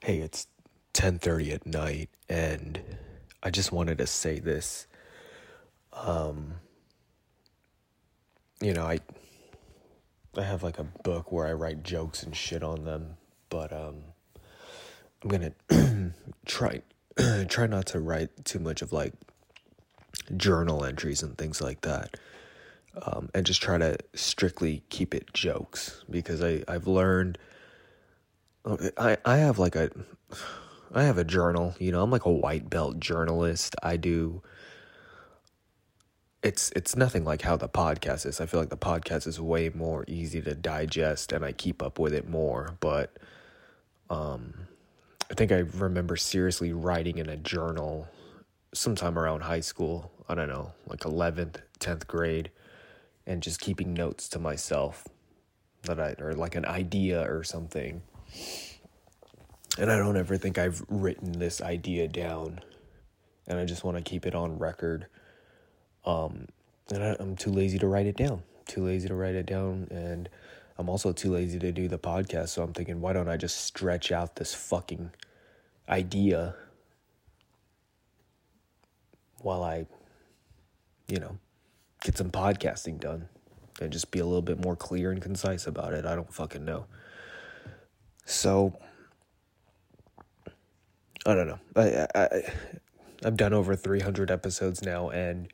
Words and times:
Hey, 0.00 0.18
it's 0.18 0.46
10:30 0.94 1.52
at 1.54 1.66
night 1.66 2.10
and 2.28 2.80
I 3.42 3.50
just 3.50 3.72
wanted 3.72 3.98
to 3.98 4.06
say 4.06 4.38
this. 4.38 4.86
Um 5.92 6.54
you 8.60 8.72
know, 8.74 8.84
I 8.84 9.00
I 10.36 10.42
have 10.42 10.62
like 10.62 10.78
a 10.78 10.84
book 10.84 11.32
where 11.32 11.46
I 11.46 11.52
write 11.52 11.82
jokes 11.82 12.22
and 12.22 12.34
shit 12.34 12.62
on 12.62 12.84
them, 12.84 13.16
but 13.48 13.72
um 13.72 14.04
I'm 15.22 15.28
going 15.30 15.52
to 15.68 16.12
try 16.46 16.82
try 17.48 17.66
not 17.66 17.86
to 17.86 18.00
write 18.00 18.44
too 18.44 18.60
much 18.60 18.82
of 18.82 18.92
like 18.92 19.14
journal 20.36 20.84
entries 20.84 21.22
and 21.22 21.36
things 21.36 21.60
like 21.60 21.80
that. 21.82 22.16
Um, 23.02 23.28
and 23.34 23.44
just 23.46 23.62
try 23.62 23.78
to 23.78 23.98
strictly 24.14 24.82
keep 24.88 25.14
it 25.14 25.32
jokes 25.32 26.04
because 26.10 26.42
I, 26.42 26.62
I've 26.66 26.86
learned 26.86 27.38
I, 28.98 29.16
I 29.24 29.36
have 29.38 29.58
like 29.58 29.76
a 29.76 29.90
I 30.94 31.04
have 31.04 31.18
a 31.18 31.24
journal, 31.24 31.74
you 31.78 31.92
know, 31.92 32.02
I'm 32.02 32.10
like 32.10 32.24
a 32.24 32.32
white 32.32 32.68
belt 32.68 33.00
journalist. 33.00 33.74
I 33.82 33.96
do 33.96 34.42
it's 36.42 36.70
it's 36.76 36.94
nothing 36.94 37.24
like 37.24 37.42
how 37.42 37.56
the 37.56 37.68
podcast 37.68 38.26
is. 38.26 38.40
I 38.40 38.46
feel 38.46 38.60
like 38.60 38.68
the 38.68 38.76
podcast 38.76 39.26
is 39.26 39.40
way 39.40 39.70
more 39.70 40.04
easy 40.06 40.40
to 40.42 40.54
digest 40.54 41.32
and 41.32 41.44
I 41.44 41.52
keep 41.52 41.82
up 41.82 41.98
with 41.98 42.12
it 42.12 42.28
more, 42.28 42.76
but 42.80 43.16
um 44.10 44.54
I 45.30 45.34
think 45.34 45.52
I 45.52 45.58
remember 45.58 46.16
seriously 46.16 46.72
writing 46.72 47.18
in 47.18 47.28
a 47.28 47.36
journal 47.36 48.08
sometime 48.72 49.18
around 49.18 49.42
high 49.42 49.60
school. 49.60 50.10
I 50.28 50.34
don't 50.34 50.48
know, 50.48 50.72
like 50.86 51.00
11th, 51.00 51.56
10th 51.80 52.06
grade 52.06 52.50
and 53.26 53.42
just 53.42 53.60
keeping 53.60 53.94
notes 53.94 54.28
to 54.30 54.38
myself 54.38 55.06
that 55.82 55.98
I 55.98 56.14
or 56.18 56.34
like 56.34 56.54
an 56.54 56.66
idea 56.66 57.22
or 57.30 57.44
something 57.44 58.02
and 59.78 59.90
I 59.90 59.96
don't 59.96 60.16
ever 60.16 60.36
think 60.36 60.58
I've 60.58 60.82
written 60.88 61.32
this 61.38 61.60
idea 61.60 62.08
down, 62.08 62.60
and 63.46 63.58
I 63.58 63.64
just 63.64 63.84
want 63.84 63.96
to 63.96 64.02
keep 64.02 64.26
it 64.26 64.34
on 64.34 64.58
record. 64.58 65.06
Um, 66.04 66.46
and 66.92 67.02
I, 67.02 67.16
I'm 67.20 67.36
too 67.36 67.50
lazy 67.50 67.78
to 67.78 67.86
write 67.86 68.06
it 68.06 68.16
down. 68.16 68.42
Too 68.66 68.84
lazy 68.84 69.08
to 69.08 69.14
write 69.14 69.34
it 69.34 69.46
down, 69.46 69.88
and 69.90 70.28
I'm 70.78 70.88
also 70.88 71.12
too 71.12 71.32
lazy 71.32 71.58
to 71.58 71.72
do 71.72 71.88
the 71.88 71.98
podcast. 71.98 72.50
So 72.50 72.62
I'm 72.62 72.72
thinking, 72.72 73.00
why 73.00 73.12
don't 73.12 73.28
I 73.28 73.36
just 73.36 73.64
stretch 73.64 74.12
out 74.12 74.36
this 74.36 74.54
fucking 74.54 75.10
idea 75.88 76.54
while 79.40 79.62
I, 79.62 79.86
you 81.06 81.18
know, 81.18 81.38
get 82.02 82.16
some 82.18 82.30
podcasting 82.30 83.00
done 83.00 83.28
and 83.80 83.92
just 83.92 84.10
be 84.10 84.18
a 84.18 84.26
little 84.26 84.42
bit 84.42 84.62
more 84.62 84.76
clear 84.76 85.10
and 85.10 85.22
concise 85.22 85.66
about 85.66 85.94
it. 85.94 86.04
I 86.04 86.14
don't 86.14 86.32
fucking 86.32 86.64
know. 86.64 86.86
So 88.28 88.78
I 91.24 91.34
don't 91.34 91.48
know. 91.48 91.58
I, 91.74 92.06
I 92.14 92.52
I've 93.24 93.38
done 93.38 93.54
over 93.54 93.74
300 93.74 94.30
episodes 94.30 94.82
now 94.82 95.08
and 95.08 95.50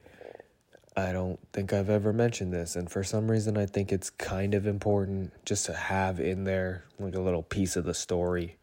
I 0.96 1.12
don't 1.12 1.38
think 1.52 1.72
I've 1.72 1.88
ever 1.88 2.12
mentioned 2.12 2.52
this 2.52 2.74
and 2.74 2.90
for 2.90 3.04
some 3.04 3.30
reason 3.30 3.56
I 3.56 3.66
think 3.66 3.92
it's 3.92 4.10
kind 4.10 4.54
of 4.54 4.66
important 4.66 5.32
just 5.44 5.66
to 5.66 5.72
have 5.72 6.18
in 6.18 6.42
there 6.42 6.84
like 6.98 7.14
a 7.14 7.20
little 7.20 7.44
piece 7.44 7.76
of 7.76 7.84
the 7.84 7.94
story 7.94 8.56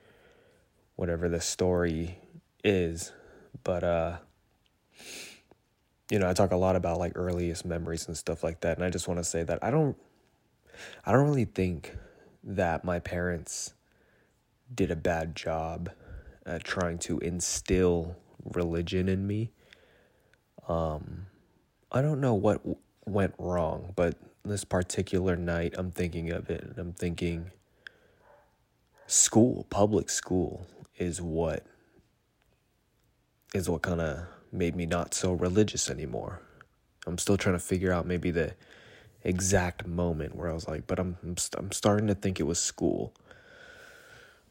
whatever 0.98 1.30
the 1.30 1.40
story 1.40 2.20
is. 2.66 3.14
But 3.64 3.86
uh 3.86 4.18
you 6.12 6.20
know, 6.20 6.30
I 6.30 6.34
talk 6.34 6.52
a 6.52 6.58
lot 6.58 6.76
about 6.76 7.00
like 7.00 7.14
earliest 7.16 7.64
memories 7.64 8.08
and 8.08 8.18
stuff 8.18 8.44
like 8.44 8.60
that 8.60 8.76
and 8.78 8.86
I 8.86 8.90
just 8.90 9.08
want 9.08 9.22
to 9.22 9.24
say 9.24 9.44
that 9.44 9.60
I 9.62 9.72
don't 9.72 9.96
I 11.06 11.14
don't 11.14 11.30
really 11.30 11.46
think 11.46 11.96
that 12.44 12.84
my 12.84 13.00
parents 13.00 13.74
did 14.74 14.92
a 14.92 14.96
bad 14.96 15.36
job 15.36 15.90
at 16.46 16.64
trying 16.64 16.98
to 16.98 17.20
instill 17.20 18.16
religion 18.44 19.10
in 19.10 19.28
me. 19.28 19.52
Um, 20.68 21.28
I 21.92 22.02
don't 22.02 22.22
know 22.22 22.34
what 22.34 22.58
w- 22.60 22.78
went 23.06 23.34
wrong, 23.38 23.94
but 23.96 24.16
this 24.44 24.64
particular 24.64 25.36
night, 25.36 25.74
I'm 25.78 25.92
thinking 25.92 26.32
of 26.32 26.50
it 26.50 26.64
and 26.64 26.78
I'm 26.80 26.94
thinking 26.94 27.52
school, 29.08 29.66
public 29.70 30.10
school 30.10 30.68
is 30.98 31.22
what 31.22 31.66
is 33.54 33.70
what 33.70 33.82
kind 33.82 34.00
of 34.00 34.26
made 34.52 34.76
me 34.76 34.86
not 34.86 35.14
so 35.14 35.34
religious 35.34 35.90
anymore. 35.90 36.42
I'm 37.06 37.18
still 37.18 37.38
trying 37.38 37.56
to 37.56 37.60
figure 37.60 37.92
out 37.92 38.06
maybe 38.06 38.32
the 38.32 38.54
exact 39.24 39.86
moment 39.86 40.36
where 40.36 40.50
I 40.50 40.54
was 40.54 40.68
like, 40.68 40.88
but 40.88 41.00
I'm 41.00 41.18
I'm, 41.24 41.38
st- 41.38 41.62
I'm 41.62 41.72
starting 41.72 42.08
to 42.08 42.16
think 42.16 42.40
it 42.40 42.44
was 42.44 42.60
school. 42.60 43.14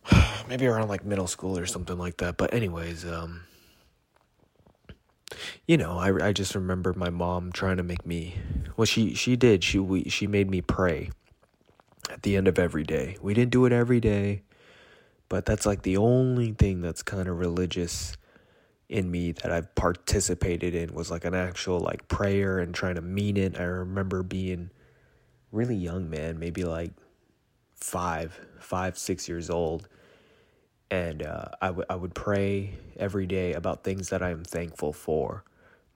maybe 0.49 0.66
around 0.66 0.88
like 0.88 1.05
middle 1.05 1.27
school 1.27 1.59
or 1.59 1.66
something 1.66 1.99
like 1.99 2.19
that. 2.19 2.37
But 2.37 2.55
anyways, 2.55 3.05
um, 3.05 3.43
you 5.66 5.77
know, 5.77 5.99
I 5.99 6.28
I 6.28 6.33
just 6.33 6.55
remember 6.55 6.93
my 6.94 7.11
mom 7.11 7.53
trying 7.53 7.77
to 7.78 7.83
make 7.83 8.05
me. 8.05 8.37
Well, 8.77 8.87
she 8.87 9.15
she 9.15 9.37
did. 9.37 9.65
She 9.65 9.78
we 9.78 10.05
she 10.05 10.27
made 10.27 10.50
me 10.50 10.60
pray 10.60 11.10
at 12.10 12.22
the 12.22 12.37
end 12.37 12.49
of 12.49 12.59
every 12.59 12.84
day. 12.84 13.16
We 13.21 13.34
didn't 13.34 13.53
do 13.53 13.65
it 13.66 13.72
every 13.72 14.00
day, 14.00 14.43
but 15.28 15.47
that's 15.47 15.66
like 15.66 15.83
the 15.83 15.97
only 15.97 16.53
thing 16.53 16.81
that's 16.81 17.03
kind 17.03 17.28
of 17.28 17.39
religious 17.39 18.16
in 18.89 19.09
me 19.09 19.31
that 19.31 19.53
I've 19.53 19.72
participated 19.77 20.75
in 20.75 20.93
was 20.93 21.12
like 21.12 21.25
an 21.25 21.34
actual 21.34 21.78
like 21.78 22.09
prayer 22.09 22.59
and 22.59 22.75
trying 22.75 22.97
to 22.97 23.00
mean 23.00 23.37
it. 23.37 23.59
I 23.59 23.62
remember 23.62 24.25
being 24.25 24.71
really 25.53 25.77
young, 25.77 26.10
man, 26.10 26.41
maybe 26.41 26.65
like 26.65 26.91
five, 27.77 28.39
five, 28.62 28.98
six 28.98 29.28
years 29.28 29.50
old. 29.50 29.88
And 30.91 31.22
uh, 31.22 31.47
I, 31.60 31.69
w- 31.69 31.87
I 31.88 31.94
would 31.94 32.15
pray 32.15 32.75
every 32.98 33.26
day 33.26 33.53
about 33.54 33.84
things 33.84 34.09
that 34.10 34.22
I 34.22 34.31
am 34.31 34.44
thankful 34.44 34.93
for. 34.93 35.44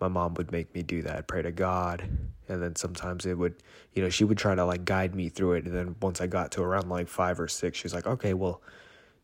My 0.00 0.08
mom 0.08 0.34
would 0.34 0.52
make 0.52 0.74
me 0.74 0.82
do 0.82 1.02
that, 1.02 1.26
pray 1.26 1.42
to 1.42 1.52
God. 1.52 2.08
And 2.48 2.62
then 2.62 2.76
sometimes 2.76 3.26
it 3.26 3.36
would, 3.38 3.56
you 3.94 4.02
know, 4.02 4.08
she 4.08 4.24
would 4.24 4.38
try 4.38 4.54
to 4.54 4.64
like 4.64 4.84
guide 4.84 5.14
me 5.14 5.28
through 5.28 5.54
it. 5.54 5.64
And 5.64 5.74
then 5.74 5.96
once 6.00 6.20
I 6.20 6.26
got 6.26 6.52
to 6.52 6.62
around 6.62 6.88
like 6.88 7.08
five 7.08 7.40
or 7.40 7.48
six, 7.48 7.78
she 7.78 7.84
was 7.84 7.94
like, 7.94 8.06
okay, 8.06 8.34
well, 8.34 8.62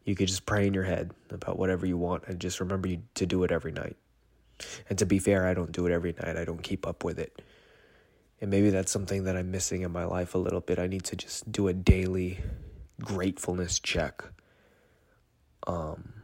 you 0.05 0.15
could 0.15 0.29
just 0.29 0.47
pray 0.47 0.67
in 0.67 0.75
your 0.75 0.85
head 0.85 1.13
about 1.31 1.59
whatever 1.59 1.87
you 1.87 1.99
want 1.99 2.25
and 2.27 2.41
just 2.41 2.61
remember 2.61 2.89
you 2.89 3.03
to 3.15 3.27
do 3.27 3.45
it 3.45 3.53
every 3.53 3.73
night. 3.73 3.97
And 4.89 4.99
to 4.99 5.07
be 5.07 5.19
fair, 5.19 5.47
I 5.47 5.55
don't 5.55 5.73
do 5.73 5.87
it 5.87 5.93
every 5.93 6.15
night. 6.23 6.37
I 6.37 6.45
don't 6.45 6.63
keep 6.63 6.87
up 6.87 7.05
with 7.05 7.19
it. 7.19 7.43
And 8.41 8.51
maybe 8.51 8.71
that's 8.71 8.91
something 8.91 9.25
that 9.25 9.37
I'm 9.37 9.51
missing 9.51 9.83
in 9.83 9.93
my 9.93 10.05
life 10.05 10.35
a 10.35 10.39
little 10.39 10.61
bit. 10.61 10.79
I 10.79 10.87
need 10.87 11.05
to 11.05 11.17
just 11.17 11.51
do 11.53 11.69
a 11.69 11.73
daily 11.75 12.41
gratefulness 13.01 13.79
check. 13.79 14.25
Um 15.67 16.15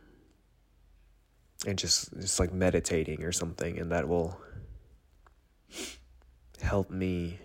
and 1.67 1.79
just 1.79 2.13
just 2.21 2.39
like 2.39 2.53
meditating 2.53 3.23
or 3.23 3.33
something 3.33 3.79
and 3.79 3.91
that 3.93 4.09
will 4.09 4.39
help 6.61 6.91
me 6.91 7.39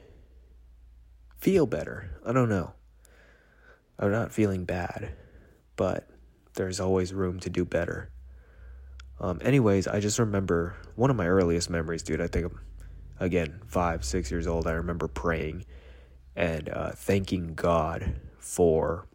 feel 1.38 1.66
better. 1.66 2.20
I 2.26 2.32
don't 2.32 2.50
know. 2.50 2.74
I'm 4.00 4.12
not 4.12 4.32
feeling 4.32 4.66
bad, 4.66 5.12
but 5.76 6.08
there's 6.56 6.80
always 6.80 7.14
room 7.14 7.40
to 7.42 7.50
do 7.50 7.66
better. 7.66 8.12
Um, 9.20 9.40
anyways, 9.44 9.88
I 9.88 10.00
just 10.00 10.18
remember 10.18 10.76
one 10.96 11.12
of 11.12 11.16
my 11.16 11.28
earliest 11.28 11.70
memories, 11.70 12.02
dude. 12.02 12.22
I 12.22 12.28
think, 12.28 12.46
I'm, 12.48 12.60
again, 13.20 13.62
five, 13.68 14.04
six 14.04 14.32
years 14.32 14.48
old. 14.48 14.66
I 14.66 14.72
remember 14.72 15.08
praying 15.08 15.66
and 16.36 16.70
uh, 16.70 16.92
thanking 16.92 17.54
God 17.54 18.20
for 18.40 19.08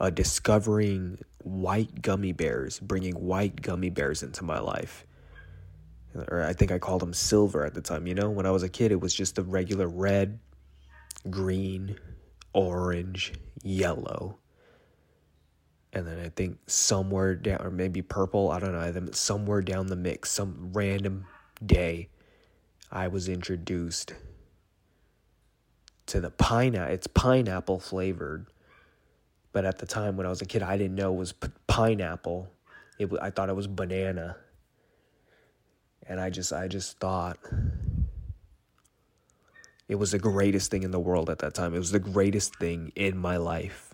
uh, 0.00 0.10
discovering 0.10 1.18
white 1.42 2.02
gummy 2.02 2.32
bears, 2.32 2.78
bringing 2.80 3.14
white 3.14 3.60
gummy 3.62 3.90
bears 3.90 4.22
into 4.22 4.44
my 4.44 4.58
life. 4.58 5.04
Or 6.14 6.42
I 6.42 6.52
think 6.52 6.72
I 6.72 6.78
called 6.78 7.02
them 7.02 7.12
silver 7.12 7.64
at 7.64 7.74
the 7.74 7.80
time. 7.80 8.06
You 8.06 8.14
know, 8.14 8.30
when 8.30 8.46
I 8.46 8.50
was 8.50 8.62
a 8.62 8.68
kid, 8.68 8.92
it 8.92 9.00
was 9.00 9.14
just 9.14 9.36
the 9.36 9.42
regular 9.42 9.88
red, 9.88 10.38
green, 11.30 11.98
orange, 12.52 13.32
yellow 13.62 14.38
and 15.92 16.06
then 16.06 16.20
I 16.20 16.28
think 16.28 16.58
somewhere 16.66 17.34
down, 17.34 17.62
or 17.62 17.70
maybe 17.70 18.02
purple, 18.02 18.50
I 18.50 18.58
don't 18.60 18.72
know, 18.72 19.10
somewhere 19.12 19.62
down 19.62 19.86
the 19.86 19.96
mix, 19.96 20.30
some 20.30 20.70
random 20.72 21.24
day, 21.64 22.08
I 22.90 23.08
was 23.08 23.28
introduced 23.28 24.14
to 26.06 26.20
the 26.20 26.30
pineapple. 26.30 26.94
It's 26.94 27.06
pineapple 27.06 27.80
flavored, 27.80 28.46
but 29.52 29.64
at 29.64 29.78
the 29.78 29.86
time 29.86 30.16
when 30.16 30.26
I 30.26 30.30
was 30.30 30.42
a 30.42 30.46
kid, 30.46 30.62
I 30.62 30.76
didn't 30.76 30.94
know 30.94 31.12
it 31.12 31.16
was 31.16 31.32
p- 31.32 31.48
pineapple. 31.66 32.50
It 32.98 33.10
I 33.20 33.30
thought 33.30 33.48
it 33.48 33.56
was 33.56 33.66
banana, 33.66 34.36
and 36.06 36.20
I 36.20 36.30
just 36.30 36.52
I 36.52 36.68
just 36.68 36.98
thought 36.98 37.38
it 39.88 39.94
was 39.94 40.12
the 40.12 40.18
greatest 40.18 40.70
thing 40.70 40.82
in 40.82 40.90
the 40.90 41.00
world 41.00 41.30
at 41.30 41.38
that 41.38 41.54
time. 41.54 41.74
It 41.74 41.78
was 41.78 41.92
the 41.92 41.98
greatest 41.98 42.56
thing 42.56 42.92
in 42.94 43.16
my 43.16 43.36
life 43.36 43.88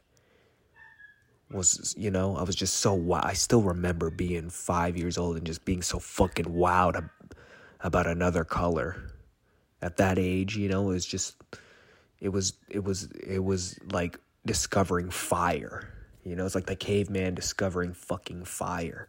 was, 1.50 1.94
you 1.96 2.10
know, 2.10 2.36
I 2.36 2.42
was 2.42 2.56
just 2.56 2.76
so. 2.76 3.12
I 3.12 3.32
still 3.34 3.62
remember 3.62 4.10
being 4.10 4.50
five 4.50 4.96
years 4.96 5.16
old 5.16 5.36
and 5.36 5.46
just 5.46 5.64
being 5.64 5.82
so 5.82 5.98
fucking 5.98 6.46
wowed 6.46 7.08
about 7.80 8.06
another 8.06 8.44
color. 8.44 9.10
At 9.80 9.98
that 9.98 10.18
age, 10.18 10.56
you 10.56 10.68
know, 10.68 10.90
it 10.90 10.94
was 10.94 11.06
just, 11.06 11.36
it 12.18 12.30
was, 12.30 12.54
it 12.70 12.82
was, 12.82 13.04
it 13.12 13.44
was 13.44 13.78
like 13.92 14.18
discovering 14.46 15.10
fire. 15.10 15.90
You 16.24 16.36
know, 16.36 16.46
it's 16.46 16.54
like 16.54 16.66
the 16.66 16.76
caveman 16.76 17.34
discovering 17.34 17.92
fucking 17.92 18.44
fire. 18.44 19.08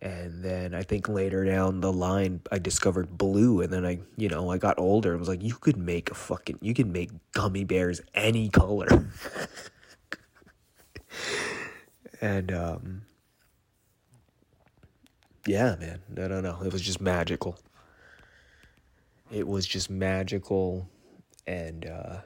And 0.00 0.44
then 0.44 0.74
I 0.74 0.82
think 0.82 1.08
later 1.08 1.44
down 1.44 1.80
the 1.80 1.92
line, 1.92 2.40
I 2.52 2.58
discovered 2.58 3.16
blue. 3.16 3.62
And 3.62 3.72
then 3.72 3.86
I, 3.86 4.00
you 4.16 4.28
know, 4.28 4.50
I 4.50 4.58
got 4.58 4.78
older 4.78 5.10
and 5.10 5.20
was 5.20 5.28
like, 5.28 5.42
you 5.42 5.54
could 5.54 5.78
make 5.78 6.10
a 6.10 6.14
fucking, 6.14 6.58
you 6.60 6.74
could 6.74 6.86
make 6.86 7.10
gummy 7.32 7.64
bears 7.64 8.00
any 8.14 8.50
color. 8.50 8.86
and, 12.20 12.52
um, 12.52 13.02
yeah, 15.46 15.76
man, 15.76 16.00
I 16.12 16.28
don't 16.28 16.42
know. 16.42 16.58
It 16.62 16.72
was 16.72 16.82
just 16.82 17.00
magical. 17.00 17.58
It 19.30 19.46
was 19.46 19.66
just 19.66 19.88
magical. 19.88 20.88
And, 21.46 21.86
uh, 21.86 22.18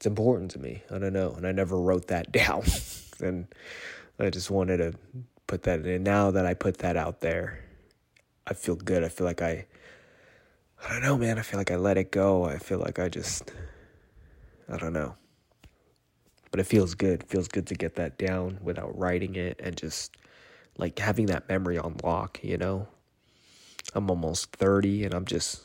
it's 0.00 0.06
important 0.06 0.50
to 0.52 0.58
me. 0.58 0.82
I 0.90 0.96
don't 0.96 1.12
know. 1.12 1.32
And 1.32 1.46
I 1.46 1.52
never 1.52 1.78
wrote 1.78 2.06
that 2.06 2.32
down. 2.32 2.62
and 3.20 3.46
I 4.18 4.30
just 4.30 4.50
wanted 4.50 4.78
to 4.78 4.94
put 5.46 5.64
that 5.64 5.84
in. 5.84 6.02
Now 6.02 6.30
that 6.30 6.46
I 6.46 6.54
put 6.54 6.78
that 6.78 6.96
out 6.96 7.20
there, 7.20 7.62
I 8.46 8.54
feel 8.54 8.76
good. 8.76 9.04
I 9.04 9.10
feel 9.10 9.26
like 9.26 9.42
I, 9.42 9.66
I 10.82 10.92
don't 10.92 11.02
know, 11.02 11.18
man. 11.18 11.38
I 11.38 11.42
feel 11.42 11.60
like 11.60 11.70
I 11.70 11.76
let 11.76 11.98
it 11.98 12.10
go. 12.12 12.44
I 12.44 12.56
feel 12.56 12.78
like 12.78 12.98
I 12.98 13.10
just, 13.10 13.52
I 14.72 14.78
don't 14.78 14.94
know. 14.94 15.16
But 16.50 16.60
it 16.60 16.64
feels 16.64 16.94
good. 16.94 17.24
It 17.24 17.28
feels 17.28 17.48
good 17.48 17.66
to 17.66 17.74
get 17.74 17.96
that 17.96 18.16
down 18.16 18.58
without 18.62 18.98
writing 18.98 19.36
it 19.36 19.60
and 19.62 19.76
just 19.76 20.16
like 20.78 20.98
having 20.98 21.26
that 21.26 21.46
memory 21.46 21.76
on 21.76 21.96
lock, 22.02 22.40
you 22.42 22.56
know? 22.56 22.88
I'm 23.94 24.08
almost 24.08 24.56
30 24.56 25.04
and 25.04 25.12
I'm 25.12 25.26
just 25.26 25.60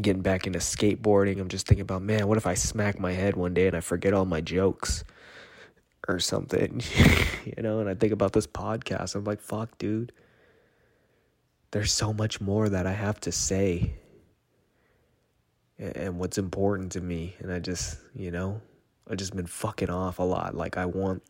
getting 0.00 0.22
back 0.22 0.46
into 0.46 0.58
skateboarding. 0.58 1.40
I'm 1.40 1.48
just 1.48 1.66
thinking 1.66 1.82
about, 1.82 2.02
man, 2.02 2.28
what 2.28 2.38
if 2.38 2.46
I 2.46 2.54
smack 2.54 2.98
my 2.98 3.12
head 3.12 3.36
one 3.36 3.54
day 3.54 3.66
and 3.66 3.76
I 3.76 3.80
forget 3.80 4.12
all 4.12 4.24
my 4.24 4.40
jokes 4.40 5.04
or 6.08 6.18
something, 6.18 6.82
you 7.44 7.62
know? 7.62 7.80
And 7.80 7.88
I 7.88 7.94
think 7.94 8.12
about 8.12 8.32
this 8.32 8.46
podcast. 8.46 9.14
I'm 9.14 9.24
like, 9.24 9.40
fuck, 9.40 9.78
dude. 9.78 10.12
There's 11.72 11.92
so 11.92 12.12
much 12.12 12.40
more 12.40 12.68
that 12.68 12.86
I 12.86 12.92
have 12.92 13.20
to 13.20 13.32
say 13.32 13.94
and 15.80 16.18
what's 16.18 16.38
important 16.38 16.92
to 16.92 17.00
me. 17.00 17.36
And 17.38 17.52
I 17.52 17.58
just, 17.58 17.98
you 18.14 18.30
know, 18.30 18.60
I've 19.08 19.16
just 19.16 19.34
been 19.34 19.46
fucking 19.46 19.90
off 19.90 20.18
a 20.18 20.22
lot. 20.22 20.54
Like, 20.54 20.76
I 20.76 20.86
want. 20.86 21.22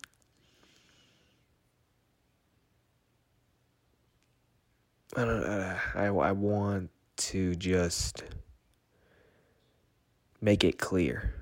I 5.15 5.25
don't 5.25 5.43
I, 5.43 6.07
I 6.07 6.31
want 6.31 6.89
to 7.17 7.53
just 7.55 8.23
make 10.41 10.63
it 10.63 10.79
clear. 10.79 11.35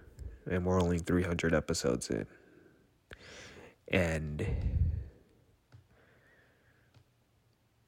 And 0.49 0.65
we're 0.65 0.81
only 0.81 0.99
300 0.99 1.53
episodes 1.53 2.09
in. 2.09 2.25
And 3.87 4.45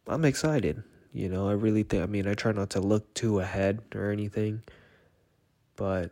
I'm 0.07 0.25
excited. 0.25 0.83
You 1.13 1.29
know, 1.29 1.49
I 1.49 1.53
really 1.53 1.83
think, 1.83 2.03
I 2.03 2.05
mean, 2.05 2.27
I 2.27 2.33
try 2.33 2.51
not 2.53 2.69
to 2.71 2.79
look 2.79 3.13
too 3.13 3.39
ahead 3.39 3.81
or 3.93 4.11
anything, 4.11 4.63
but 5.75 6.11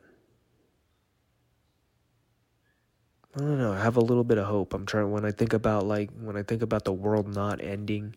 I 3.35 3.39
don't 3.39 3.57
know. 3.57 3.71
I 3.71 3.79
have 3.79 3.95
a 3.95 4.01
little 4.01 4.23
bit 4.23 4.37
of 4.37 4.47
hope. 4.47 4.73
I'm 4.73 4.85
trying, 4.85 5.11
when 5.11 5.23
I 5.23 5.31
think 5.31 5.53
about, 5.53 5.85
like, 5.85 6.09
when 6.19 6.35
I 6.35 6.43
think 6.43 6.61
about 6.61 6.83
the 6.83 6.91
world 6.91 7.33
not 7.33 7.61
ending, 7.61 8.15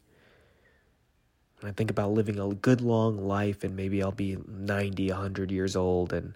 I 1.62 1.70
think 1.70 1.90
about 1.90 2.10
living 2.10 2.40
a 2.40 2.48
good 2.48 2.80
long 2.80 3.18
life 3.28 3.62
and 3.62 3.76
maybe 3.76 4.02
I'll 4.02 4.10
be 4.10 4.36
90, 4.48 5.10
100 5.10 5.52
years 5.52 5.76
old 5.76 6.12
and 6.12 6.34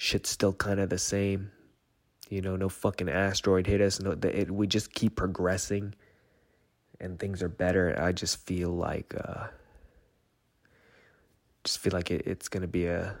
shit's 0.00 0.30
still 0.30 0.54
kind 0.54 0.80
of 0.80 0.88
the 0.88 0.96
same. 0.96 1.50
You 2.30 2.40
know, 2.40 2.56
no 2.56 2.70
fucking 2.70 3.10
asteroid 3.10 3.66
hit 3.66 3.82
us. 3.82 4.00
No, 4.00 4.12
it, 4.12 4.50
we 4.50 4.66
just 4.66 4.94
keep 4.94 5.14
progressing, 5.14 5.94
and 6.98 7.18
things 7.18 7.42
are 7.42 7.50
better. 7.50 7.94
I 8.00 8.12
just 8.12 8.46
feel 8.46 8.70
like, 8.70 9.14
uh, 9.14 9.48
just 11.64 11.80
feel 11.80 11.92
like 11.92 12.10
it, 12.10 12.22
it's 12.26 12.48
gonna 12.48 12.66
be 12.66 12.86
a 12.86 13.14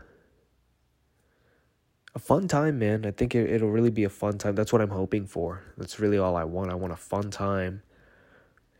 a 2.14 2.18
fun 2.18 2.48
time, 2.48 2.78
man. 2.78 3.04
I 3.04 3.10
think 3.10 3.34
it, 3.34 3.50
it'll 3.50 3.70
really 3.70 3.90
be 3.90 4.04
a 4.04 4.08
fun 4.08 4.38
time. 4.38 4.54
That's 4.54 4.72
what 4.72 4.80
I'm 4.80 4.90
hoping 4.90 5.26
for. 5.26 5.62
That's 5.76 6.00
really 6.00 6.16
all 6.16 6.34
I 6.34 6.44
want. 6.44 6.70
I 6.70 6.76
want 6.76 6.94
a 6.94 6.96
fun 6.96 7.30
time, 7.30 7.82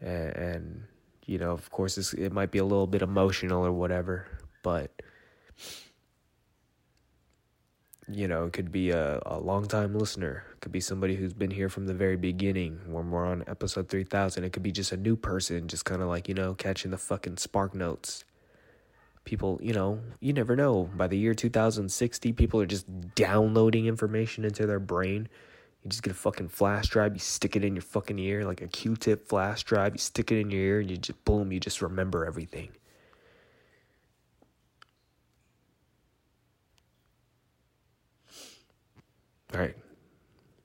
and, 0.00 0.37
and 0.37 0.82
you 1.26 1.37
know, 1.37 1.50
of 1.50 1.69
course, 1.69 2.14
it 2.14 2.32
might 2.32 2.50
be 2.50 2.61
a 2.61 2.64
little 2.64 2.87
bit 2.87 3.02
emotional 3.02 3.67
or 3.67 3.73
whatever, 3.73 4.26
but 4.62 4.91
you 8.12 8.29
know, 8.29 8.45
it 8.45 8.53
could 8.53 8.73
be 8.73 8.91
a, 8.91 9.21
a 9.27 9.39
long 9.39 9.67
time 9.67 9.95
listener. 9.95 10.45
It 10.53 10.61
could 10.61 10.73
be 10.73 10.81
somebody 10.81 11.17
who's 11.17 11.33
been 11.33 11.51
here 11.51 11.69
from 11.69 11.87
the 11.87 11.95
very 11.95 12.17
beginning 12.17 12.81
when 12.87 13.11
we're 13.11 13.27
on 13.27 13.45
episode 13.47 13.89
3000. 13.89 14.45
It 14.45 14.53
could 14.53 14.62
be 14.62 14.73
just 14.73 14.93
a 14.93 14.97
new 14.97 15.17
person, 15.17 15.69
just 15.69 15.85
kind 15.85 16.03
of 16.03 16.09
like, 16.09 16.29
you 16.29 16.35
know, 16.35 16.55
catching 16.55 16.91
the 16.91 16.99
fucking 16.99 17.39
spark 17.39 17.75
notes. 17.75 18.25
People, 19.25 19.59
you 19.62 19.73
know, 19.73 20.01
you 20.21 20.33
never 20.33 20.57
know. 20.57 20.91
By 20.97 21.07
the 21.07 21.19
year 21.19 21.35
2060, 21.35 22.33
people 22.33 22.61
are 22.61 22.67
just 22.67 22.87
downloading 23.15 23.87
information 23.87 24.45
into 24.45 24.67
their 24.67 24.81
brain. 24.81 25.29
You 25.85 25.91
just 25.91 26.03
get 26.03 26.11
a 26.11 26.17
fucking 26.17 26.49
flash 26.49 26.89
drive, 26.89 27.15
you 27.15 27.21
stick 27.21 27.57
it 27.57 27.65
in 27.65 27.75
your 27.75 27.83
fucking 27.83 28.19
ear 28.19 28.45
like 28.45 28.61
a 28.61 28.69
Q 28.69 28.97
tip 28.97 29.29
flash 29.29 29.62
drive, 29.65 29.95
you 29.95 29.99
stick 29.99 30.31
it 30.31 30.39
in 30.39 30.51
your 30.51 30.61
ear, 30.61 30.81
and 30.81 30.91
you 30.91 30.97
just, 30.97 31.25
boom, 31.25 31.53
you 31.53 31.61
just 31.61 31.81
remember 31.81 32.27
everything. 32.27 32.71
All 39.52 39.61
right. 39.61 39.75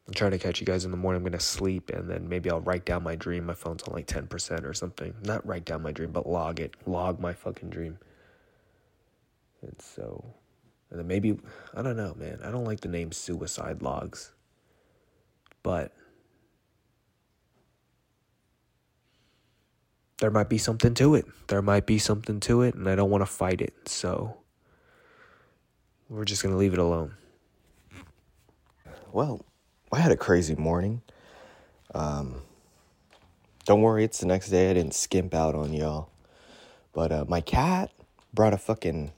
I'm 0.08 0.14
trying 0.14 0.32
to 0.32 0.38
catch 0.38 0.60
you 0.60 0.66
guys 0.66 0.86
in 0.86 0.92
the 0.92 0.98
morning. 0.98 1.18
I'm 1.18 1.24
going 1.24 1.38
to 1.38 1.44
sleep 1.44 1.90
and 1.90 2.10
then 2.10 2.30
maybe 2.30 2.52
I'll 2.52 2.62
write 2.62 2.86
down 2.86 3.04
my 3.04 3.16
dream. 3.16 3.46
My 3.46 3.56
phone's 3.56 3.82
on 3.84 3.94
like 3.94 4.06
10% 4.06 4.64
or 4.64 4.74
something. 4.74 5.16
Not 5.24 5.46
write 5.48 5.66
down 5.66 5.82
my 5.82 5.92
dream, 5.92 6.12
but 6.12 6.28
log 6.28 6.60
it. 6.60 6.76
Log 6.86 7.20
my 7.20 7.34
fucking 7.34 7.72
dream. 7.72 7.98
And 9.64 9.76
so, 9.82 10.24
and 10.92 11.00
then 11.00 11.08
maybe, 11.08 11.40
I 11.74 11.82
don't 11.82 11.98
know, 11.98 12.14
man. 12.16 12.40
I 12.44 12.52
don't 12.52 12.66
like 12.66 12.82
the 12.82 12.88
name 12.88 13.12
suicide 13.12 13.82
logs. 13.82 14.32
But 15.64 15.92
there 20.20 20.30
might 20.30 20.50
be 20.50 20.60
something 20.60 20.94
to 20.94 21.16
it. 21.16 21.26
There 21.48 21.64
might 21.64 21.88
be 21.88 21.98
something 21.98 22.40
to 22.42 22.62
it, 22.62 22.76
and 22.76 22.88
I 22.88 22.96
don't 22.96 23.10
want 23.10 23.24
to 23.24 23.26
fight 23.26 23.62
it. 23.62 23.74
So, 23.90 24.38
we're 26.08 26.26
just 26.26 26.44
going 26.44 26.54
to 26.54 26.60
leave 26.60 26.74
it 26.74 26.80
alone 26.80 27.16
well, 29.16 29.46
I 29.94 30.00
had 30.00 30.12
a 30.12 30.18
crazy 30.18 30.56
morning. 30.56 31.02
Um, 31.94 32.42
don't 33.64 33.82
worry, 33.82 34.04
it's 34.04 34.20
the 34.20 34.26
next 34.26 34.50
day. 34.50 34.70
I 34.70 34.74
didn't 34.74 34.94
skimp 34.94 35.34
out 35.34 35.56
on 35.56 35.72
y'all. 35.72 36.10
But 36.92 37.14
uh, 37.14 37.26
my 37.26 37.40
cat 37.40 37.92
brought 38.34 38.54
a 38.54 38.58
fucking 38.58 39.14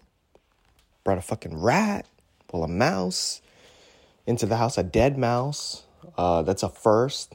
brought 1.04 1.18
a 1.18 1.22
fucking 1.22 1.60
rat, 1.60 2.06
well, 2.54 2.64
a 2.64 2.68
mouse 2.68 3.42
into 4.28 4.46
the 4.46 4.58
house, 4.58 4.78
a 4.78 4.84
dead 4.84 5.18
mouse. 5.18 5.82
Uh, 6.16 6.44
that's 6.44 6.62
a 6.62 6.70
first. 6.70 7.34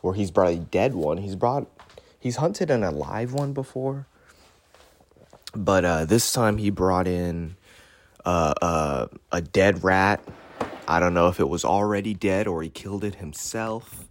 Where 0.00 0.14
he's 0.14 0.30
brought 0.30 0.52
a 0.52 0.56
dead 0.56 0.94
one. 0.94 1.18
He's 1.18 1.36
brought 1.36 1.66
he's 2.18 2.36
hunted 2.36 2.70
an 2.70 2.82
alive 2.82 3.34
one 3.34 3.52
before. 3.52 4.06
But 5.54 5.84
uh, 5.84 6.04
this 6.06 6.32
time 6.32 6.56
he 6.56 6.70
brought 6.70 7.06
in 7.06 7.56
uh, 8.24 8.54
uh 8.62 9.06
a 9.30 9.42
dead 9.42 9.84
rat 9.84 10.26
I 10.86 11.00
don't 11.00 11.14
know 11.14 11.28
if 11.28 11.40
it 11.40 11.48
was 11.48 11.64
already 11.64 12.14
dead 12.14 12.46
or 12.46 12.62
he 12.62 12.68
killed 12.68 13.04
it 13.04 13.16
himself. 13.16 14.06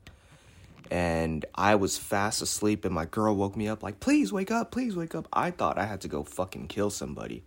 And 0.89 1.45
I 1.55 1.75
was 1.75 1.97
fast 1.97 2.41
asleep, 2.41 2.85
and 2.85 2.93
my 2.93 3.05
girl 3.05 3.35
woke 3.35 3.55
me 3.55 3.67
up 3.67 3.81
like, 3.81 3.99
"Please 3.99 4.31
wake 4.31 4.51
up! 4.51 4.71
Please 4.71 4.95
wake 4.95 5.15
up!" 5.15 5.27
I 5.33 5.49
thought 5.49 5.79
I 5.79 5.85
had 5.85 6.01
to 6.01 6.07
go 6.07 6.23
fucking 6.23 6.67
kill 6.67 6.89
somebody. 6.89 7.43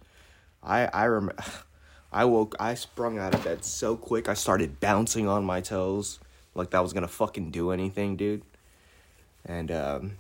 I 0.63 0.87
I 0.87 1.05
remember. 1.05 1.43
I 2.13 2.25
woke. 2.25 2.55
I 2.59 2.75
sprung 2.75 3.19
out 3.19 3.35
of 3.35 3.45
bed 3.45 3.65
so 3.65 3.97
quick. 3.97 4.29
I 4.29 4.35
started 4.35 4.81
bouncing 4.81 5.29
on 5.29 5.45
my 5.45 5.61
toes 5.61 6.19
like 6.57 6.71
that 6.71 6.83
was 6.83 6.93
gonna 6.93 7.09
fucking 7.09 7.51
do 7.51 7.71
anything, 7.71 8.17
dude. 8.17 8.43
And 9.45 9.71
um, 9.71 10.13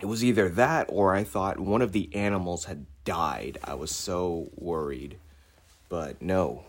it 0.00 0.06
was 0.06 0.22
either 0.22 0.48
that 0.50 0.86
or 0.88 1.14
I 1.14 1.24
thought 1.24 1.58
one 1.58 1.82
of 1.82 1.92
the 1.92 2.14
animals 2.14 2.66
had 2.66 2.86
died. 3.04 3.58
I 3.64 3.74
was 3.74 3.90
so 3.90 4.50
worried, 4.54 5.18
but 5.88 6.20
no, 6.22 6.64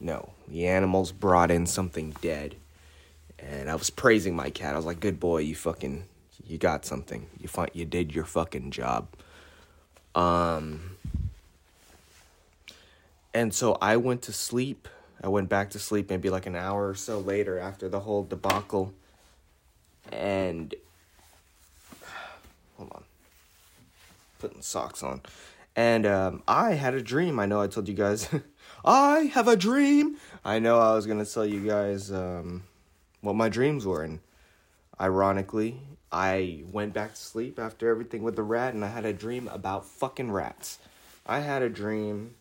no, 0.00 0.30
the 0.48 0.66
animals 0.66 1.12
brought 1.12 1.50
in 1.50 1.66
something 1.66 2.14
dead. 2.22 2.56
And 3.38 3.70
I 3.70 3.74
was 3.74 3.90
praising 3.90 4.34
my 4.34 4.50
cat. 4.50 4.74
I 4.74 4.76
was 4.76 4.86
like, 4.86 5.00
"Good 5.00 5.20
boy, 5.20 5.38
you 5.38 5.54
fucking 5.54 6.04
you 6.46 6.58
got 6.58 6.84
something. 6.84 7.26
You 7.38 7.48
find 7.48 7.70
you 7.72 7.84
did 7.84 8.14
your 8.14 8.24
fucking 8.24 8.70
job." 8.70 9.08
Um 10.14 10.96
and 13.32 13.54
so 13.54 13.78
I 13.80 13.96
went 13.96 14.22
to 14.22 14.32
sleep. 14.32 14.88
I 15.22 15.28
went 15.28 15.48
back 15.48 15.70
to 15.70 15.78
sleep 15.78 16.10
maybe 16.10 16.30
like 16.30 16.46
an 16.46 16.56
hour 16.56 16.88
or 16.88 16.94
so 16.94 17.18
later 17.18 17.58
after 17.58 17.88
the 17.88 18.00
whole 18.00 18.24
debacle. 18.24 18.92
And 20.10 20.74
hold 22.76 22.90
on. 22.92 23.04
Putting 24.38 24.62
socks 24.62 25.02
on. 25.02 25.20
And 25.76 26.06
um, 26.06 26.42
I 26.48 26.72
had 26.72 26.94
a 26.94 27.02
dream. 27.02 27.38
I 27.38 27.46
know 27.46 27.60
I 27.60 27.68
told 27.68 27.88
you 27.88 27.94
guys 27.94 28.28
I 28.84 29.30
have 29.34 29.48
a 29.48 29.56
dream. 29.56 30.16
I 30.44 30.58
know 30.58 30.78
I 30.78 30.94
was 30.94 31.06
gonna 31.06 31.26
tell 31.26 31.44
you 31.44 31.60
guys 31.60 32.10
um, 32.10 32.62
what 33.20 33.36
my 33.36 33.48
dreams 33.48 33.84
were, 33.84 34.02
and 34.02 34.20
ironically, 35.00 35.80
I 36.10 36.64
went 36.72 36.94
back 36.94 37.14
to 37.14 37.20
sleep 37.20 37.58
after 37.58 37.88
everything 37.88 38.22
with 38.22 38.36
the 38.36 38.42
rat, 38.42 38.74
and 38.74 38.84
I 38.84 38.88
had 38.88 39.04
a 39.04 39.12
dream 39.12 39.48
about 39.48 39.84
fucking 39.84 40.30
rats. 40.30 40.78
I 41.26 41.40
had 41.40 41.62
a 41.62 41.68
dream 41.68 42.34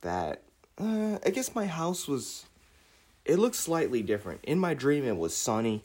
that 0.00 0.42
uh, 0.78 1.18
I 1.24 1.30
guess 1.30 1.54
my 1.54 1.66
house 1.66 2.08
was. 2.08 2.46
It 3.24 3.38
looked 3.38 3.56
slightly 3.56 4.02
different. 4.02 4.42
In 4.44 4.58
my 4.58 4.72
dream, 4.72 5.04
it 5.04 5.16
was 5.16 5.36
sunny. 5.36 5.84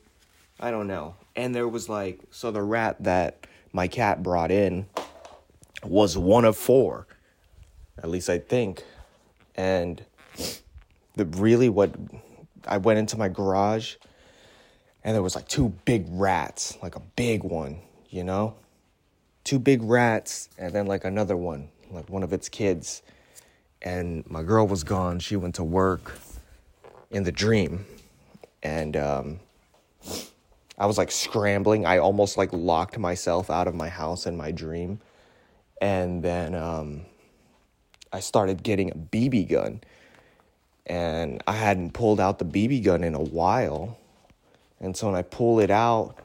I 0.60 0.72
don't 0.72 0.88
know. 0.88 1.16
And 1.36 1.54
there 1.54 1.68
was 1.68 1.90
like, 1.90 2.20
so 2.32 2.52
the 2.52 2.62
rat 2.62 3.04
that 3.04 3.48
my 3.74 3.90
cat 3.90 4.24
brought 4.24 4.50
in 4.50 4.86
was 5.84 6.18
one 6.18 6.46
of 6.46 6.56
four. 6.56 7.06
At 7.98 8.10
least 8.10 8.30
I 8.30 8.40
think. 8.40 8.84
And 9.56 10.04
the 11.16 11.26
really 11.26 11.70
what 11.70 11.94
I 12.68 12.78
went 12.78 13.00
into 13.00 13.18
my 13.18 13.28
garage 13.28 13.96
and 15.04 15.14
there 15.14 15.22
was 15.22 15.36
like 15.36 15.48
two 15.48 15.70
big 15.86 16.06
rats, 16.10 16.78
like 16.82 16.96
a 16.96 17.02
big 17.16 17.44
one, 17.44 17.80
you 18.10 18.24
know? 18.24 18.56
Two 19.44 19.60
big 19.60 19.82
rats 19.84 20.50
and 20.58 20.74
then 20.74 20.86
like 20.86 21.04
another 21.04 21.36
one, 21.36 21.70
like 21.92 22.10
one 22.10 22.24
of 22.24 22.32
its 22.32 22.48
kids. 22.48 23.02
And 23.82 24.24
my 24.30 24.44
girl 24.44 24.66
was 24.66 24.84
gone. 24.84 25.20
She 25.20 25.36
went 25.36 25.56
to 25.56 25.64
work 25.64 26.18
in 27.12 27.24
the 27.24 27.32
dream. 27.32 27.86
And 28.64 28.96
um 28.96 29.40
I 30.78 30.86
was 30.86 30.98
like 30.98 31.12
scrambling. 31.12 31.86
I 31.86 32.00
almost 32.00 32.38
like 32.38 32.50
locked 32.52 32.98
myself 32.98 33.50
out 33.50 33.68
of 33.68 33.76
my 33.76 33.90
house 33.90 34.26
in 34.26 34.36
my 34.36 34.52
dream. 34.52 35.00
And 35.82 36.24
then 36.24 36.56
um, 36.56 37.06
I 38.14 38.22
started 38.22 38.64
getting 38.64 38.92
a 38.92 38.96
BB 38.96 39.50
gun. 39.50 39.82
And 40.86 41.42
I 41.48 41.54
hadn't 41.54 41.92
pulled 41.94 42.20
out 42.20 42.40
the 42.40 42.46
BB 42.46 42.84
gun 42.84 43.04
in 43.04 43.16
a 43.16 43.22
while. 43.22 43.98
And 44.80 44.96
so 44.96 45.08
when 45.08 45.16
I 45.16 45.24
pull 45.24 45.60
it 45.60 45.72
out, 45.72 46.16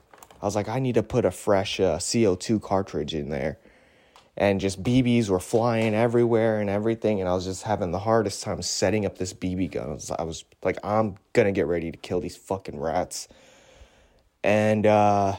I 0.43 0.45
was 0.45 0.55
like, 0.55 0.69
I 0.69 0.79
need 0.79 0.95
to 0.95 1.03
put 1.03 1.25
a 1.25 1.31
fresh 1.31 1.81
uh, 1.81 1.99
CO2 1.99 2.63
cartridge 2.63 3.15
in 3.15 3.31
there. 3.31 3.59
And 4.37 4.61
just 4.61 4.83
BBs 4.83 5.29
were 5.29 5.41
flying 5.41 5.95
everywhere 5.95 6.61
and 6.61 6.71
everything. 6.71 7.21
And 7.21 7.29
I 7.29 7.35
was 7.35 7.45
just 7.45 7.65
having 7.65 7.91
the 7.91 7.99
hardest 7.99 8.43
time 8.43 8.63
setting 8.63 9.07
up 9.07 9.19
this 9.19 9.33
BB 9.33 9.73
gun. 9.73 9.91
I 9.91 9.93
was, 9.95 10.11
I 10.11 10.23
was 10.23 10.45
like, 10.63 10.79
I'm 10.85 11.17
going 11.33 11.47
to 11.47 11.53
get 11.53 11.67
ready 11.67 11.91
to 11.91 11.97
kill 11.97 12.21
these 12.21 12.37
fucking 12.37 12.79
rats 12.79 13.29
and 14.45 14.87
uh, 14.87 15.37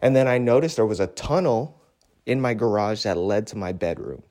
and 0.00 0.14
then 0.14 0.28
I 0.28 0.38
noticed 0.38 0.76
there 0.76 0.86
was 0.86 1.00
a 1.00 1.06
tunnel 1.06 1.80
in 2.26 2.40
my 2.40 2.54
garage 2.54 3.02
that 3.04 3.16
led 3.16 3.46
to 3.48 3.56
my 3.56 3.72
bedroom. 3.72 4.22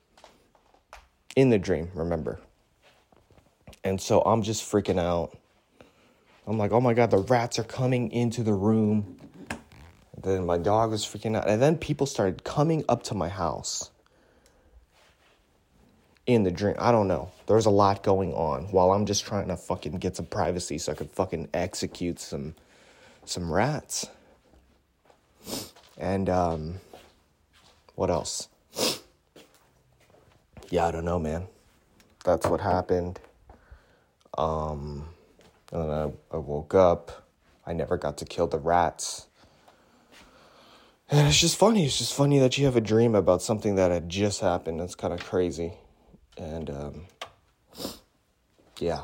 In 1.38 1.50
the 1.50 1.58
dream, 1.60 1.88
remember. 1.94 2.40
And 3.84 4.00
so 4.00 4.22
I'm 4.22 4.42
just 4.42 4.64
freaking 4.64 4.98
out. 4.98 5.38
I'm 6.48 6.58
like, 6.58 6.72
oh 6.72 6.80
my 6.80 6.94
god, 6.94 7.12
the 7.12 7.18
rats 7.18 7.60
are 7.60 7.64
coming 7.64 8.10
into 8.10 8.42
the 8.42 8.52
room. 8.52 9.20
And 9.48 10.24
then 10.24 10.46
my 10.46 10.58
dog 10.58 10.90
was 10.90 11.04
freaking 11.04 11.36
out. 11.36 11.48
And 11.48 11.62
then 11.62 11.78
people 11.78 12.06
started 12.06 12.42
coming 12.42 12.84
up 12.88 13.04
to 13.04 13.14
my 13.14 13.28
house 13.28 13.92
in 16.26 16.42
the 16.42 16.50
dream. 16.50 16.74
I 16.76 16.90
don't 16.90 17.06
know. 17.06 17.30
There's 17.46 17.66
a 17.66 17.70
lot 17.70 18.02
going 18.02 18.34
on 18.34 18.64
while 18.72 18.90
I'm 18.90 19.06
just 19.06 19.24
trying 19.24 19.46
to 19.46 19.56
fucking 19.56 19.98
get 19.98 20.16
some 20.16 20.26
privacy 20.26 20.76
so 20.78 20.90
I 20.90 20.96
could 20.96 21.12
fucking 21.12 21.50
execute 21.54 22.18
some 22.18 22.56
some 23.24 23.52
rats. 23.52 24.08
And 25.96 26.28
um, 26.28 26.80
what 27.94 28.10
else? 28.10 28.48
Yeah, 30.70 30.86
I 30.86 30.90
don't 30.90 31.04
know, 31.04 31.18
man. 31.18 31.46
That's 32.24 32.46
what 32.46 32.60
happened. 32.60 33.18
Um, 34.36 35.08
and 35.72 35.82
then 35.82 35.90
I, 35.90 36.36
I 36.36 36.38
woke 36.38 36.74
up. 36.74 37.26
I 37.66 37.72
never 37.72 37.96
got 37.96 38.18
to 38.18 38.24
kill 38.26 38.46
the 38.46 38.58
rats. 38.58 39.26
And 41.10 41.26
it's 41.26 41.40
just 41.40 41.56
funny. 41.56 41.86
It's 41.86 41.96
just 41.96 42.12
funny 42.12 42.38
that 42.38 42.58
you 42.58 42.66
have 42.66 42.76
a 42.76 42.82
dream 42.82 43.14
about 43.14 43.40
something 43.40 43.76
that 43.76 43.90
had 43.90 44.10
just 44.10 44.40
happened. 44.40 44.80
It's 44.82 44.94
kind 44.94 45.14
of 45.14 45.20
crazy. 45.20 45.72
And 46.36 46.68
um, 46.68 47.06
yeah, 48.78 49.02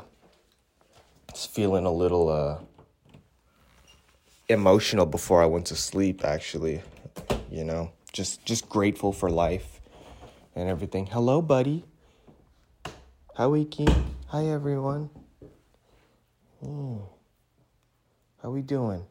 it's 1.29 1.47
feeling 1.47 1.85
a 1.85 1.91
little 1.91 2.29
uh, 2.29 2.59
emotional 4.49 5.07
before 5.07 5.41
I 5.41 5.47
went 5.47 5.65
to 5.67 5.75
sleep 5.75 6.23
actually, 6.23 6.83
you 7.49 7.63
know. 7.63 7.91
Just 8.13 8.45
just 8.45 8.69
grateful 8.69 9.11
for 9.11 9.29
life 9.29 9.74
and 10.55 10.69
everything. 10.69 11.05
Hello, 11.07 11.41
buddy. 11.41 11.85
Hi, 13.35 13.45
Wiki. 13.45 13.87
Hi, 14.27 14.45
everyone. 14.45 15.09
Hmm. 16.63 16.97
How 18.41 18.49
are 18.49 18.51
we 18.51 18.61
doing? 18.61 19.05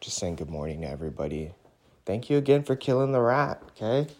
Just 0.00 0.18
saying 0.18 0.36
good 0.36 0.50
morning 0.50 0.80
to 0.80 0.88
everybody. 0.88 1.52
Thank 2.04 2.28
you 2.28 2.36
again 2.36 2.64
for 2.64 2.76
killing 2.76 3.12
the 3.12 3.20
rat, 3.20 3.62
okay? 3.70 4.10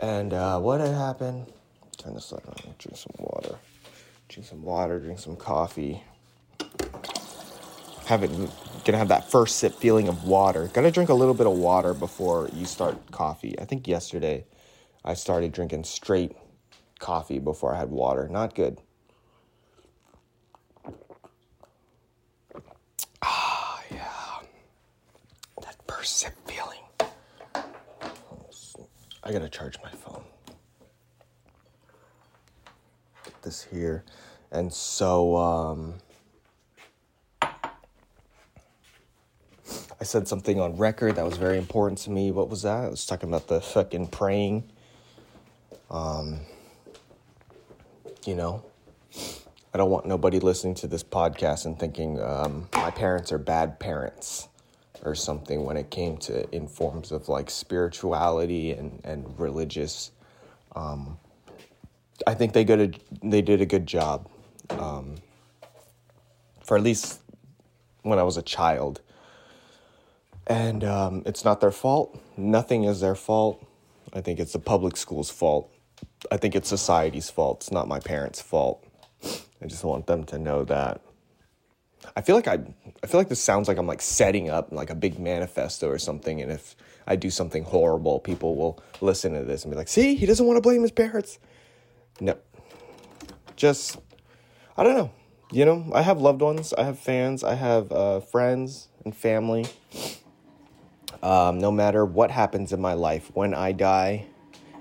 And 0.00 0.32
uh, 0.32 0.60
what 0.60 0.80
had 0.80 0.94
happened? 0.94 1.52
Turn 1.98 2.14
this 2.14 2.30
light 2.32 2.46
on. 2.46 2.74
Drink 2.78 2.96
some 2.96 3.12
water. 3.18 3.56
Drink 4.28 4.46
some 4.46 4.62
water. 4.62 5.00
Drink 5.00 5.18
some 5.18 5.36
coffee 5.36 6.02
having 8.06 8.48
gonna 8.84 8.98
have 8.98 9.08
that 9.08 9.28
first 9.30 9.56
sip 9.56 9.74
feeling 9.74 10.06
of 10.06 10.24
water. 10.24 10.70
Gotta 10.72 10.92
drink 10.92 11.10
a 11.10 11.14
little 11.14 11.34
bit 11.34 11.46
of 11.46 11.54
water 11.54 11.92
before 11.92 12.48
you 12.54 12.64
start 12.64 13.10
coffee. 13.10 13.58
I 13.58 13.64
think 13.64 13.88
yesterday 13.88 14.44
I 15.04 15.14
started 15.14 15.52
drinking 15.52 15.84
straight 15.84 16.36
coffee 17.00 17.40
before 17.40 17.74
I 17.74 17.78
had 17.78 17.90
water. 17.90 18.28
Not 18.28 18.54
good. 18.54 18.80
Ah, 23.22 23.82
yeah. 23.90 24.38
That 25.62 25.76
first 25.88 26.18
sip 26.18 26.34
feeling. 26.46 26.82
I 29.24 29.32
gotta 29.32 29.48
charge 29.48 29.78
my 29.82 29.90
phone. 29.90 30.22
Get 33.24 33.42
this 33.42 33.64
here. 33.64 34.04
And 34.52 34.72
so, 34.72 35.36
um, 35.36 35.94
I 40.00 40.04
said 40.04 40.28
something 40.28 40.60
on 40.60 40.76
record 40.76 41.16
that 41.16 41.24
was 41.24 41.38
very 41.38 41.56
important 41.56 41.98
to 42.00 42.10
me. 42.10 42.30
What 42.30 42.50
was 42.50 42.62
that? 42.62 42.84
I 42.84 42.88
was 42.88 43.06
talking 43.06 43.30
about 43.30 43.48
the 43.48 43.62
fucking 43.62 44.08
praying. 44.08 44.64
Um, 45.90 46.40
you 48.26 48.34
know, 48.34 48.62
I 49.72 49.78
don't 49.78 49.90
want 49.90 50.04
nobody 50.04 50.38
listening 50.38 50.74
to 50.76 50.86
this 50.86 51.02
podcast 51.02 51.64
and 51.64 51.78
thinking 51.78 52.20
um, 52.20 52.68
my 52.74 52.90
parents 52.90 53.32
are 53.32 53.38
bad 53.38 53.80
parents 53.80 54.48
or 55.02 55.14
something 55.14 55.64
when 55.64 55.78
it 55.78 55.90
came 55.90 56.18
to 56.18 56.48
in 56.54 56.68
forms 56.68 57.10
of 57.10 57.28
like 57.28 57.48
spirituality 57.48 58.72
and 58.72 59.00
and 59.04 59.38
religious. 59.38 60.10
Um, 60.74 61.18
I 62.26 62.34
think 62.34 62.52
they 62.52 62.64
got 62.64 62.98
they 63.22 63.40
did 63.40 63.62
a 63.62 63.66
good 63.66 63.86
job. 63.86 64.28
Um, 64.70 65.16
for 66.62 66.76
at 66.76 66.82
least 66.82 67.20
when 68.02 68.18
I 68.18 68.24
was 68.24 68.36
a 68.36 68.42
child 68.42 69.00
and 70.46 70.84
um, 70.84 71.22
it's 71.26 71.44
not 71.44 71.60
their 71.60 71.70
fault. 71.70 72.20
Nothing 72.36 72.84
is 72.84 73.00
their 73.00 73.14
fault. 73.14 73.66
I 74.12 74.20
think 74.20 74.38
it's 74.38 74.52
the 74.52 74.58
public 74.58 74.96
school's 74.96 75.30
fault. 75.30 75.70
I 76.30 76.36
think 76.36 76.54
it's 76.54 76.68
society's 76.68 77.30
fault. 77.30 77.58
It's 77.58 77.72
not 77.72 77.88
my 77.88 77.98
parents' 77.98 78.40
fault. 78.40 78.84
I 79.60 79.66
just 79.66 79.84
want 79.84 80.06
them 80.06 80.24
to 80.24 80.38
know 80.38 80.64
that. 80.64 81.00
I 82.14 82.20
feel 82.20 82.36
like 82.36 82.46
I, 82.46 82.58
I 83.02 83.06
feel 83.06 83.18
like 83.18 83.28
this 83.28 83.42
sounds 83.42 83.66
like 83.66 83.78
I'm 83.78 83.86
like 83.86 84.02
setting 84.02 84.48
up 84.48 84.70
like 84.70 84.90
a 84.90 84.94
big 84.94 85.18
manifesto 85.18 85.88
or 85.88 85.98
something. 85.98 86.40
And 86.40 86.52
if 86.52 86.76
I 87.06 87.16
do 87.16 87.30
something 87.30 87.64
horrible, 87.64 88.20
people 88.20 88.54
will 88.54 88.82
listen 89.00 89.32
to 89.34 89.42
this 89.42 89.64
and 89.64 89.72
be 89.72 89.76
like, 89.76 89.88
"See, 89.88 90.14
he 90.14 90.26
doesn't 90.26 90.46
want 90.46 90.56
to 90.56 90.60
blame 90.60 90.82
his 90.82 90.92
parents." 90.92 91.38
No, 92.20 92.36
just 93.56 93.98
I 94.76 94.84
don't 94.84 94.96
know. 94.96 95.10
You 95.50 95.64
know, 95.64 95.90
I 95.94 96.02
have 96.02 96.20
loved 96.20 96.42
ones. 96.42 96.72
I 96.74 96.84
have 96.84 96.98
fans. 96.98 97.42
I 97.42 97.54
have 97.54 97.90
uh, 97.90 98.20
friends 98.20 98.88
and 99.04 99.16
family 99.16 99.66
um, 101.26 101.58
no 101.58 101.72
matter 101.72 102.04
what 102.04 102.30
happens 102.30 102.72
in 102.72 102.80
my 102.80 102.92
life, 102.92 103.32
when 103.34 103.52
I 103.52 103.72
die, 103.72 104.26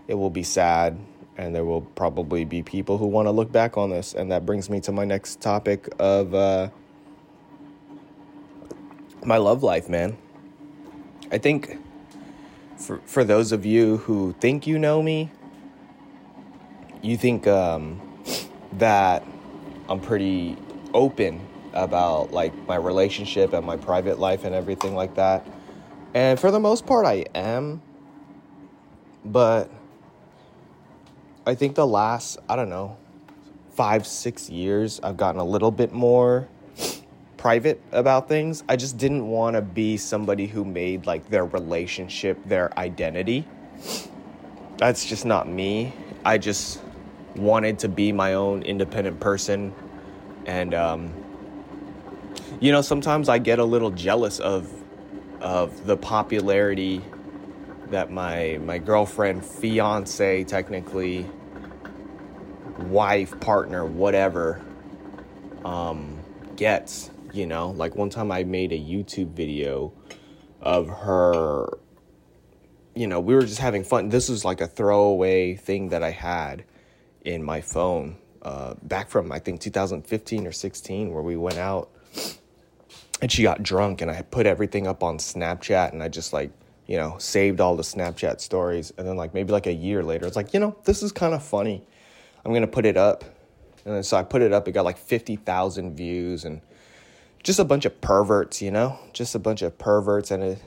it 0.08 0.14
will 0.14 0.30
be 0.30 0.44
sad, 0.44 0.96
and 1.38 1.56
there 1.56 1.66
will 1.66 1.82
probably 1.82 2.46
be 2.46 2.62
people 2.62 3.00
who 3.00 3.08
want 3.08 3.26
to 3.26 3.32
look 3.32 3.52
back 3.52 3.78
on 3.78 3.90
this. 3.90 4.14
And 4.14 4.32
that 4.32 4.46
brings 4.46 4.70
me 4.70 4.80
to 4.82 4.92
my 4.92 5.06
next 5.06 5.42
topic 5.42 5.90
of 5.98 6.36
uh, 6.36 6.70
my 9.24 9.38
love 9.38 9.64
life, 9.64 9.90
man. 9.90 10.18
I 11.32 11.40
think 11.40 11.80
for 12.78 13.02
for 13.06 13.24
those 13.24 13.52
of 13.52 13.66
you 13.66 13.98
who 13.98 14.36
think 14.40 14.68
you 14.68 14.78
know 14.78 15.02
me, 15.02 15.32
you 17.02 17.18
think 17.18 17.48
um, 17.48 18.00
that 18.74 19.26
I'm 19.90 20.00
pretty 20.00 20.58
open 20.94 21.42
about 21.74 22.32
like 22.32 22.54
my 22.68 22.76
relationship 22.76 23.52
and 23.54 23.66
my 23.66 23.78
private 23.78 24.20
life 24.20 24.44
and 24.44 24.54
everything 24.54 24.94
like 24.94 25.16
that. 25.16 25.44
And 26.16 26.40
for 26.40 26.50
the 26.50 26.62
most 26.62 26.86
part, 26.86 27.06
I 27.06 27.26
am. 27.36 27.82
But 29.26 29.70
I 31.46 31.56
think 31.56 31.76
the 31.76 31.86
last, 31.86 32.38
I 32.48 32.56
don't 32.56 32.70
know, 32.70 32.98
five, 33.74 34.08
six 34.08 34.50
years, 34.50 35.02
I've 35.04 35.18
gotten 35.18 35.42
a 35.42 35.46
little 35.46 35.72
bit 35.72 35.92
more 35.92 36.48
private 37.36 37.82
about 37.92 38.30
things. 38.30 38.64
I 38.70 38.78
just 38.78 38.98
didn't 38.98 39.28
want 39.28 39.58
to 39.58 39.62
be 39.62 39.98
somebody 39.98 40.48
who 40.48 40.64
made 40.64 41.06
like 41.06 41.30
their 41.30 41.46
relationship 41.46 42.40
their 42.46 42.78
identity. 42.80 43.46
That's 44.78 45.06
just 45.06 45.26
not 45.26 45.50
me. 45.50 45.94
I 46.24 46.38
just 46.38 46.82
wanted 47.36 47.78
to 47.80 47.90
be 47.90 48.14
my 48.14 48.36
own 48.36 48.64
independent 48.64 49.20
person. 49.20 49.76
And, 50.46 50.74
um, 50.74 51.14
you 52.62 52.72
know, 52.72 52.82
sometimes 52.82 53.28
I 53.28 53.38
get 53.38 53.60
a 53.60 53.66
little 53.66 53.92
jealous 53.92 54.40
of 54.40 54.72
of 55.46 55.86
the 55.86 55.96
popularity 55.96 57.04
that 57.92 58.12
my 58.12 58.60
my 58.64 58.80
girlfriend, 58.80 59.46
fiance, 59.46 60.44
technically, 60.46 61.30
wife, 62.80 63.40
partner, 63.40 63.86
whatever, 63.86 64.60
um, 65.64 66.18
gets. 66.56 67.12
You 67.32 67.46
know, 67.46 67.72
like 67.72 67.96
one 67.96 68.10
time 68.10 68.32
I 68.32 68.44
made 68.44 68.72
a 68.72 68.80
YouTube 68.80 69.34
video 69.34 69.94
of 70.62 70.88
her. 70.90 71.78
You 72.96 73.08
know, 73.08 73.20
we 73.20 73.36
were 73.36 73.42
just 73.42 73.60
having 73.60 73.84
fun. 73.84 74.10
This 74.10 74.30
was 74.30 74.44
like 74.44 74.62
a 74.62 74.68
throwaway 74.68 75.56
thing 75.56 75.90
that 75.90 76.02
I 76.02 76.12
had 76.12 76.64
in 77.24 77.44
my 77.44 77.62
phone 77.62 78.18
uh, 78.42 78.74
back 78.82 79.10
from 79.10 79.32
I 79.32 79.38
think 79.38 79.60
2015 79.60 80.48
or 80.48 80.52
16, 80.52 81.14
where 81.14 81.22
we 81.22 81.36
went 81.36 81.60
out 81.60 81.92
and 83.22 83.32
she 83.32 83.44
got 83.44 83.64
drunk, 83.64 84.02
and 84.02 84.12
I 84.12 84.22
put 84.24 84.46
everything 84.46 84.88
up 84.88 85.04
on 85.04 85.18
Snapchat, 85.18 85.94
and 85.94 86.04
I 86.04 86.10
just 86.10 86.34
like 86.34 86.52
you 86.88 86.98
know 86.98 87.16
saved 87.18 87.62
all 87.62 87.76
the 87.76 87.84
Snapchat 87.84 88.42
stories, 88.42 88.94
and 88.98 89.08
then 89.08 89.16
like 89.18 89.34
maybe 89.34 89.52
like 89.52 89.68
a 89.68 89.74
year 89.74 90.04
later, 90.04 90.26
it's 90.26 90.36
like 90.36 90.54
you 90.54 90.60
know 90.60 90.76
this 90.86 91.04
is 91.04 91.12
kind 91.12 91.34
of 91.34 91.44
funny. 91.44 91.86
I'm 92.46 92.54
gonna 92.54 92.68
put 92.68 92.86
it 92.86 92.98
up, 92.98 93.24
and 93.86 93.96
then, 93.96 94.04
so 94.04 94.18
I 94.18 94.24
put 94.24 94.42
it 94.42 94.54
up. 94.54 94.68
It 94.68 94.74
got 94.74 94.86
like 94.86 94.98
fifty 94.98 95.36
thousand 95.36 95.96
views, 95.96 96.46
and 96.46 96.62
just 97.46 97.60
a 97.60 97.64
bunch 97.64 97.86
of 97.86 98.02
perverts, 98.02 98.62
you 98.62 98.72
know, 98.72 98.98
just 99.14 99.36
a 99.36 99.40
bunch 99.40 99.62
of 99.62 99.78
perverts, 99.78 100.32
and 100.32 100.44
it, 100.44 100.62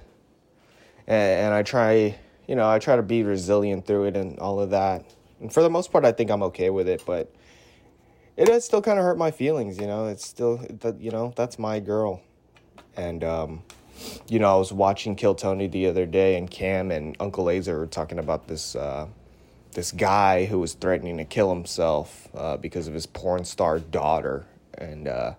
and, 1.09 1.47
and 1.47 1.55
I 1.55 1.65
try, 1.65 2.17
you 2.47 2.55
know, 2.55 2.69
I 2.69 2.79
try 2.79 2.95
to 2.95 3.03
be 3.03 3.25
resilient 3.25 3.85
through 3.85 4.05
it 4.05 4.17
and 4.17 4.39
all 4.39 4.61
of 4.61 4.71
that. 4.71 5.05
And 5.41 5.53
for 5.53 5.61
the 5.61 5.71
most 5.71 5.91
part, 5.91 6.05
I 6.05 6.13
think 6.13 6.31
I'm 6.31 6.45
okay 6.45 6.71
with 6.71 6.89
it, 6.89 7.03
but 7.05 7.33
it 8.37 8.47
does 8.47 8.65
still 8.65 8.81
kind 8.81 8.99
of 8.99 9.05
hurt 9.05 9.19
my 9.19 9.33
feelings, 9.33 9.79
you 9.79 9.89
know. 9.89 10.07
It's 10.07 10.25
still 10.25 10.65
you 11.01 11.11
know 11.11 11.33
that's 11.37 11.59
my 11.59 11.81
girl, 11.81 12.23
and 12.99 13.23
um, 13.25 13.63
you 14.29 14.39
know 14.39 14.55
I 14.55 14.59
was 14.59 14.73
watching 14.73 15.17
Kill 15.17 15.35
Tony 15.35 15.69
the 15.69 15.87
other 15.87 16.05
day, 16.05 16.37
and 16.37 16.51
Cam 16.51 16.91
and 16.91 17.17
Uncle 17.21 17.47
Lazer 17.47 17.79
were 17.79 17.87
talking 17.87 18.19
about 18.19 18.49
this 18.49 18.77
uh, 18.77 19.07
this 19.73 19.93
guy 19.93 20.45
who 20.45 20.59
was 20.59 20.75
threatening 20.75 21.17
to 21.19 21.25
kill 21.25 21.55
himself 21.55 22.29
uh, 22.35 22.57
because 22.57 22.89
of 22.89 22.95
his 22.95 23.07
porn 23.07 23.45
star 23.45 23.79
daughter, 23.79 24.45
and 24.75 25.07
uh, 25.09 25.35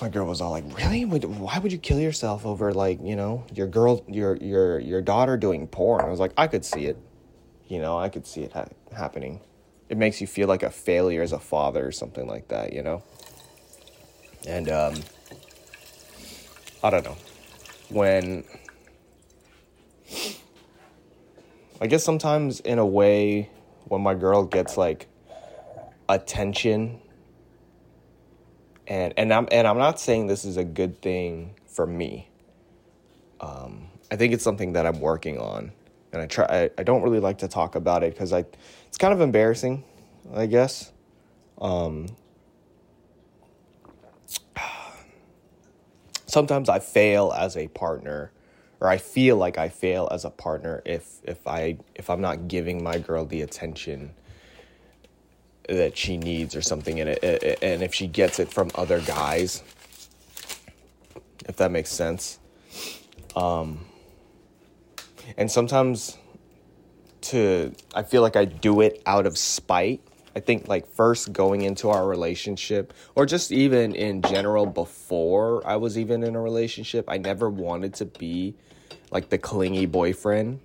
my 0.00 0.08
girl 0.08 0.26
was 0.26 0.40
all 0.40 0.52
like, 0.52 0.64
"Really? 0.78 1.04
Why 1.04 1.58
would 1.58 1.72
you 1.72 1.78
kill 1.78 1.98
yourself 1.98 2.46
over 2.46 2.72
like 2.72 3.00
you 3.02 3.16
know 3.16 3.44
your 3.52 3.66
girl, 3.66 4.04
your 4.08 4.36
your 4.36 4.78
your 4.78 5.02
daughter 5.02 5.36
doing 5.36 5.66
porn?" 5.66 6.04
I 6.04 6.08
was 6.08 6.20
like, 6.20 6.32
"I 6.38 6.46
could 6.46 6.64
see 6.64 6.86
it, 6.86 6.96
you 7.66 7.80
know, 7.80 7.98
I 7.98 8.08
could 8.08 8.26
see 8.26 8.42
it 8.42 8.52
ha- 8.52 8.68
happening." 8.96 9.40
It 9.90 9.98
makes 9.98 10.20
you 10.20 10.26
feel 10.26 10.48
like 10.48 10.62
a 10.62 10.70
failure 10.70 11.22
as 11.22 11.32
a 11.32 11.38
father 11.38 11.86
or 11.86 11.92
something 11.92 12.26
like 12.26 12.48
that, 12.48 12.72
you 12.72 12.82
know. 12.82 13.02
And 14.46 14.70
um, 14.70 14.94
I 16.84 16.90
don't 16.90 17.04
know 17.04 17.16
when. 17.88 18.44
I 21.80 21.86
guess 21.86 22.04
sometimes 22.04 22.60
in 22.60 22.78
a 22.78 22.84
way 22.86 23.50
when 23.86 24.02
my 24.02 24.14
girl 24.14 24.44
gets 24.44 24.76
like 24.76 25.08
attention 26.08 27.00
and 28.86 29.14
and 29.16 29.32
I'm 29.32 29.48
and 29.50 29.66
I'm 29.66 29.78
not 29.78 29.98
saying 29.98 30.26
this 30.26 30.44
is 30.44 30.58
a 30.58 30.64
good 30.64 31.00
thing 31.00 31.54
for 31.66 31.86
me. 31.86 32.28
Um, 33.40 33.88
I 34.10 34.16
think 34.16 34.34
it's 34.34 34.44
something 34.44 34.74
that 34.74 34.84
I'm 34.84 35.00
working 35.00 35.38
on, 35.38 35.72
and 36.12 36.20
I 36.20 36.26
try. 36.26 36.44
I, 36.44 36.70
I 36.76 36.82
don't 36.82 37.00
really 37.02 37.20
like 37.20 37.38
to 37.38 37.48
talk 37.48 37.76
about 37.76 38.02
it 38.02 38.12
because 38.12 38.32
I, 38.34 38.44
it's 38.88 38.98
kind 38.98 39.14
of 39.14 39.22
embarrassing, 39.22 39.84
I 40.34 40.44
guess. 40.46 40.92
Um, 41.60 42.08
sometimes 46.34 46.68
I 46.68 46.80
fail 46.80 47.32
as 47.34 47.56
a 47.56 47.68
partner, 47.68 48.32
or 48.80 48.88
I 48.88 48.98
feel 48.98 49.36
like 49.36 49.56
I 49.56 49.68
fail 49.68 50.08
as 50.10 50.24
a 50.24 50.30
partner 50.30 50.82
if 50.84 51.20
if 51.22 51.46
I 51.46 51.78
if 51.94 52.10
I'm 52.10 52.20
not 52.20 52.48
giving 52.48 52.82
my 52.82 52.98
girl 52.98 53.24
the 53.24 53.40
attention 53.40 54.10
that 55.68 55.96
she 55.96 56.18
needs 56.18 56.54
or 56.54 56.60
something 56.60 56.98
in 56.98 57.08
it, 57.08 57.58
and 57.62 57.82
if 57.82 57.94
she 57.94 58.06
gets 58.06 58.38
it 58.38 58.52
from 58.52 58.70
other 58.74 59.00
guys, 59.00 59.62
if 61.48 61.56
that 61.56 61.70
makes 61.70 61.90
sense. 61.90 62.38
Um, 63.34 63.86
and 65.38 65.50
sometimes 65.50 66.18
to 67.22 67.72
I 67.94 68.02
feel 68.02 68.22
like 68.22 68.36
I 68.36 68.44
do 68.44 68.80
it 68.80 69.00
out 69.06 69.24
of 69.26 69.38
spite. 69.38 70.02
I 70.36 70.40
think 70.40 70.68
like 70.68 70.86
first 70.86 71.32
going 71.32 71.62
into 71.62 71.90
our 71.90 72.06
relationship 72.06 72.92
or 73.14 73.26
just 73.26 73.52
even 73.52 73.94
in 73.94 74.22
general 74.22 74.66
before 74.66 75.66
I 75.66 75.76
was 75.76 75.96
even 75.96 76.24
in 76.24 76.34
a 76.34 76.40
relationship, 76.40 77.04
I 77.08 77.18
never 77.18 77.48
wanted 77.48 77.94
to 77.94 78.04
be 78.04 78.54
like 79.10 79.28
the 79.28 79.38
clingy 79.38 79.86
boyfriend 79.86 80.60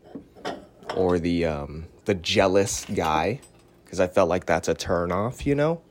or 0.96 1.20
the 1.20 1.46
um 1.46 1.86
the 2.06 2.16
jealous 2.16 2.86
guy 2.86 3.40
because 3.84 4.00
I 4.00 4.08
felt 4.08 4.30
like 4.30 4.46
that's 4.46 4.68
a 4.68 4.76
turnoff, 4.76 5.46
you 5.46 5.56
know? 5.56 5.82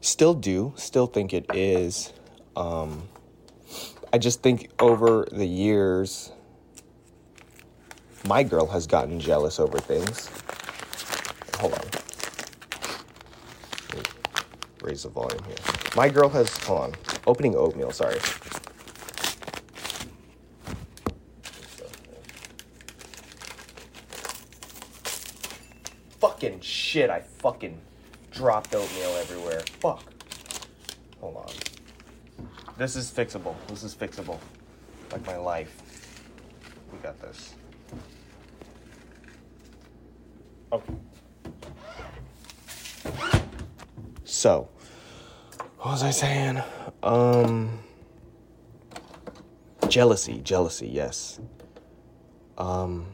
Still 0.00 0.34
do, 0.34 0.72
still 0.76 1.06
think 1.06 1.32
it 1.32 1.46
is. 1.54 2.12
Um, 2.56 3.08
I 4.12 4.18
just 4.18 4.42
think 4.42 4.70
over 4.80 5.28
the 5.30 5.46
years, 5.46 6.32
my 8.26 8.42
girl 8.42 8.66
has 8.66 8.86
gotten 8.86 9.20
jealous 9.20 9.60
over 9.60 9.78
things. 9.78 10.28
Hold 11.58 11.74
on. 11.74 12.09
Raise 14.82 15.02
the 15.02 15.10
volume 15.10 15.42
here. 15.44 15.56
My 15.94 16.08
girl 16.08 16.28
has, 16.30 16.56
hold 16.64 16.80
on, 16.80 16.94
opening 17.26 17.54
oatmeal, 17.54 17.90
sorry. 17.90 18.18
Fucking 26.18 26.60
shit, 26.60 27.10
I 27.10 27.20
fucking 27.20 27.78
dropped 28.30 28.74
oatmeal 28.74 29.16
everywhere. 29.16 29.60
Fuck. 29.80 30.02
Hold 31.20 31.36
on. 31.36 31.52
This 32.78 32.96
is 32.96 33.10
fixable. 33.10 33.54
This 33.68 33.82
is 33.82 33.94
fixable. 33.94 34.38
Like 35.12 35.26
my 35.26 35.36
life. 35.36 35.76
We 36.90 36.98
got 37.00 37.20
this. 37.20 37.54
Okay. 40.72 40.94
So, 44.30 44.68
what 45.78 45.90
was 45.90 46.04
I 46.04 46.12
saying? 46.12 46.62
Um, 47.02 47.80
jealousy, 49.88 50.40
jealousy, 50.44 50.86
yes. 50.86 51.40
Um, 52.56 53.06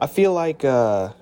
I 0.00 0.08
feel 0.08 0.34
like 0.34 0.64
uh, 0.64 1.12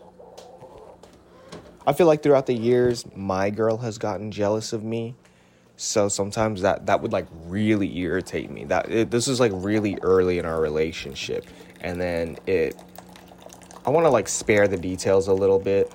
I 1.87 1.93
feel 1.93 2.07
like 2.07 2.23
throughout 2.23 2.47
the 2.47 2.55
years, 2.55 3.05
my 3.15 3.51
girl 3.51 3.77
has 3.77 3.99
gotten 3.99 4.31
jealous 4.31 4.73
of 4.73 4.83
me. 4.83 5.15
So 5.77 6.09
sometimes 6.09 6.63
that 6.63 6.87
that 6.87 7.03
would 7.03 7.13
like 7.13 7.27
really 7.45 7.95
irritate 7.99 8.51
me. 8.51 8.65
That 8.65 8.91
it, 8.91 9.11
this 9.11 9.29
is 9.29 9.39
like 9.39 9.53
really 9.55 9.99
early 10.01 10.39
in 10.39 10.47
our 10.47 10.63
relationship, 10.63 11.45
and 11.83 12.01
then 12.01 12.39
it. 12.47 12.75
I 13.85 13.91
want 13.91 14.07
to 14.07 14.11
like 14.11 14.29
spare 14.29 14.67
the 14.67 14.79
details 14.79 15.29
a 15.29 15.35
little 15.35 15.59
bit, 15.59 15.93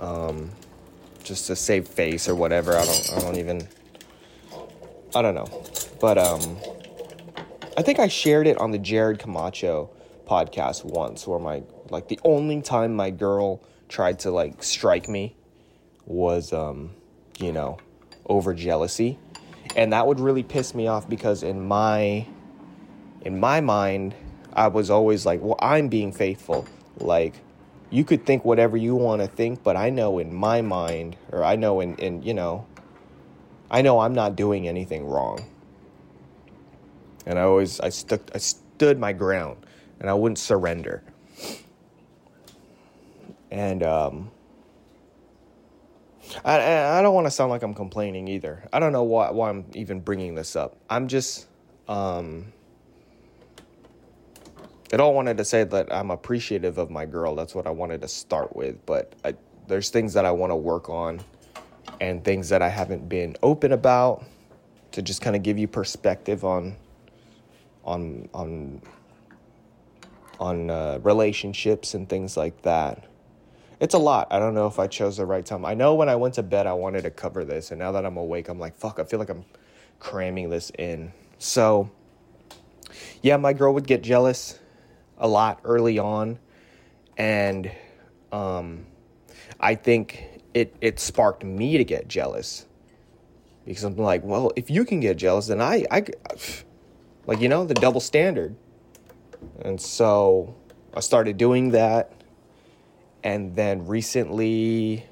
um, 0.00 0.50
just 1.22 1.46
to 1.46 1.56
save 1.56 1.88
face 1.88 2.28
or 2.28 2.34
whatever. 2.34 2.76
I 2.76 2.84
don't. 2.84 3.10
I 3.16 3.20
don't 3.20 3.36
even. 3.36 3.68
I 5.14 5.20
don't 5.20 5.34
know, 5.34 5.62
but 6.00 6.16
um, 6.16 6.56
I 7.76 7.82
think 7.82 7.98
I 7.98 8.08
shared 8.08 8.46
it 8.46 8.58
on 8.58 8.70
the 8.70 8.78
Jared 8.78 9.18
Camacho 9.18 9.90
podcast 10.26 10.84
once 10.84 11.26
where 11.26 11.38
my 11.38 11.62
like 11.90 12.08
the 12.08 12.18
only 12.24 12.62
time 12.62 12.94
my 12.94 13.10
girl 13.10 13.62
tried 13.88 14.18
to 14.20 14.30
like 14.30 14.62
strike 14.62 15.08
me 15.08 15.36
was 16.06 16.52
um 16.52 16.90
you 17.38 17.52
know 17.52 17.78
over 18.26 18.54
jealousy 18.54 19.18
and 19.76 19.92
that 19.92 20.06
would 20.06 20.20
really 20.20 20.42
piss 20.42 20.74
me 20.74 20.86
off 20.86 21.08
because 21.08 21.42
in 21.42 21.66
my 21.66 22.26
in 23.22 23.38
my 23.38 23.60
mind 23.60 24.14
I 24.52 24.68
was 24.68 24.90
always 24.90 25.26
like 25.26 25.40
well 25.42 25.56
I'm 25.60 25.88
being 25.88 26.12
faithful 26.12 26.66
like 26.98 27.34
you 27.92 28.04
could 28.04 28.26
think 28.26 28.44
whatever 28.44 28.76
you 28.76 28.96
want 28.96 29.22
to 29.22 29.28
think 29.28 29.62
but 29.62 29.76
I 29.76 29.90
know 29.90 30.18
in 30.18 30.34
my 30.34 30.62
mind 30.62 31.16
or 31.30 31.44
I 31.44 31.54
know 31.54 31.80
in 31.80 31.94
in 31.96 32.22
you 32.22 32.34
know 32.34 32.66
I 33.70 33.82
know 33.82 34.00
I'm 34.00 34.14
not 34.14 34.34
doing 34.34 34.66
anything 34.66 35.06
wrong 35.06 35.44
and 37.26 37.38
I 37.38 37.42
always 37.42 37.80
I 37.80 37.88
stuck 37.88 38.20
I 38.34 38.38
stood 38.38 38.98
my 38.98 39.12
ground 39.12 39.64
and 40.00 40.10
I 40.10 40.14
wouldn't 40.14 40.38
surrender. 40.38 41.02
And 43.50 43.82
um, 43.82 44.30
I 46.44 46.98
I 46.98 47.02
don't 47.02 47.14
want 47.14 47.26
to 47.26 47.30
sound 47.30 47.50
like 47.50 47.62
I'm 47.62 47.74
complaining 47.74 48.28
either. 48.28 48.64
I 48.72 48.80
don't 48.80 48.92
know 48.92 49.02
why 49.02 49.30
why 49.30 49.50
I'm 49.50 49.64
even 49.74 50.00
bringing 50.00 50.34
this 50.34 50.56
up. 50.56 50.76
I'm 50.88 51.08
just 51.08 51.46
um, 51.88 52.52
I 54.92 54.96
don't 54.96 55.14
wanted 55.14 55.38
to 55.38 55.44
say 55.44 55.64
that 55.64 55.92
I'm 55.92 56.10
appreciative 56.10 56.78
of 56.78 56.90
my 56.90 57.06
girl. 57.06 57.34
That's 57.34 57.54
what 57.54 57.66
I 57.66 57.70
wanted 57.70 58.02
to 58.02 58.08
start 58.08 58.54
with. 58.54 58.84
But 58.84 59.14
I, 59.24 59.34
there's 59.66 59.90
things 59.90 60.12
that 60.14 60.24
I 60.24 60.30
want 60.30 60.50
to 60.50 60.56
work 60.56 60.90
on, 60.90 61.20
and 62.00 62.24
things 62.24 62.48
that 62.50 62.62
I 62.62 62.68
haven't 62.68 63.08
been 63.08 63.36
open 63.42 63.72
about, 63.72 64.24
to 64.92 65.02
just 65.02 65.22
kind 65.22 65.34
of 65.34 65.42
give 65.42 65.58
you 65.58 65.66
perspective 65.68 66.44
on, 66.44 66.76
on 67.84 68.28
on 68.34 68.82
on 70.38 70.70
uh, 70.70 70.98
relationships 71.02 71.94
and 71.94 72.08
things 72.08 72.36
like 72.36 72.60
that 72.62 73.04
it's 73.82 73.94
a 73.94 73.98
lot. 73.98 74.28
I 74.30 74.38
don't 74.38 74.54
know 74.54 74.68
if 74.68 74.78
I 74.78 74.86
chose 74.86 75.16
the 75.16 75.26
right 75.26 75.44
time. 75.44 75.64
I 75.64 75.74
know 75.74 75.96
when 75.96 76.08
I 76.08 76.14
went 76.14 76.34
to 76.34 76.42
bed, 76.44 76.68
I 76.68 76.72
wanted 76.72 77.02
to 77.02 77.10
cover 77.10 77.44
this, 77.44 77.72
and 77.72 77.80
now 77.80 77.90
that 77.90 78.06
I'm 78.06 78.16
awake, 78.16 78.48
I'm 78.48 78.60
like, 78.60 78.76
fuck, 78.76 79.00
I 79.00 79.04
feel 79.04 79.18
like 79.18 79.28
I'm 79.28 79.44
cramming 79.98 80.50
this 80.50 80.70
in. 80.78 81.12
So, 81.40 81.90
yeah, 83.22 83.36
my 83.38 83.52
girl 83.52 83.74
would 83.74 83.88
get 83.88 84.02
jealous 84.02 84.60
a 85.22 85.28
lot 85.28 85.60
early 85.64 85.98
on, 85.98 86.38
and 87.16 87.70
um, 88.30 88.84
I 89.58 89.74
think 89.74 90.42
it 90.52 90.76
it 90.82 91.00
sparked 91.00 91.42
me 91.42 91.78
to 91.78 91.84
get 91.84 92.08
jealous. 92.08 92.66
Because 93.64 93.84
I'm 93.84 93.96
like, 93.96 94.24
well, 94.24 94.52
if 94.56 94.68
you 94.70 94.84
can 94.84 95.00
get 95.00 95.16
jealous, 95.16 95.46
then 95.46 95.62
I 95.62 95.86
I 95.90 96.04
like 97.26 97.40
you 97.40 97.48
know 97.48 97.64
the 97.64 97.74
double 97.74 98.00
standard, 98.00 98.54
and 99.62 99.80
so 99.80 100.54
I 100.94 101.00
started 101.00 101.38
doing 101.38 101.70
that 101.70 102.12
and 103.24 103.54
then 103.54 103.86
recently 103.86 105.06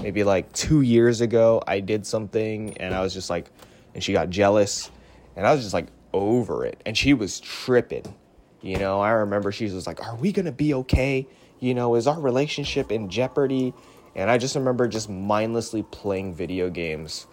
maybe 0.00 0.24
like 0.24 0.50
two 0.54 0.80
years 0.80 1.20
ago 1.20 1.62
i 1.66 1.78
did 1.78 2.06
something 2.06 2.74
and 2.78 2.94
i 2.94 3.02
was 3.02 3.12
just 3.12 3.28
like 3.28 3.50
and 3.94 4.02
she 4.02 4.10
got 4.10 4.30
jealous 4.30 4.90
and 5.36 5.46
i 5.46 5.52
was 5.52 5.60
just 5.60 5.74
like 5.74 5.88
over 6.12 6.64
it. 6.64 6.80
And 6.84 6.96
she 6.96 7.14
was 7.14 7.40
tripping 7.40 8.14
you 8.62 8.76
know 8.76 9.00
i 9.00 9.10
remember 9.10 9.52
she 9.52 9.64
was 9.64 9.86
like 9.86 10.04
are 10.06 10.16
we 10.16 10.32
gonna 10.32 10.52
be 10.52 10.74
okay 10.74 11.26
you 11.60 11.74
know 11.74 11.94
is 11.94 12.06
our 12.06 12.20
relationship 12.20 12.90
in 12.90 13.08
jeopardy 13.08 13.74
and 14.14 14.30
i 14.30 14.38
just 14.38 14.54
remember 14.54 14.88
just 14.88 15.10
mindlessly 15.10 15.82
playing 15.84 16.34
video 16.34 16.70
games 16.70 17.26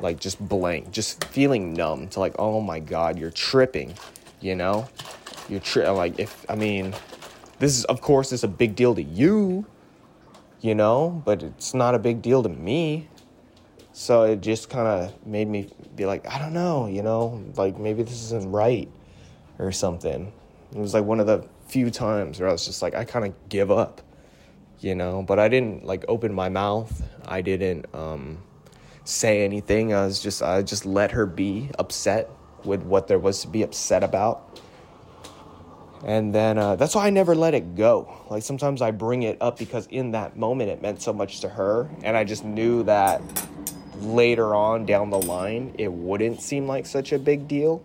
like 0.00 0.18
just 0.18 0.40
blank 0.48 0.90
just 0.90 1.22
feeling 1.24 1.72
numb 1.74 2.08
to 2.08 2.18
like 2.18 2.34
oh 2.38 2.60
my 2.60 2.80
god 2.80 3.18
you're 3.18 3.30
tripping 3.30 3.94
you 4.40 4.54
know 4.54 4.88
you're 5.48 5.60
tri- 5.60 5.88
like 5.90 6.18
if 6.18 6.44
i 6.48 6.54
mean 6.54 6.94
this 7.60 7.76
is, 7.76 7.84
of 7.84 8.00
course, 8.00 8.32
is 8.32 8.42
a 8.42 8.48
big 8.48 8.74
deal 8.74 8.94
to 8.94 9.02
you, 9.02 9.66
you 10.62 10.74
know, 10.74 11.22
but 11.26 11.42
it's 11.42 11.74
not 11.74 11.94
a 11.94 11.98
big 11.98 12.22
deal 12.22 12.42
to 12.42 12.48
me. 12.48 13.06
So 13.92 14.22
it 14.22 14.40
just 14.40 14.70
kind 14.70 14.88
of 14.88 15.26
made 15.26 15.46
me 15.46 15.68
be 15.94 16.06
like, 16.06 16.26
I 16.26 16.38
don't 16.38 16.54
know, 16.54 16.86
you 16.86 17.02
know, 17.02 17.44
like 17.56 17.78
maybe 17.78 18.02
this 18.02 18.22
isn't 18.24 18.50
right 18.50 18.88
or 19.58 19.72
something. 19.72 20.32
It 20.72 20.78
was 20.78 20.94
like 20.94 21.04
one 21.04 21.20
of 21.20 21.26
the 21.26 21.46
few 21.68 21.90
times 21.90 22.40
where 22.40 22.48
I 22.48 22.52
was 22.52 22.66
just 22.66 22.82
like, 22.82 22.94
I 22.94 23.04
kind 23.04 23.26
of 23.26 23.48
give 23.48 23.70
up, 23.70 24.02
you 24.80 24.94
know, 24.94 25.22
but 25.22 25.38
I 25.38 25.48
didn't 25.48 25.84
like 25.84 26.04
open 26.08 26.32
my 26.32 26.48
mouth. 26.48 27.02
I 27.26 27.42
didn't 27.42 27.86
um, 27.94 28.42
say 29.04 29.44
anything. 29.44 29.92
I 29.92 30.04
was 30.04 30.20
just, 30.20 30.42
I 30.42 30.62
just 30.62 30.86
let 30.86 31.12
her 31.12 31.26
be 31.26 31.70
upset 31.78 32.30
with 32.64 32.82
what 32.82 33.08
there 33.08 33.18
was 33.18 33.42
to 33.42 33.48
be 33.48 33.62
upset 33.62 34.04
about 34.04 34.60
and 36.04 36.34
then 36.34 36.56
uh, 36.56 36.76
that's 36.76 36.94
why 36.94 37.06
I 37.06 37.10
never 37.10 37.34
let 37.34 37.54
it 37.54 37.74
go. 37.74 38.24
Like 38.30 38.42
sometimes 38.42 38.80
I 38.80 38.90
bring 38.90 39.22
it 39.22 39.36
up 39.40 39.58
because 39.58 39.86
in 39.86 40.12
that 40.12 40.36
moment 40.36 40.70
it 40.70 40.80
meant 40.80 41.02
so 41.02 41.12
much 41.12 41.40
to 41.40 41.48
her. 41.48 41.90
And 42.02 42.16
I 42.16 42.24
just 42.24 42.44
knew 42.44 42.82
that 42.84 43.20
later 43.98 44.54
on 44.54 44.86
down 44.86 45.10
the 45.10 45.20
line 45.20 45.74
it 45.76 45.92
wouldn't 45.92 46.40
seem 46.40 46.66
like 46.66 46.86
such 46.86 47.12
a 47.12 47.18
big 47.18 47.46
deal. 47.46 47.84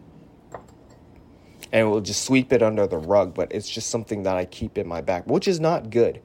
And 1.71 1.91
we'll 1.91 2.01
just 2.01 2.23
sweep 2.23 2.53
it 2.53 2.61
under 2.61 2.87
the 2.87 2.97
rug. 2.97 3.33
But 3.33 3.51
it's 3.51 3.69
just 3.69 3.89
something 3.89 4.23
that 4.23 4.37
I 4.37 4.45
keep 4.45 4.77
in 4.77 4.87
my 4.87 5.01
back, 5.01 5.27
which 5.27 5.47
is 5.47 5.59
not 5.59 5.89
good. 5.89 6.21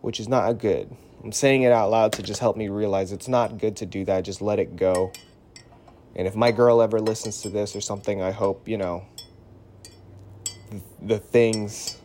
Which 0.00 0.20
is 0.20 0.28
not 0.28 0.58
good. 0.58 0.94
I'm 1.22 1.32
saying 1.32 1.62
it 1.62 1.72
out 1.72 1.90
loud 1.90 2.12
to 2.14 2.22
just 2.22 2.40
help 2.40 2.56
me 2.56 2.68
realize 2.68 3.12
it's 3.12 3.28
not 3.28 3.58
good 3.58 3.76
to 3.76 3.86
do 3.86 4.04
that. 4.06 4.24
Just 4.24 4.40
let 4.40 4.58
it 4.58 4.76
go. 4.76 5.12
And 6.16 6.26
if 6.26 6.34
my 6.34 6.50
girl 6.50 6.80
ever 6.82 7.00
listens 7.00 7.42
to 7.42 7.50
this 7.50 7.76
or 7.76 7.80
something, 7.80 8.22
I 8.22 8.30
hope, 8.30 8.66
you 8.66 8.78
know, 8.78 9.04
the 11.00 11.18
things 11.18 11.98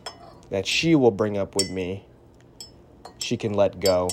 that 0.50 0.66
she 0.66 0.94
will 0.94 1.10
bring 1.10 1.38
up 1.38 1.54
with 1.54 1.70
me, 1.70 2.04
she 3.18 3.36
can 3.36 3.54
let 3.54 3.80
go. 3.80 4.08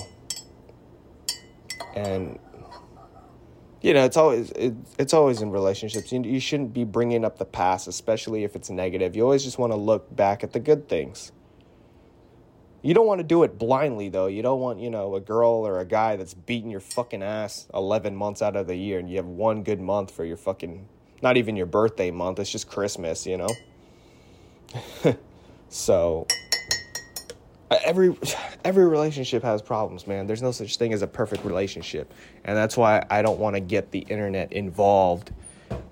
And 1.94 2.38
you 3.84 3.92
know, 3.92 4.02
it's 4.02 4.16
always 4.16 4.50
it, 4.52 4.72
it's 4.98 5.12
always 5.12 5.42
in 5.42 5.50
relationships. 5.50 6.10
You, 6.10 6.22
you 6.22 6.40
shouldn't 6.40 6.72
be 6.72 6.84
bringing 6.84 7.22
up 7.22 7.36
the 7.36 7.44
past, 7.44 7.86
especially 7.86 8.42
if 8.42 8.56
it's 8.56 8.70
negative. 8.70 9.14
You 9.14 9.24
always 9.24 9.44
just 9.44 9.58
want 9.58 9.74
to 9.74 9.76
look 9.76 10.16
back 10.16 10.42
at 10.42 10.54
the 10.54 10.58
good 10.58 10.88
things. 10.88 11.32
You 12.80 12.94
don't 12.94 13.06
want 13.06 13.18
to 13.18 13.24
do 13.24 13.42
it 13.42 13.58
blindly 13.58 14.08
though. 14.08 14.26
You 14.26 14.40
don't 14.40 14.60
want, 14.60 14.80
you 14.80 14.88
know, 14.88 15.16
a 15.16 15.20
girl 15.20 15.66
or 15.66 15.80
a 15.80 15.84
guy 15.84 16.16
that's 16.16 16.32
beating 16.32 16.70
your 16.70 16.80
fucking 16.80 17.22
ass 17.22 17.66
11 17.74 18.16
months 18.16 18.40
out 18.40 18.56
of 18.56 18.66
the 18.66 18.74
year 18.74 18.98
and 18.98 19.10
you 19.10 19.16
have 19.16 19.26
one 19.26 19.62
good 19.62 19.82
month 19.82 20.10
for 20.10 20.24
your 20.24 20.38
fucking 20.38 20.88
not 21.20 21.36
even 21.36 21.54
your 21.54 21.66
birthday 21.66 22.10
month. 22.10 22.38
It's 22.38 22.50
just 22.50 22.68
Christmas, 22.68 23.26
you 23.26 23.36
know? 23.36 23.48
so 25.68 26.26
every 27.84 28.16
every 28.64 28.86
relationship 28.86 29.42
has 29.42 29.62
problems, 29.62 30.06
man. 30.06 30.26
There's 30.26 30.42
no 30.42 30.52
such 30.52 30.76
thing 30.76 30.92
as 30.92 31.02
a 31.02 31.06
perfect 31.06 31.44
relationship. 31.44 32.12
And 32.44 32.56
that's 32.56 32.76
why 32.76 33.04
I 33.10 33.22
don't 33.22 33.38
want 33.38 33.56
to 33.56 33.60
get 33.60 33.90
the 33.90 34.00
internet 34.00 34.52
involved 34.52 35.32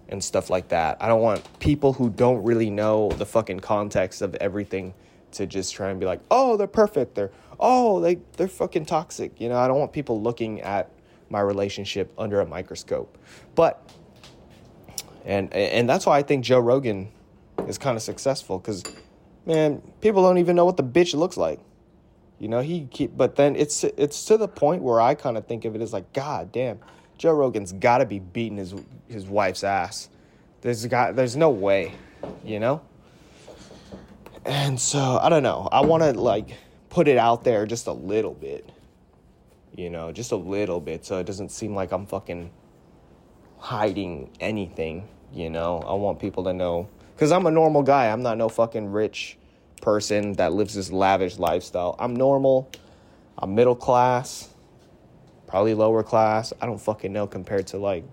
and 0.08 0.22
stuff 0.22 0.50
like 0.50 0.68
that. 0.68 0.98
I 1.00 1.08
don't 1.08 1.22
want 1.22 1.58
people 1.58 1.94
who 1.94 2.10
don't 2.10 2.42
really 2.42 2.70
know 2.70 3.08
the 3.10 3.26
fucking 3.26 3.60
context 3.60 4.22
of 4.22 4.34
everything 4.36 4.94
to 5.32 5.46
just 5.46 5.74
try 5.74 5.90
and 5.90 5.98
be 5.98 6.06
like, 6.06 6.20
"Oh, 6.30 6.56
they're 6.56 6.66
perfect. 6.66 7.14
They're 7.14 7.30
oh, 7.58 8.00
they 8.00 8.16
they're 8.36 8.48
fucking 8.48 8.86
toxic." 8.86 9.40
You 9.40 9.48
know, 9.48 9.56
I 9.56 9.66
don't 9.68 9.78
want 9.78 9.92
people 9.92 10.20
looking 10.20 10.60
at 10.60 10.90
my 11.30 11.40
relationship 11.40 12.12
under 12.18 12.40
a 12.40 12.46
microscope. 12.46 13.18
But 13.54 13.90
and 15.24 15.52
and 15.54 15.88
that's 15.88 16.06
why 16.06 16.18
I 16.18 16.22
think 16.22 16.44
Joe 16.44 16.60
Rogan 16.60 17.10
is 17.66 17.78
kind 17.78 17.96
of 17.96 18.02
successful 18.02 18.58
because, 18.58 18.84
man, 19.46 19.82
people 20.00 20.22
don't 20.22 20.38
even 20.38 20.56
know 20.56 20.64
what 20.64 20.76
the 20.76 20.84
bitch 20.84 21.14
looks 21.14 21.36
like. 21.36 21.60
You 22.42 22.48
know, 22.48 22.60
he 22.60 22.88
keep, 22.90 23.16
but 23.16 23.36
then 23.36 23.54
it's 23.54 23.84
it's 23.84 24.24
to 24.24 24.36
the 24.36 24.48
point 24.48 24.82
where 24.82 25.00
I 25.00 25.14
kind 25.14 25.38
of 25.38 25.46
think 25.46 25.64
of 25.64 25.76
it 25.76 25.80
as 25.80 25.92
like, 25.92 26.12
God 26.12 26.50
damn, 26.50 26.80
Joe 27.16 27.34
Rogan's 27.34 27.72
got 27.72 27.98
to 27.98 28.04
be 28.04 28.18
beating 28.18 28.58
his 28.58 28.74
his 29.06 29.26
wife's 29.26 29.62
ass. 29.62 30.08
There's 30.60 30.84
got 30.86 31.14
there's 31.14 31.36
no 31.36 31.50
way, 31.50 31.94
you 32.44 32.58
know. 32.58 32.82
And 34.44 34.80
so 34.80 35.20
I 35.22 35.28
don't 35.28 35.44
know. 35.44 35.68
I 35.70 35.82
want 35.82 36.02
to 36.02 36.20
like 36.20 36.48
put 36.88 37.06
it 37.06 37.16
out 37.16 37.44
there 37.44 37.64
just 37.64 37.86
a 37.86 37.92
little 37.92 38.34
bit, 38.34 38.68
you 39.76 39.88
know, 39.88 40.10
just 40.10 40.32
a 40.32 40.36
little 40.36 40.80
bit, 40.80 41.06
so 41.06 41.18
it 41.18 41.26
doesn't 41.26 41.50
seem 41.50 41.76
like 41.76 41.92
I'm 41.92 42.06
fucking 42.06 42.50
hiding 43.58 44.30
anything. 44.40 45.06
You 45.32 45.48
know, 45.48 45.78
I 45.86 45.92
want 45.92 46.18
people 46.18 46.42
to 46.42 46.52
know 46.52 46.88
because 47.14 47.30
I'm 47.30 47.46
a 47.46 47.52
normal 47.52 47.84
guy. 47.84 48.10
I'm 48.10 48.24
not 48.24 48.36
no 48.36 48.48
fucking 48.48 48.90
rich 48.90 49.38
person 49.82 50.32
that 50.34 50.54
lives 50.54 50.74
this 50.74 50.90
lavish 50.90 51.38
lifestyle. 51.38 51.94
I'm 51.98 52.16
normal. 52.16 52.70
I'm 53.36 53.54
middle 53.54 53.74
class, 53.74 54.48
probably 55.46 55.74
lower 55.74 56.02
class. 56.02 56.54
I 56.62 56.66
don't 56.66 56.80
fucking 56.80 57.12
know 57.12 57.26
compared 57.26 57.66
to 57.68 57.78
like 57.78 58.04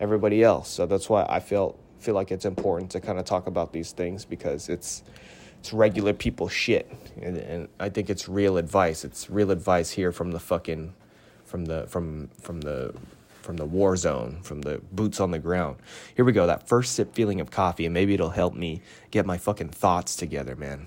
everybody 0.00 0.42
else. 0.42 0.70
So 0.70 0.86
that's 0.86 1.10
why 1.10 1.26
I 1.28 1.40
feel 1.40 1.76
feel 1.98 2.14
like 2.14 2.32
it's 2.32 2.44
important 2.44 2.90
to 2.92 3.00
kind 3.00 3.18
of 3.18 3.24
talk 3.24 3.46
about 3.46 3.72
these 3.72 3.92
things 3.92 4.24
because 4.24 4.68
it's 4.68 5.02
it's 5.60 5.72
regular 5.72 6.12
people 6.12 6.48
shit, 6.48 6.90
and, 7.20 7.36
and 7.36 7.68
I 7.78 7.88
think 7.88 8.10
it's 8.10 8.28
real 8.28 8.56
advice. 8.56 9.04
It's 9.04 9.30
real 9.30 9.52
advice 9.52 9.90
here 9.90 10.10
from 10.10 10.32
the 10.32 10.40
fucking 10.40 10.94
from 11.44 11.66
the 11.66 11.86
from 11.86 12.30
from 12.40 12.60
the 12.62 12.94
from 13.42 13.56
the 13.56 13.64
war 13.64 13.96
zone, 13.96 14.40
from 14.42 14.62
the 14.62 14.80
boots 14.92 15.20
on 15.20 15.30
the 15.30 15.38
ground. 15.38 15.76
Here 16.16 16.24
we 16.24 16.32
go, 16.32 16.46
that 16.46 16.68
first 16.68 16.94
sip 16.94 17.14
feeling 17.14 17.40
of 17.40 17.50
coffee, 17.50 17.84
and 17.84 17.94
maybe 17.94 18.14
it'll 18.14 18.30
help 18.30 18.54
me 18.54 18.82
get 19.10 19.26
my 19.26 19.38
fucking 19.38 19.70
thoughts 19.70 20.16
together, 20.16 20.56
man. 20.56 20.86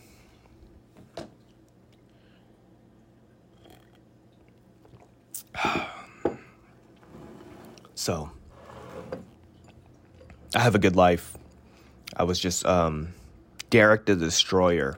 so, 7.96 8.32
I 10.56 10.60
have 10.60 10.76
a 10.76 10.80
good 10.80 10.96
life. 10.96 11.38
I 12.16 12.24
was 12.24 12.40
just 12.40 12.66
um, 12.66 13.14
Derek 13.70 14.06
the 14.06 14.16
Destroyer, 14.16 14.98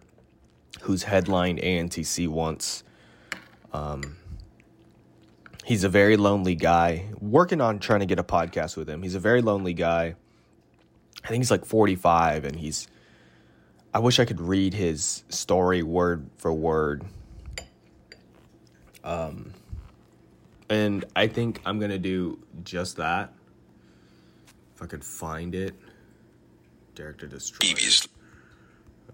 who's 0.81 1.03
headlined 1.03 1.59
ANTC 1.59 2.27
once. 2.27 2.83
Um, 3.73 4.17
He's 5.67 5.83
a 5.83 5.89
very 5.89 6.15
lonely 6.15 6.55
guy. 6.55 7.09
Working 7.19 7.59
on 7.59 7.79
trying 7.79 7.99
to 7.99 8.05
get 8.05 8.19
a 8.19 8.23
podcast 8.23 8.77
with 8.77 8.89
him. 8.89 9.03
He's 9.03 9.15
a 9.15 9.19
very 9.19 9.41
lonely 9.41 9.73
guy. 9.73 10.15
I 11.25 11.27
think 11.27 11.41
he's 11.41 11.51
like 11.51 11.65
45 11.65 12.45
and 12.45 12.55
he's 12.55 12.87
I 13.93 13.99
wish 13.99 14.17
I 14.17 14.23
could 14.23 14.39
read 14.39 14.73
his 14.73 15.25
story 15.27 15.83
word 15.83 16.29
for 16.37 16.53
word. 16.53 17.03
Um, 19.03 19.53
and 20.69 21.05
I 21.15 21.27
think 21.27 21.61
I'm 21.65 21.79
gonna 21.79 21.97
do 21.97 22.39
just 22.63 22.97
that. 22.97 23.33
If 24.75 24.81
I 24.81 24.85
could 24.85 25.03
find 25.03 25.55
it. 25.55 25.75
Derek 26.95 27.19
the 27.19 27.27
Destroyer. 27.27 27.73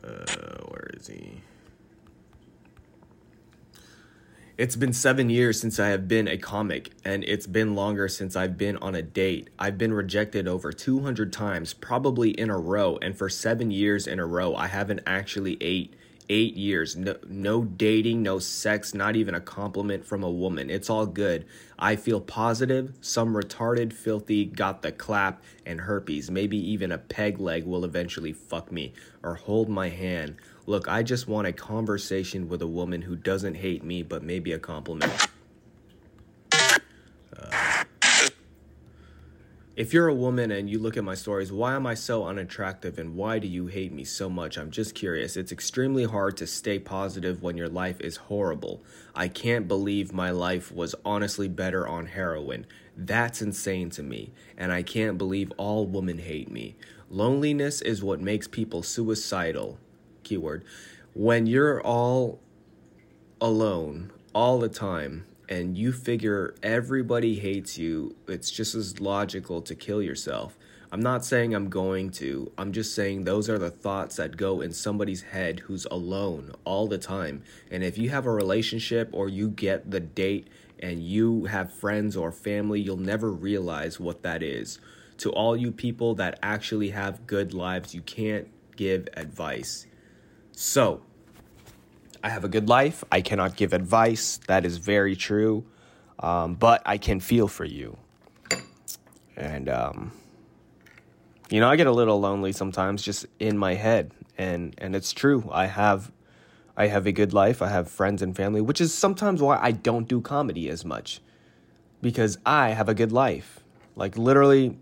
Uh, 0.04 0.62
where 0.68 0.90
is 0.94 1.08
he? 1.08 1.42
It's 4.56 4.76
been 4.76 4.94
seven 4.94 5.30
years 5.32 5.60
since 5.60 5.80
I 5.80 5.88
have 5.88 6.08
been 6.08 6.28
a 6.28 6.38
comic, 6.38 6.92
and 7.04 7.24
it's 7.24 7.48
been 7.48 7.74
longer 7.74 8.08
since 8.08 8.36
I've 8.36 8.58
been 8.58 8.78
on 8.78 8.94
a 8.94 9.02
date. 9.02 9.50
I've 9.58 9.80
been 9.80 9.94
rejected 9.94 10.48
over 10.48 10.72
200 10.72 11.34
times, 11.34 11.74
probably 11.74 12.30
in 12.32 12.52
a 12.52 12.58
row, 12.58 13.00
and 13.02 13.18
for 13.18 13.30
seven 13.30 13.72
years 13.72 14.06
in 14.06 14.20
a 14.20 14.26
row, 14.26 14.56
I 14.56 14.68
haven't 14.68 15.02
actually 15.08 15.58
ate. 15.60 15.96
Eight 16.30 16.56
years, 16.56 16.96
no, 16.96 17.18
no 17.28 17.64
dating, 17.64 18.24
no 18.24 18.40
sex, 18.40 18.94
not 18.94 19.16
even 19.18 19.36
a 19.36 19.42
compliment 19.42 20.06
from 20.06 20.24
a 20.24 20.32
woman. 20.32 20.70
It's 20.70 20.90
all 20.90 21.06
good. 21.06 21.46
I 21.78 21.98
feel 21.98 22.22
positive. 22.22 22.94
Some 23.02 23.34
retarded, 23.34 23.92
filthy 23.92 24.46
got 24.46 24.82
the 24.82 24.94
clap 24.94 25.44
and 25.66 25.82
herpes. 25.82 26.32
Maybe 26.32 26.58
even 26.72 26.94
a 26.94 26.98
peg 26.98 27.40
leg 27.40 27.66
will 27.66 27.84
eventually 27.84 28.32
fuck 28.32 28.72
me 28.72 28.94
or 29.22 29.36
hold 29.36 29.68
my 29.68 29.90
hand. 29.90 30.38
Look, 30.66 30.88
I 30.88 31.04
just 31.04 31.28
want 31.28 31.48
a 31.48 31.52
conversation 31.52 32.48
with 32.48 32.62
a 32.62 32.68
woman 32.68 33.02
who 33.02 33.18
doesn't 33.18 33.56
hate 33.56 33.84
me, 33.84 34.02
but 34.02 34.24
maybe 34.24 34.54
a 34.54 34.60
compliment. 34.60 35.28
If 39.76 39.92
you're 39.92 40.08
a 40.08 40.14
woman 40.14 40.52
and 40.52 40.70
you 40.70 40.78
look 40.78 40.98
at 40.98 41.04
my 41.04 41.16
stories, 41.16 41.52
why 41.52 41.74
am 41.74 41.88
I 41.88 41.96
so 41.96 42.26
unattractive 42.26 43.00
and 43.00 43.16
why 43.16 43.40
do 43.40 43.48
you 43.48 43.66
hate 43.66 43.92
me 43.92 44.04
so 44.04 44.30
much? 44.30 44.56
I'm 44.56 44.70
just 44.70 44.94
curious. 44.94 45.36
It's 45.36 45.52
extremely 45.52 46.04
hard 46.04 46.38
to 46.38 46.48
stay 46.48 46.78
positive 46.78 47.42
when 47.42 47.58
your 47.58 47.70
life 47.70 48.00
is 48.00 48.18
horrible. 48.18 48.84
I 49.16 49.28
can't 49.28 49.68
believe 49.68 50.14
my 50.14 50.30
life 50.30 50.72
was 50.72 50.94
honestly 51.04 51.48
better 51.48 51.88
on 51.88 52.06
heroin. 52.06 52.68
That's 52.96 53.42
insane 53.42 53.90
to 53.92 54.04
me. 54.04 54.32
And 54.58 54.72
I 54.72 54.84
can't 54.84 55.18
believe 55.18 55.52
all 55.58 55.88
women 55.88 56.20
hate 56.20 56.52
me. 56.52 56.76
Loneliness 57.10 57.82
is 57.82 58.04
what 58.04 58.22
makes 58.22 58.48
people 58.48 58.84
suicidal. 58.84 59.80
Keyword. 60.22 60.66
When 61.16 61.48
you're 61.48 61.82
all 61.82 62.40
alone 63.42 64.12
all 64.36 64.60
the 64.60 64.70
time 64.70 65.26
and 65.54 65.78
you 65.78 65.92
figure 65.92 66.56
everybody 66.64 67.36
hates 67.36 67.78
you, 67.78 68.16
it's 68.28 68.50
just 68.50 68.74
as 68.74 69.00
logical 69.00 69.62
to 69.62 69.76
kill 69.76 70.02
yourself. 70.02 70.58
I'm 70.92 71.00
not 71.00 71.24
saying 71.24 71.54
I'm 71.54 71.70
going 71.70 72.10
to. 72.14 72.52
I'm 72.58 72.72
just 72.72 72.96
saying 72.96 73.24
those 73.24 73.52
are 73.52 73.60
the 73.60 73.70
thoughts 73.70 74.16
that 74.16 74.36
go 74.36 74.62
in 74.62 74.72
somebody's 74.74 75.22
head 75.22 75.60
who's 75.60 75.86
alone 75.92 76.56
all 76.66 76.88
the 76.88 76.98
time. 76.98 77.44
And 77.70 77.84
if 77.84 78.00
you 78.00 78.10
have 78.10 78.26
a 78.26 78.32
relationship 78.32 79.10
or 79.12 79.30
you 79.30 79.48
get 79.48 79.92
the 79.92 80.00
date 80.00 80.48
and 80.80 81.04
you 81.04 81.46
have 81.46 81.72
friends 81.72 82.18
or 82.18 82.32
family, 82.32 82.82
you'll 82.82 82.98
never 82.98 83.32
realize 83.32 84.00
what 84.00 84.24
that 84.24 84.42
is. 84.42 84.80
To 85.20 85.30
all 85.34 85.56
you 85.56 85.72
people 85.72 86.16
that 86.16 86.40
actually 86.42 86.90
have 86.90 87.28
good 87.28 87.54
lives, 87.54 87.94
you 87.94 88.02
can't 88.02 88.48
give 88.76 89.08
advice. 89.14 89.86
So, 90.52 91.04
I 92.24 92.30
have 92.30 92.46
a 92.46 92.48
good 92.48 92.70
life. 92.70 93.04
I 93.12 93.20
cannot 93.20 93.58
give 93.58 93.74
advice. 93.74 94.40
That 94.48 94.66
is 94.66 94.78
very 94.78 95.16
true. 95.16 95.66
Um, 96.20 96.56
but 96.56 96.82
I 96.86 96.98
can 96.98 97.20
feel 97.20 97.50
for 97.50 97.66
you. 97.66 97.98
And, 99.36 99.68
um, 99.68 100.14
you 101.50 101.60
know, 101.60 101.70
I 101.70 101.76
get 101.76 101.88
a 101.88 101.92
little 101.92 102.20
lonely 102.22 102.54
sometimes 102.54 103.04
just 103.04 103.26
in 103.40 103.58
my 103.58 103.74
head. 103.74 104.14
And, 104.38 104.74
and 104.78 104.96
it's 104.96 105.12
true. 105.12 105.50
I 105.52 105.66
have, 105.66 106.14
I 106.78 106.88
have 106.88 107.06
a 107.06 107.12
good 107.12 107.34
life. 107.34 107.62
I 107.62 107.68
have 107.68 107.92
friends 107.92 108.22
and 108.22 108.34
family, 108.34 108.62
which 108.62 108.80
is 108.80 108.94
sometimes 108.94 109.42
why 109.42 109.60
I 109.62 109.72
don't 109.72 110.08
do 110.08 110.22
comedy 110.22 110.70
as 110.70 110.86
much 110.86 111.20
because 112.02 112.38
I 112.46 112.70
have 112.70 112.88
a 112.88 112.94
good 112.94 113.12
life. 113.12 113.60
Like 113.98 114.18
literally. 114.18 114.78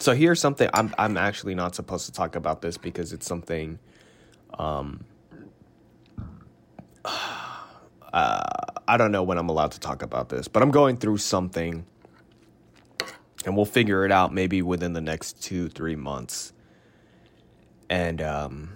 So 0.00 0.12
here's 0.12 0.40
something 0.40 0.68
I'm, 0.74 0.92
I'm 0.98 1.16
actually 1.16 1.54
not 1.54 1.76
supposed 1.76 2.06
to 2.06 2.12
talk 2.12 2.34
about 2.34 2.62
this 2.62 2.76
because 2.76 3.12
it's 3.12 3.26
something, 3.26 3.78
um, 4.58 5.04
uh, 8.12 8.42
I 8.86 8.96
don't 8.96 9.12
know 9.12 9.22
when 9.22 9.38
I'm 9.38 9.48
allowed 9.48 9.72
to 9.72 9.80
talk 9.80 10.02
about 10.02 10.28
this, 10.28 10.48
but 10.48 10.62
I'm 10.62 10.70
going 10.70 10.96
through 10.96 11.18
something 11.18 11.86
and 13.44 13.56
we'll 13.56 13.66
figure 13.66 14.04
it 14.04 14.12
out 14.12 14.32
maybe 14.32 14.62
within 14.62 14.92
the 14.92 15.00
next 15.00 15.42
two, 15.42 15.68
three 15.68 15.96
months. 15.96 16.52
And, 17.90 18.22
um, 18.22 18.72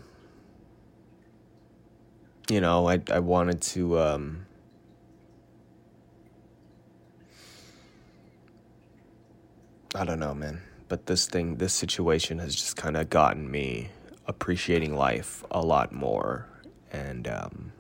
you 2.51 2.61
know, 2.61 2.89
I, 2.89 3.01
I 3.11 3.21
wanted 3.21 3.61
to, 3.63 3.99
um, 3.99 4.47
I 9.95 10.05
don't 10.05 10.21
know, 10.21 10.35
man. 10.35 10.61
But 10.89 11.07
this 11.07 11.27
thing, 11.27 11.57
this 11.57 11.75
situation 11.75 12.39
has 12.39 12.55
just 12.55 12.77
kind 12.77 12.97
of 12.97 13.11
gotten 13.11 13.51
me 13.51 13.89
appreciating 14.27 14.95
life 14.97 15.45
a 15.51 15.61
lot 15.61 15.93
more. 15.93 16.47
And, 16.93 17.29
um, 17.29 17.73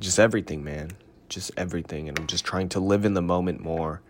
just 0.00 0.18
everything, 0.18 0.64
man. 0.64 0.92
Just 1.28 1.52
everything. 1.56 2.08
And 2.08 2.18
I'm 2.18 2.26
just 2.26 2.44
trying 2.44 2.68
to 2.70 2.80
live 2.80 3.04
in 3.04 3.14
the 3.14 3.22
moment 3.22 3.60
more. 3.60 4.02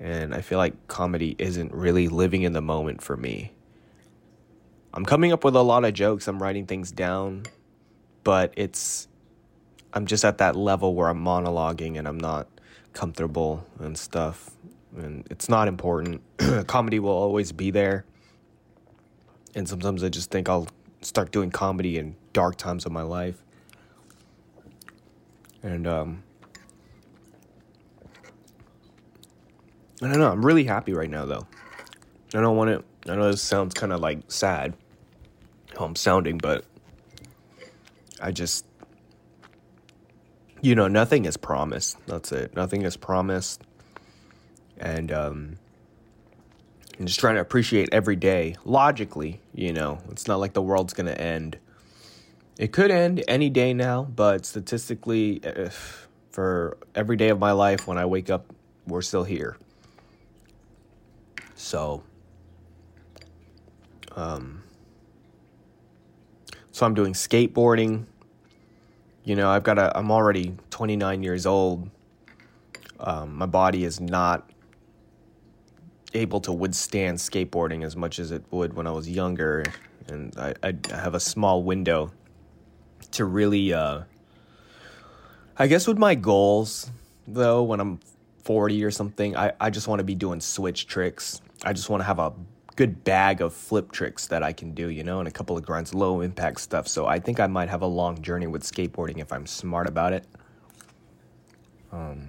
And 0.00 0.34
I 0.34 0.40
feel 0.40 0.58
like 0.58 0.88
comedy 0.88 1.34
isn't 1.38 1.72
really 1.72 2.08
living 2.08 2.42
in 2.42 2.52
the 2.52 2.62
moment 2.62 3.02
for 3.02 3.16
me. 3.16 3.52
I'm 4.94 5.04
coming 5.04 5.32
up 5.32 5.44
with 5.44 5.54
a 5.54 5.62
lot 5.62 5.84
of 5.84 5.92
jokes, 5.92 6.28
I'm 6.28 6.42
writing 6.42 6.66
things 6.66 6.90
down, 6.90 7.44
but 8.24 8.54
it's, 8.56 9.06
I'm 9.92 10.06
just 10.06 10.24
at 10.24 10.38
that 10.38 10.56
level 10.56 10.94
where 10.94 11.08
I'm 11.08 11.22
monologuing 11.22 11.98
and 11.98 12.08
I'm 12.08 12.18
not 12.18 12.48
comfortable 12.94 13.66
and 13.78 13.98
stuff. 13.98 14.50
And 14.96 15.26
it's 15.30 15.48
not 15.48 15.68
important. 15.68 16.22
comedy 16.66 16.98
will 16.98 17.10
always 17.10 17.52
be 17.52 17.70
there. 17.70 18.06
And 19.54 19.68
sometimes 19.68 20.02
I 20.02 20.08
just 20.08 20.30
think 20.30 20.48
I'll 20.48 20.68
start 21.02 21.32
doing 21.32 21.50
comedy 21.50 21.98
in 21.98 22.16
dark 22.32 22.56
times 22.56 22.86
of 22.86 22.92
my 22.92 23.02
life. 23.02 23.44
And 25.62 25.86
um 25.86 26.22
I 30.00 30.06
don't 30.06 30.18
know, 30.18 30.30
I'm 30.30 30.44
really 30.44 30.64
happy 30.64 30.92
right 30.92 31.10
now 31.10 31.26
though. 31.26 31.46
I 32.34 32.40
don't 32.40 32.56
want 32.56 32.84
to 33.04 33.12
I 33.12 33.16
know 33.16 33.30
this 33.30 33.42
sounds 33.42 33.74
kind 33.74 33.92
of 33.92 34.00
like 34.00 34.20
sad 34.30 34.74
how 35.76 35.84
I'm 35.84 35.96
sounding, 35.96 36.38
but 36.38 36.64
I 38.20 38.32
just 38.32 38.64
you 40.60 40.74
know, 40.74 40.88
nothing 40.88 41.24
is 41.24 41.36
promised. 41.36 41.98
That's 42.06 42.32
it. 42.32 42.54
Nothing 42.54 42.82
is 42.82 42.96
promised. 42.96 43.62
And 44.78 45.10
um 45.12 45.56
I'm 46.98 47.06
just 47.06 47.20
trying 47.20 47.36
to 47.36 47.40
appreciate 47.40 47.88
every 47.92 48.16
day 48.16 48.56
logically, 48.64 49.40
you 49.54 49.72
know. 49.72 50.00
It's 50.10 50.26
not 50.26 50.40
like 50.40 50.52
the 50.52 50.62
world's 50.62 50.94
to 51.06 51.20
end 51.20 51.58
it 52.58 52.72
could 52.72 52.90
end 52.90 53.22
any 53.28 53.48
day 53.48 53.72
now, 53.72 54.02
but 54.02 54.44
statistically, 54.44 55.40
if 55.44 56.08
for 56.30 56.76
every 56.94 57.16
day 57.16 57.28
of 57.28 57.38
my 57.38 57.52
life 57.52 57.86
when 57.86 57.96
I 57.96 58.04
wake 58.04 58.30
up, 58.30 58.52
we're 58.86 59.02
still 59.02 59.22
here. 59.22 59.56
So, 61.54 62.02
um, 64.16 64.64
so 66.72 66.84
I'm 66.84 66.94
doing 66.94 67.12
skateboarding. 67.12 68.06
You 69.22 69.36
know, 69.36 69.50
I've 69.50 69.62
got 69.62 69.78
a. 69.78 69.96
I'm 69.96 70.10
already 70.10 70.54
29 70.70 71.22
years 71.22 71.46
old. 71.46 71.88
Um, 72.98 73.36
my 73.36 73.46
body 73.46 73.84
is 73.84 74.00
not 74.00 74.50
able 76.12 76.40
to 76.40 76.52
withstand 76.52 77.18
skateboarding 77.18 77.84
as 77.84 77.94
much 77.94 78.18
as 78.18 78.32
it 78.32 78.42
would 78.50 78.72
when 78.74 78.88
I 78.88 78.90
was 78.90 79.08
younger, 79.08 79.64
and 80.08 80.36
I, 80.36 80.54
I 80.64 80.74
have 80.90 81.14
a 81.14 81.20
small 81.20 81.62
window 81.62 82.10
to 83.18 83.24
really 83.24 83.72
uh 83.72 84.02
I 85.56 85.66
guess 85.66 85.86
with 85.86 85.98
my 85.98 86.14
goals 86.14 86.90
though 87.26 87.62
when 87.62 87.80
I'm 87.80 88.00
40 88.44 88.82
or 88.84 88.90
something, 88.90 89.36
I 89.36 89.52
I 89.60 89.70
just 89.70 89.88
want 89.88 89.98
to 89.98 90.04
be 90.04 90.14
doing 90.14 90.40
switch 90.40 90.86
tricks. 90.86 91.42
I 91.64 91.72
just 91.72 91.90
want 91.90 92.00
to 92.00 92.04
have 92.04 92.18
a 92.18 92.32
good 92.76 93.04
bag 93.04 93.42
of 93.42 93.52
flip 93.52 93.90
tricks 93.90 94.28
that 94.28 94.42
I 94.42 94.52
can 94.52 94.72
do, 94.72 94.88
you 94.88 95.02
know, 95.02 95.18
and 95.18 95.26
a 95.26 95.32
couple 95.32 95.56
of 95.56 95.64
grinds, 95.66 95.92
low 95.92 96.20
impact 96.20 96.60
stuff. 96.60 96.86
So 96.86 97.06
I 97.06 97.18
think 97.18 97.40
I 97.40 97.48
might 97.48 97.68
have 97.68 97.82
a 97.82 97.86
long 97.86 98.22
journey 98.22 98.46
with 98.46 98.62
skateboarding 98.62 99.18
if 99.18 99.32
I'm 99.32 99.46
smart 99.46 99.86
about 99.88 100.12
it. 100.12 100.24
Um 101.92 102.28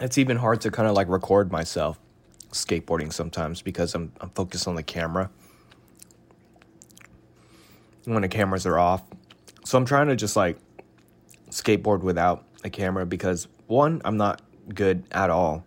It's 0.00 0.18
even 0.18 0.36
hard 0.36 0.60
to 0.62 0.70
kind 0.70 0.88
of 0.88 0.94
like 0.94 1.08
record 1.08 1.50
myself 1.52 1.98
skateboarding 2.52 3.12
sometimes 3.12 3.62
because 3.62 3.94
I'm 3.94 4.12
I'm 4.20 4.30
focused 4.30 4.66
on 4.66 4.74
the 4.74 4.82
camera 4.82 5.30
when 8.06 8.22
the 8.22 8.28
cameras 8.28 8.66
are 8.66 8.78
off. 8.78 9.02
So 9.64 9.76
I'm 9.76 9.84
trying 9.84 10.08
to 10.08 10.16
just 10.16 10.36
like 10.36 10.58
skateboard 11.50 12.00
without 12.00 12.44
a 12.64 12.70
camera 12.70 13.04
because 13.06 13.48
one, 13.66 14.00
I'm 14.04 14.16
not 14.16 14.42
good 14.74 15.04
at 15.12 15.30
all. 15.30 15.64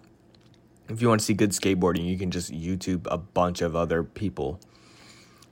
If 0.89 1.02
you 1.02 1.10
want 1.10 1.21
to 1.21 1.25
see 1.25 1.36
good 1.36 1.52
skateboarding, 1.52 2.08
you 2.08 2.17
can 2.17 2.32
just 2.32 2.52
YouTube 2.52 3.06
a 3.12 3.17
bunch 3.17 3.62
of 3.62 3.75
other 3.75 4.04
people 4.04 4.60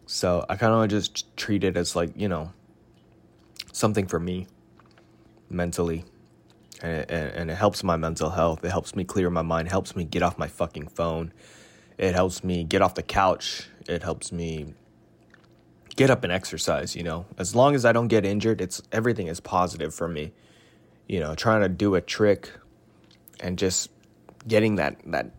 So 0.07 0.45
I 0.49 0.55
kind 0.55 0.73
of 0.73 0.89
just 0.89 1.35
treat 1.35 1.63
it 1.65 1.75
as 1.75 1.95
like, 1.95 2.11
you 2.15 2.29
know, 2.29 2.53
something 3.73 4.07
for 4.07 4.19
me 4.19 4.47
mentally. 5.49 6.05
And 6.81 7.09
it, 7.09 7.35
and 7.35 7.51
it 7.51 7.55
helps 7.55 7.83
my 7.83 7.97
mental 7.97 8.29
health. 8.29 8.63
It 8.63 8.71
helps 8.71 8.95
me 8.95 9.03
clear 9.03 9.29
my 9.29 9.41
mind. 9.41 9.67
Helps 9.67 9.95
me 9.95 10.05
get 10.05 10.23
off 10.23 10.37
my 10.37 10.47
fucking 10.47 10.87
phone. 10.87 11.33
It 11.97 12.15
helps 12.15 12.43
me 12.43 12.63
get 12.63 12.81
off 12.81 12.95
the 12.95 13.03
couch. 13.03 13.67
It 13.87 14.01
helps 14.01 14.31
me 14.31 14.73
get 15.97 16.09
up 16.09 16.23
and 16.23 16.31
exercise, 16.31 16.95
you 16.95 17.03
know. 17.03 17.25
As 17.37 17.53
long 17.53 17.75
as 17.75 17.83
I 17.83 17.91
don't 17.91 18.07
get 18.07 18.23
injured, 18.23 18.61
it's 18.61 18.81
everything 18.93 19.27
is 19.27 19.41
positive 19.41 19.93
for 19.93 20.07
me. 20.07 20.31
You 21.07 21.19
know, 21.19 21.35
trying 21.35 21.61
to 21.61 21.69
do 21.69 21.95
a 21.95 22.01
trick 22.01 22.51
and 23.41 23.57
just 23.57 23.89
getting 24.47 24.75
that 24.75 24.97
that 25.07 25.31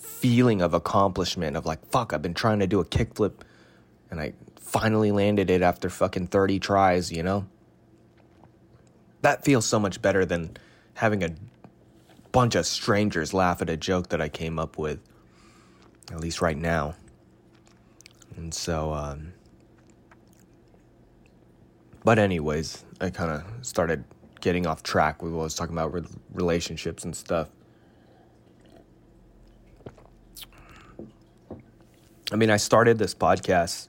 feeling 0.00 0.62
of 0.62 0.74
accomplishment 0.74 1.56
of 1.56 1.66
like 1.66 1.86
fuck, 1.86 2.12
I've 2.12 2.22
been 2.22 2.34
trying 2.34 2.58
to 2.60 2.66
do 2.66 2.80
a 2.80 2.84
kickflip 2.84 3.34
and 4.10 4.20
I 4.20 4.32
finally 4.58 5.12
landed 5.12 5.50
it 5.50 5.62
after 5.62 5.90
fucking 5.90 6.28
30 6.28 6.58
tries, 6.58 7.12
you 7.12 7.22
know? 7.22 7.46
That 9.20 9.44
feels 9.44 9.66
so 9.66 9.78
much 9.78 10.00
better 10.00 10.24
than 10.24 10.56
having 10.94 11.22
a 11.22 11.30
bunch 12.32 12.54
of 12.54 12.66
strangers 12.66 13.34
laugh 13.34 13.60
at 13.60 13.68
a 13.68 13.76
joke 13.76 14.08
that 14.08 14.20
I 14.20 14.28
came 14.28 14.58
up 14.58 14.78
with. 14.78 14.98
At 16.10 16.20
least 16.20 16.40
right 16.40 16.56
now. 16.56 16.94
And 18.36 18.54
so 18.54 18.94
um 18.94 19.33
but 22.04 22.18
anyways, 22.18 22.84
I 23.00 23.10
kind 23.10 23.30
of 23.30 23.66
started 23.66 24.04
getting 24.40 24.66
off 24.66 24.82
track 24.82 25.22
with 25.22 25.32
what 25.32 25.40
I 25.40 25.44
was 25.44 25.54
talking 25.54 25.74
about 25.74 25.92
with 25.92 26.14
relationships 26.32 27.04
and 27.04 27.16
stuff. 27.16 27.48
I 32.30 32.36
mean, 32.36 32.50
I 32.50 32.58
started 32.58 32.98
this 32.98 33.14
podcast 33.14 33.88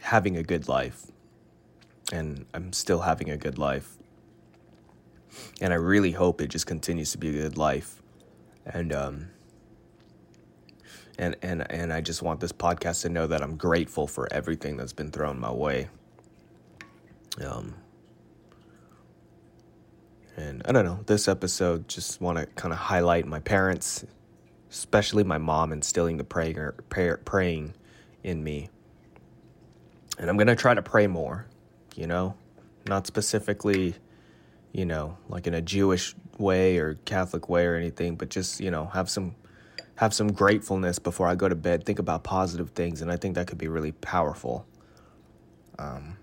having 0.00 0.36
a 0.36 0.42
good 0.42 0.66
life, 0.68 1.06
and 2.10 2.46
I'm 2.54 2.72
still 2.72 3.00
having 3.00 3.30
a 3.30 3.36
good 3.36 3.58
life. 3.58 3.98
And 5.60 5.72
I 5.72 5.76
really 5.76 6.12
hope 6.12 6.40
it 6.40 6.48
just 6.48 6.66
continues 6.66 7.12
to 7.12 7.18
be 7.18 7.28
a 7.28 7.42
good 7.42 7.58
life. 7.58 8.02
And 8.64 8.92
um 8.92 9.30
and 11.18 11.36
and 11.42 11.70
and 11.70 11.92
I 11.92 12.00
just 12.00 12.22
want 12.22 12.40
this 12.40 12.52
podcast 12.52 13.02
to 13.02 13.08
know 13.08 13.26
that 13.26 13.42
I'm 13.42 13.56
grateful 13.56 14.06
for 14.06 14.28
everything 14.32 14.76
that's 14.76 14.92
been 14.92 15.10
thrown 15.10 15.38
my 15.38 15.50
way. 15.50 15.88
Um, 17.40 17.74
and 20.36 20.62
I 20.64 20.72
don't 20.72 20.84
know, 20.84 21.00
this 21.06 21.28
episode 21.28 21.88
just 21.88 22.20
want 22.20 22.38
to 22.38 22.46
kind 22.46 22.72
of 22.72 22.78
highlight 22.78 23.26
my 23.26 23.40
parents, 23.40 24.04
especially 24.70 25.24
my 25.24 25.38
mom, 25.38 25.72
instilling 25.72 26.16
the 26.16 26.24
prayer, 26.24 26.74
praying 27.24 27.74
in 28.22 28.42
me. 28.42 28.70
And 30.18 30.28
I'm 30.30 30.36
going 30.36 30.46
to 30.46 30.56
try 30.56 30.74
to 30.74 30.82
pray 30.82 31.06
more, 31.06 31.46
you 31.96 32.06
know, 32.06 32.34
not 32.86 33.06
specifically, 33.06 33.94
you 34.72 34.84
know, 34.84 35.16
like 35.28 35.46
in 35.46 35.54
a 35.54 35.62
Jewish 35.62 36.14
way 36.38 36.78
or 36.78 36.94
Catholic 37.04 37.48
way 37.48 37.66
or 37.66 37.76
anything, 37.76 38.16
but 38.16 38.28
just, 38.28 38.60
you 38.60 38.70
know, 38.70 38.86
have 38.86 39.10
some 39.10 39.34
have 39.96 40.14
some 40.14 40.32
gratefulness 40.32 40.98
before 40.98 41.28
I 41.28 41.34
go 41.34 41.48
to 41.48 41.54
bed, 41.54 41.84
think 41.84 41.98
about 41.98 42.24
positive 42.24 42.70
things, 42.70 43.02
and 43.02 43.12
I 43.12 43.16
think 43.16 43.34
that 43.34 43.46
could 43.46 43.58
be 43.58 43.68
really 43.68 43.92
powerful. 43.92 44.66
Um, 45.78 46.16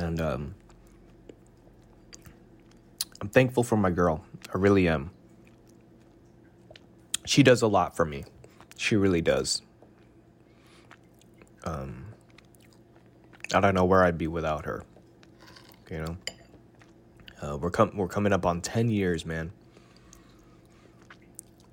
And 0.00 0.18
um, 0.18 0.54
I'm 3.20 3.28
thankful 3.28 3.62
for 3.62 3.76
my 3.76 3.90
girl. 3.90 4.24
I 4.52 4.56
really 4.56 4.88
am. 4.88 5.10
She 7.26 7.42
does 7.42 7.60
a 7.60 7.66
lot 7.66 7.94
for 7.94 8.06
me. 8.06 8.24
She 8.78 8.96
really 8.96 9.20
does. 9.20 9.60
Um, 11.64 12.06
I 13.52 13.60
don't 13.60 13.74
know 13.74 13.84
where 13.84 14.02
I'd 14.02 14.16
be 14.16 14.26
without 14.26 14.64
her. 14.64 14.84
You 15.90 15.98
know, 15.98 16.16
uh, 17.42 17.56
we're 17.58 17.70
com- 17.70 17.94
we're 17.94 18.08
coming 18.08 18.32
up 18.32 18.46
on 18.46 18.62
ten 18.62 18.88
years, 18.88 19.26
man. 19.26 19.52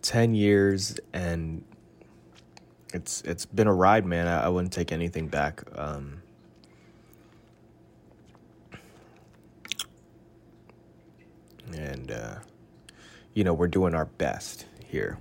Ten 0.02 0.36
years, 0.36 1.00
and 1.14 1.64
it's 2.94 3.22
it's 3.22 3.46
been 3.46 3.68
a 3.68 3.74
ride, 3.74 4.06
man. 4.06 4.28
I, 4.28 4.46
I 4.46 4.50
wouldn't 4.50 4.74
take 4.74 4.92
anything 4.92 5.30
back. 5.30 5.64
Um, 5.76 6.24
and 11.76 12.12
uh, 12.12 12.36
you 13.34 13.44
know 13.44 13.54
we're 13.54 13.68
doing 13.68 13.94
our 13.94 14.06
best 14.06 14.66
here. 14.86 15.20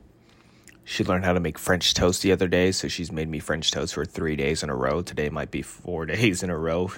She 0.84 1.02
learned 1.02 1.24
how 1.24 1.32
to 1.32 1.40
make 1.40 1.58
French 1.58 1.94
toast 1.94 2.22
the 2.22 2.30
other 2.30 2.46
day, 2.46 2.70
so 2.70 2.86
she's 2.86 3.10
made 3.10 3.28
me 3.28 3.40
French 3.40 3.72
toast 3.72 3.94
for 3.94 4.04
three 4.04 4.36
days 4.36 4.62
in 4.62 4.70
a 4.70 4.76
row. 4.76 5.02
Today 5.02 5.28
might 5.28 5.50
be 5.50 5.60
four 5.60 6.06
days 6.06 6.42
in 6.42 6.50
a 6.50 6.56
row. 6.56 6.90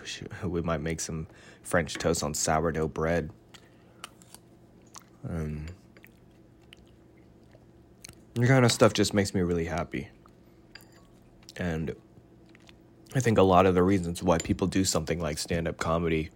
We 0.44 0.60
might 0.60 0.82
make 0.82 1.00
some 1.00 1.26
French 1.62 1.94
toast 1.94 2.22
on 2.22 2.34
sourdough 2.34 2.88
bread. 2.88 3.30
Um, 5.26 5.66
the 8.34 8.46
kind 8.46 8.64
of 8.64 8.72
stuff 8.72 8.92
just 8.92 9.14
makes 9.14 9.34
me 9.34 9.40
really 9.40 9.64
happy. 9.64 10.08
And 11.56 11.94
I 13.14 13.20
think 13.20 13.38
a 13.38 13.42
lot 13.42 13.64
of 13.64 13.74
the 13.74 13.82
reasons 13.82 14.22
why 14.22 14.36
people 14.36 14.66
do 14.66 14.84
something 14.84 15.18
like 15.18 15.38
stand 15.38 15.66
up 15.66 15.78
comedy 15.78 16.30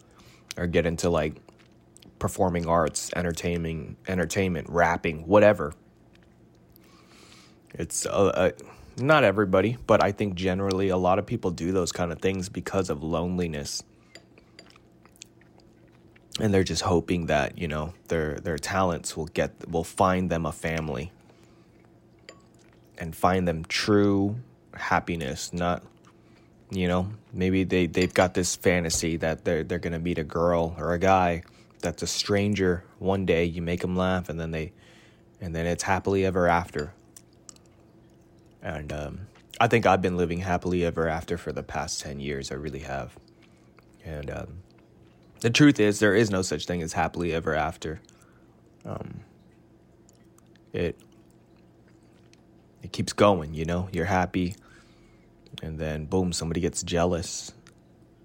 or 0.57 0.67
get 0.67 0.87
into 0.87 1.11
like 1.11 1.35
performing 2.23 2.69
arts, 2.69 3.11
entertaining, 3.17 3.97
entertainment, 4.07 4.69
rapping, 4.71 5.27
whatever. 5.27 5.75
It's 7.75 8.07
uh, 8.07 8.11
uh, 8.11 8.51
not 8.97 9.25
everybody, 9.25 9.77
but 9.89 10.05
I 10.05 10.13
think 10.13 10.37
generally 10.37 10.89
a 10.91 10.97
lot 10.97 11.19
of 11.19 11.27
people 11.27 11.51
do 11.51 11.73
those 11.73 11.91
kind 11.91 12.13
of 12.13 12.21
things 12.21 12.49
because 12.49 12.91
of 12.91 13.03
loneliness. 13.03 13.83
And 16.39 16.55
they're 16.55 16.63
just 16.63 16.83
hoping 16.83 17.27
that, 17.27 17.59
you 17.59 17.67
know, 17.67 17.93
their 18.07 18.37
their 18.37 18.57
talents 18.57 19.17
will 19.17 19.27
get 19.27 19.69
will 19.69 19.83
find 19.83 20.31
them 20.31 20.47
a 20.47 20.53
family 20.53 21.11
and 22.99 23.17
find 23.17 23.49
them 23.49 23.65
true 23.65 24.37
happiness, 24.75 25.53
not 25.53 25.83
you 26.71 26.87
know, 26.87 27.09
maybe 27.33 27.65
they 27.65 27.87
they've 27.87 28.15
got 28.15 28.35
this 28.35 28.55
fantasy 28.55 29.17
that 29.17 29.45
they're 29.45 29.65
they're 29.65 29.81
going 29.81 29.93
to 29.93 29.99
meet 29.99 30.19
a 30.19 30.25
girl 30.25 30.77
or 30.79 30.93
a 30.93 31.01
guy 31.01 31.43
that's 31.83 32.03
a 32.03 32.07
stranger 32.07 32.85
one 32.99 33.27
day 33.27 33.45
you 33.45 33.61
make 33.61 33.81
them 33.81 33.97
laugh 33.97 34.29
and 34.29 34.41
then 34.41 34.51
they 34.53 34.73
and 35.41 35.55
then 35.55 35.67
it's 35.67 35.83
happily 35.83 36.25
ever 36.25 36.47
after. 36.47 36.95
And 38.63 38.93
um, 38.93 39.21
i 39.61 39.67
think 39.67 39.87
i've 39.87 40.01
been 40.01 40.17
living 40.17 40.39
happily 40.39 40.85
ever 40.85 41.09
after 41.09 41.37
for 41.37 41.53
the 41.53 41.63
past 41.63 42.01
10 42.01 42.21
years 42.21 42.51
i 42.51 42.55
really 42.55 42.81
have. 42.81 43.17
And 44.05 44.31
um, 44.31 44.63
the 45.41 45.51
truth 45.51 45.79
is 45.79 45.99
there 45.99 46.15
is 46.15 46.31
no 46.31 46.43
such 46.43 46.67
thing 46.67 46.83
as 46.83 46.93
happily 46.93 47.33
ever 47.33 47.55
after. 47.55 48.01
Um, 48.85 49.21
it 50.73 50.99
it 52.83 52.93
keeps 52.93 53.13
going 53.13 53.55
you 53.55 53.65
know? 53.65 53.89
You're 53.93 54.07
happy 54.07 54.57
and 55.63 55.79
then 55.79 56.07
boom 56.07 56.33
somebody 56.33 56.61
gets 56.61 56.83
jealous 56.83 57.53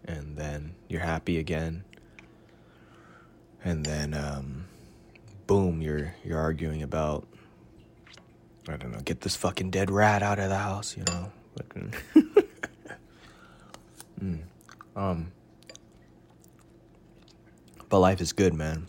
and 0.06 0.38
then 0.38 0.76
you're 0.88 1.02
happy 1.02 1.38
again 1.38 1.84
and 3.64 3.86
then 3.86 4.14
um, 4.14 4.66
boom, 5.46 5.82
you're 5.82 6.14
you're 6.24 6.40
arguing 6.40 6.84
about 6.84 7.28
I 8.70 8.76
don't 8.76 8.92
know, 8.92 9.00
get 9.00 9.22
this 9.22 9.36
fucking 9.36 9.72
dead 9.72 9.90
rat 9.90 10.22
out 10.22 10.40
of 10.40 10.50
the 10.50 10.58
house, 10.58 10.98
you 10.98 11.04
know. 11.04 11.32
mm. 14.22 14.40
Um, 14.96 15.32
but 17.90 18.00
life 18.00 18.20
is 18.20 18.34
good, 18.34 18.54
man. 18.54 18.88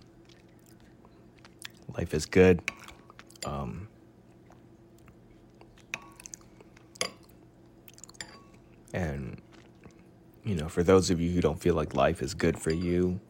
Life 1.97 2.13
is 2.13 2.27
good. 2.27 2.61
Um, 3.45 3.89
and 8.93 9.41
you 10.45 10.55
know, 10.55 10.69
for 10.69 10.83
those 10.83 11.11
of 11.11 11.21
you 11.21 11.31
who 11.31 11.41
don't 11.41 11.61
feel 11.61 11.75
like 11.75 11.95
life 11.95 12.23
is 12.23 12.35
good 12.35 12.59
for 12.59 12.73
you, 12.73 13.21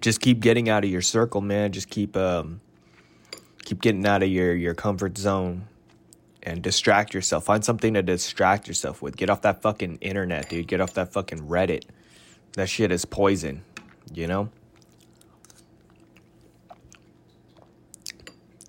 just 0.00 0.20
keep 0.20 0.40
getting 0.40 0.68
out 0.68 0.84
of 0.84 0.90
your 0.90 1.02
circle, 1.02 1.40
man. 1.40 1.72
Just 1.72 1.90
keep 1.90 2.16
um, 2.16 2.60
keep 3.64 3.80
getting 3.80 4.06
out 4.06 4.22
of 4.22 4.28
your 4.28 4.54
your 4.54 4.74
comfort 4.74 5.18
zone 5.18 5.66
and 6.42 6.62
distract 6.62 7.14
yourself. 7.14 7.44
Find 7.44 7.64
something 7.64 7.94
to 7.94 8.02
distract 8.02 8.66
yourself 8.66 9.02
with. 9.02 9.16
Get 9.16 9.30
off 9.30 9.42
that 9.42 9.62
fucking 9.62 9.98
internet, 10.00 10.48
dude. 10.48 10.66
Get 10.66 10.80
off 10.80 10.94
that 10.94 11.12
fucking 11.12 11.40
Reddit. 11.40 11.84
That 12.54 12.68
shit 12.68 12.90
is 12.90 13.04
poison, 13.04 13.62
you 14.12 14.26
know? 14.26 14.48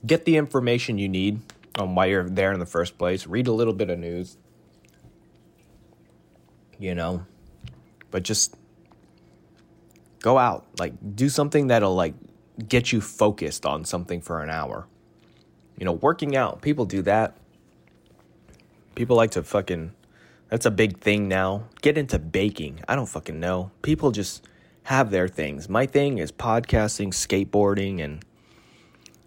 Get 0.06 0.26
the 0.26 0.38
information 0.38 0.98
you 0.98 1.10
need 1.10 1.42
on 1.78 1.96
why 1.96 2.08
you're 2.08 2.30
there 2.30 2.52
in 2.52 2.60
the 2.60 2.66
first 2.66 2.98
place. 2.98 3.26
Read 3.26 3.48
a 3.48 3.54
little 3.54 3.74
bit 3.74 3.90
of 3.90 4.00
news. 4.00 4.38
You 6.80 6.96
know? 6.96 7.26
But 8.10 8.24
just 8.24 8.56
Go 10.22 10.38
out, 10.38 10.68
like 10.80 10.94
do 11.16 11.30
something 11.30 11.68
that'll 11.68 11.96
like 11.96 12.14
get 12.68 12.92
you 12.92 13.02
focused 13.02 13.66
on 13.66 13.86
something 13.86 14.22
for 14.22 14.42
an 14.42 14.50
hour. 14.50 14.88
You 15.78 15.86
know, 15.86 15.94
working 15.94 16.36
out. 16.36 16.62
People 16.62 16.86
do 16.86 17.02
that. 17.04 17.38
People 18.96 19.16
like 19.16 19.32
to 19.32 19.44
fucking 19.44 19.94
that's 20.50 20.66
a 20.66 20.72
big 20.72 21.00
thing 21.00 21.28
now. 21.28 21.64
Get 21.82 21.98
into 21.98 22.20
baking. 22.20 22.82
I 22.88 22.96
don't 22.96 23.08
fucking 23.08 23.40
know. 23.40 23.72
People 23.82 24.12
just 24.12 24.46
have 24.84 25.10
their 25.10 25.28
things. 25.28 25.70
My 25.70 25.86
thing 25.86 26.18
is 26.18 26.32
podcasting, 26.32 27.10
skateboarding 27.10 28.04
and 28.04 28.24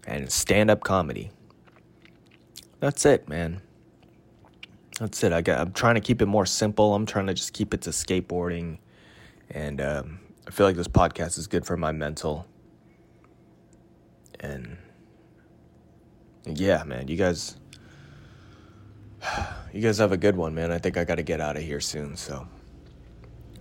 and 0.07 0.31
stand-up 0.31 0.83
comedy. 0.83 1.31
That's 2.79 3.05
it, 3.07 3.27
man. 3.27 3.61
That's 4.99 5.23
it. 5.23 5.33
I 5.33 5.41
got, 5.41 5.59
I'm 5.59 5.73
trying 5.73 5.95
to 5.95 6.01
keep 6.01 6.21
it 6.21 6.27
more 6.27 6.45
simple. 6.45 6.93
I'm 6.93 7.07
trying 7.07 7.25
to 7.25 7.33
just 7.33 7.53
keep 7.53 7.73
it 7.73 7.81
to 7.81 7.89
skateboarding 7.89 8.77
and 9.49 9.81
um, 9.81 10.19
I 10.47 10.51
feel 10.51 10.65
like 10.65 10.75
this 10.75 10.87
podcast 10.87 11.37
is 11.37 11.47
good 11.47 11.65
for 11.65 11.75
my 11.75 11.91
mental. 11.91 12.45
And 14.39 14.77
yeah, 16.45 16.83
man, 16.83 17.07
you 17.07 17.17
guys 17.17 17.57
you 19.73 19.81
guys 19.81 19.97
have 19.97 20.11
a 20.11 20.17
good 20.17 20.35
one, 20.35 20.53
man. 20.53 20.71
I 20.71 20.77
think 20.77 20.97
I 20.97 21.03
got 21.03 21.15
to 21.15 21.23
get 21.23 21.41
out 21.41 21.57
of 21.57 21.63
here 21.63 21.81
soon, 21.81 22.15
so 22.15 22.47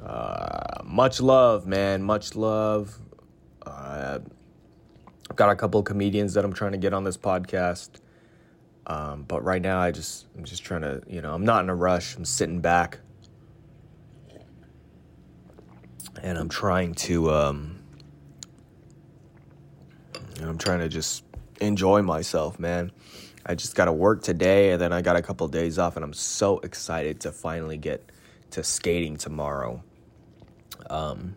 uh, 0.03 0.83
much 0.85 1.21
love, 1.21 1.67
man. 1.67 2.03
Much 2.03 2.35
love. 2.35 2.99
Uh, 3.65 4.19
I've 5.31 5.37
got 5.37 5.51
a 5.51 5.57
couple 5.57 5.81
of 5.81 5.87
comedians 5.87 6.35
that 6.35 6.45
I'm 6.45 6.53
trying 6.53 6.73
to 6.73 6.79
get 6.79 6.93
on 6.93 7.05
this 7.05 7.17
podcast. 7.17 7.91
Um, 8.87 9.23
but 9.23 9.43
right 9.43 9.63
now, 9.63 9.81
I 9.81 9.91
just 9.91 10.27
I'm 10.37 10.45
just 10.45 10.63
trying 10.63 10.83
to, 10.83 11.03
you 11.09 11.23
know, 11.23 11.33
I'm 11.33 11.45
not 11.45 11.65
in 11.65 11.71
a 11.71 11.75
rush. 11.75 12.17
I'm 12.17 12.27
sitting 12.27 12.61
back, 12.61 12.99
and 16.25 16.39
I'm 16.39 16.49
trying 16.49 16.95
to, 16.95 17.31
um, 17.31 17.79
and 20.41 20.49
I'm 20.49 20.57
trying 20.57 20.79
to 20.79 20.89
just 20.89 21.23
enjoy 21.61 22.01
myself, 22.01 22.59
man. 22.59 22.93
I 23.45 23.55
just 23.55 23.75
got 23.75 23.85
to 23.85 23.93
work 23.93 24.23
today, 24.23 24.71
and 24.71 24.81
then 24.81 24.91
I 24.91 25.03
got 25.03 25.17
a 25.17 25.23
couple 25.23 25.47
days 25.49 25.79
off, 25.79 25.97
and 25.97 26.05
I'm 26.05 26.15
so 26.15 26.61
excited 26.61 27.21
to 27.21 27.31
finally 27.31 27.77
get 27.77 28.11
to 28.53 28.65
skating 28.65 29.19
tomorrow. 29.19 29.85
Um, 30.89 31.37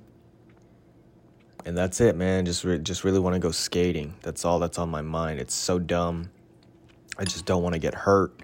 and 1.66 1.78
that's 1.78 2.00
it, 2.00 2.16
man. 2.16 2.46
Just 2.46 2.64
re- 2.64 2.80
just 2.80 3.04
really 3.04 3.20
want 3.20 3.34
to 3.34 3.42
go 3.42 3.52
skating. 3.52 4.14
That's 4.22 4.46
all 4.46 4.58
that's 4.58 4.80
on 4.80 4.90
my 4.90 5.02
mind. 5.02 5.42
It's 5.42 5.54
so 5.54 5.80
dumb. 5.80 6.30
I 7.18 7.26
just 7.26 7.46
don't 7.46 7.62
want 7.62 7.74
to 7.74 7.80
get 7.80 7.94
hurt. 7.94 8.42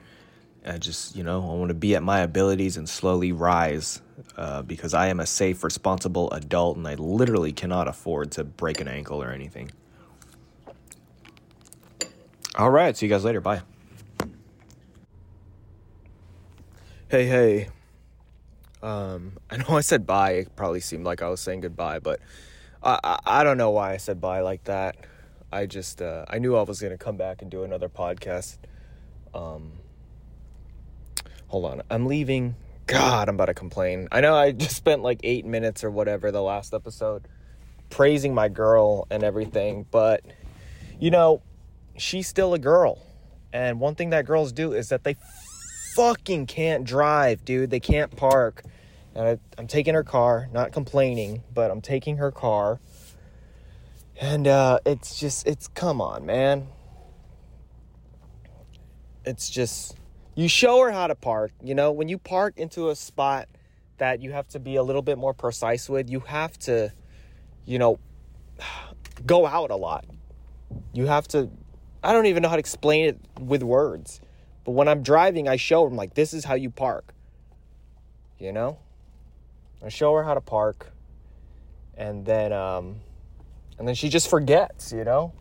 I 0.65 0.77
just, 0.77 1.15
you 1.15 1.23
know, 1.23 1.39
I 1.39 1.53
want 1.53 1.69
to 1.69 1.73
be 1.73 1.95
at 1.95 2.03
my 2.03 2.19
abilities 2.19 2.75
and 2.75 2.87
slowly 2.89 3.31
rise 3.31 4.01
uh, 4.37 4.61
because 4.63 4.93
I 4.93 5.07
am 5.07 5.19
a 5.19 5.25
safe, 5.25 5.63
responsible 5.63 6.31
adult 6.31 6.77
and 6.77 6.87
I 6.87 6.95
literally 6.95 7.51
cannot 7.51 7.87
afford 7.87 8.31
to 8.31 8.43
break 8.43 8.81
an 8.81 8.87
ankle 8.87 9.21
or 9.21 9.31
anything. 9.31 9.71
All 12.55 12.69
right. 12.69 12.95
See 12.95 13.05
you 13.05 13.09
guys 13.09 13.23
later. 13.23 13.41
Bye. 13.41 13.61
Hey, 17.09 17.25
hey. 17.25 17.69
Um, 18.81 19.33
I 19.49 19.57
know 19.57 19.69
I 19.69 19.81
said 19.81 20.05
bye. 20.05 20.31
It 20.31 20.55
probably 20.55 20.79
seemed 20.79 21.05
like 21.05 21.21
I 21.21 21.29
was 21.29 21.39
saying 21.39 21.61
goodbye, 21.61 21.99
but 21.99 22.19
I, 22.81 22.99
I, 23.03 23.19
I 23.25 23.43
don't 23.43 23.57
know 23.57 23.71
why 23.71 23.93
I 23.93 23.97
said 23.97 24.19
bye 24.19 24.41
like 24.41 24.65
that. 24.65 24.97
I 25.51 25.67
just, 25.67 26.01
uh, 26.01 26.25
I 26.27 26.39
knew 26.39 26.55
I 26.55 26.63
was 26.63 26.81
going 26.81 26.91
to 26.91 26.97
come 26.97 27.15
back 27.15 27.43
and 27.43 27.51
do 27.51 27.63
another 27.63 27.87
podcast. 27.87 28.57
Um, 29.33 29.73
hold 31.47 31.65
on. 31.65 31.83
I'm 31.89 32.07
leaving. 32.07 32.55
God, 32.85 33.29
I'm 33.29 33.35
about 33.35 33.45
to 33.45 33.53
complain. 33.53 34.07
I 34.11 34.21
know 34.21 34.35
I 34.35 34.51
just 34.53 34.75
spent 34.75 35.01
like 35.01 35.19
eight 35.23 35.45
minutes 35.45 35.83
or 35.83 35.91
whatever 35.91 36.31
the 36.31 36.41
last 36.41 36.73
episode 36.73 37.27
praising 37.89 38.33
my 38.33 38.49
girl 38.49 39.07
and 39.09 39.23
everything, 39.23 39.85
but 39.91 40.23
you 40.99 41.11
know, 41.11 41.41
she's 41.97 42.27
still 42.27 42.53
a 42.53 42.59
girl. 42.59 42.99
And 43.51 43.79
one 43.79 43.95
thing 43.95 44.09
that 44.11 44.25
girls 44.25 44.51
do 44.51 44.73
is 44.73 44.89
that 44.89 45.03
they 45.03 45.15
fucking 45.95 46.47
can't 46.47 46.83
drive, 46.83 47.45
dude. 47.45 47.69
They 47.69 47.79
can't 47.79 48.15
park. 48.15 48.63
And 49.15 49.27
I, 49.27 49.37
I'm 49.57 49.67
taking 49.67 49.93
her 49.93 50.03
car, 50.03 50.49
not 50.51 50.71
complaining, 50.71 51.43
but 51.53 51.69
I'm 51.69 51.81
taking 51.81 52.17
her 52.17 52.31
car. 52.31 52.79
And 54.19 54.47
uh, 54.47 54.79
it's 54.85 55.19
just, 55.19 55.47
it's, 55.47 55.67
come 55.67 56.01
on, 56.01 56.25
man. 56.25 56.67
It's 59.23 59.49
just, 59.49 59.95
you 60.35 60.47
show 60.47 60.81
her 60.81 60.91
how 60.91 61.07
to 61.07 61.15
park. 61.15 61.51
You 61.63 61.75
know, 61.75 61.91
when 61.91 62.07
you 62.07 62.17
park 62.17 62.57
into 62.57 62.89
a 62.89 62.95
spot 62.95 63.47
that 63.97 64.21
you 64.21 64.31
have 64.31 64.47
to 64.49 64.59
be 64.59 64.75
a 64.75 64.83
little 64.83 65.01
bit 65.01 65.17
more 65.17 65.33
precise 65.33 65.89
with, 65.89 66.09
you 66.09 66.21
have 66.21 66.57
to, 66.59 66.91
you 67.65 67.79
know, 67.79 67.99
go 69.25 69.45
out 69.45 69.71
a 69.71 69.75
lot. 69.75 70.05
You 70.91 71.05
have 71.05 71.27
to, 71.29 71.49
I 72.03 72.13
don't 72.13 72.25
even 72.25 72.41
know 72.43 72.49
how 72.49 72.55
to 72.55 72.59
explain 72.59 73.05
it 73.05 73.19
with 73.39 73.63
words. 73.63 74.21
But 74.65 74.71
when 74.71 74.87
I'm 74.87 75.03
driving, 75.03 75.47
I 75.47 75.57
show 75.57 75.87
them, 75.87 75.95
like, 75.95 76.13
this 76.13 76.33
is 76.33 76.45
how 76.45 76.55
you 76.55 76.69
park. 76.69 77.13
You 78.39 78.51
know? 78.51 78.79
I 79.83 79.89
show 79.89 80.13
her 80.15 80.23
how 80.23 80.33
to 80.33 80.41
park. 80.41 80.91
And 81.95 82.25
then, 82.25 82.53
um, 82.53 82.95
and 83.77 83.87
then 83.87 83.93
she 83.93 84.09
just 84.09 84.29
forgets, 84.29 84.91
you 84.91 85.03
know? 85.03 85.33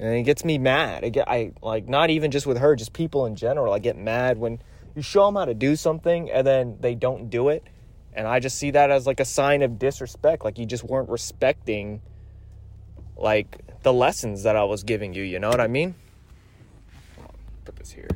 And 0.00 0.14
it 0.14 0.22
gets 0.22 0.44
me 0.44 0.58
mad. 0.58 1.04
I 1.04 1.08
get, 1.08 1.28
I 1.28 1.52
like, 1.62 1.88
not 1.88 2.10
even 2.10 2.30
just 2.30 2.46
with 2.46 2.58
her, 2.58 2.76
just 2.76 2.92
people 2.92 3.26
in 3.26 3.36
general. 3.36 3.72
I 3.72 3.78
get 3.78 3.96
mad 3.96 4.38
when 4.38 4.60
you 4.94 5.02
show 5.02 5.26
them 5.26 5.34
how 5.34 5.44
to 5.44 5.54
do 5.54 5.76
something 5.76 6.30
and 6.30 6.46
then 6.46 6.76
they 6.80 6.94
don't 6.94 7.30
do 7.30 7.48
it. 7.48 7.64
And 8.12 8.26
I 8.26 8.40
just 8.40 8.58
see 8.58 8.70
that 8.72 8.90
as 8.90 9.06
like 9.06 9.20
a 9.20 9.24
sign 9.24 9.62
of 9.62 9.78
disrespect. 9.78 10.44
Like 10.44 10.58
you 10.58 10.66
just 10.66 10.84
weren't 10.84 11.08
respecting, 11.08 12.00
like, 13.16 13.58
the 13.82 13.92
lessons 13.92 14.42
that 14.42 14.56
I 14.56 14.64
was 14.64 14.82
giving 14.82 15.14
you. 15.14 15.22
You 15.22 15.38
know 15.38 15.48
what 15.48 15.60
I 15.60 15.68
mean? 15.68 15.94
Put 17.64 17.76
this 17.76 17.90
here 17.90 18.08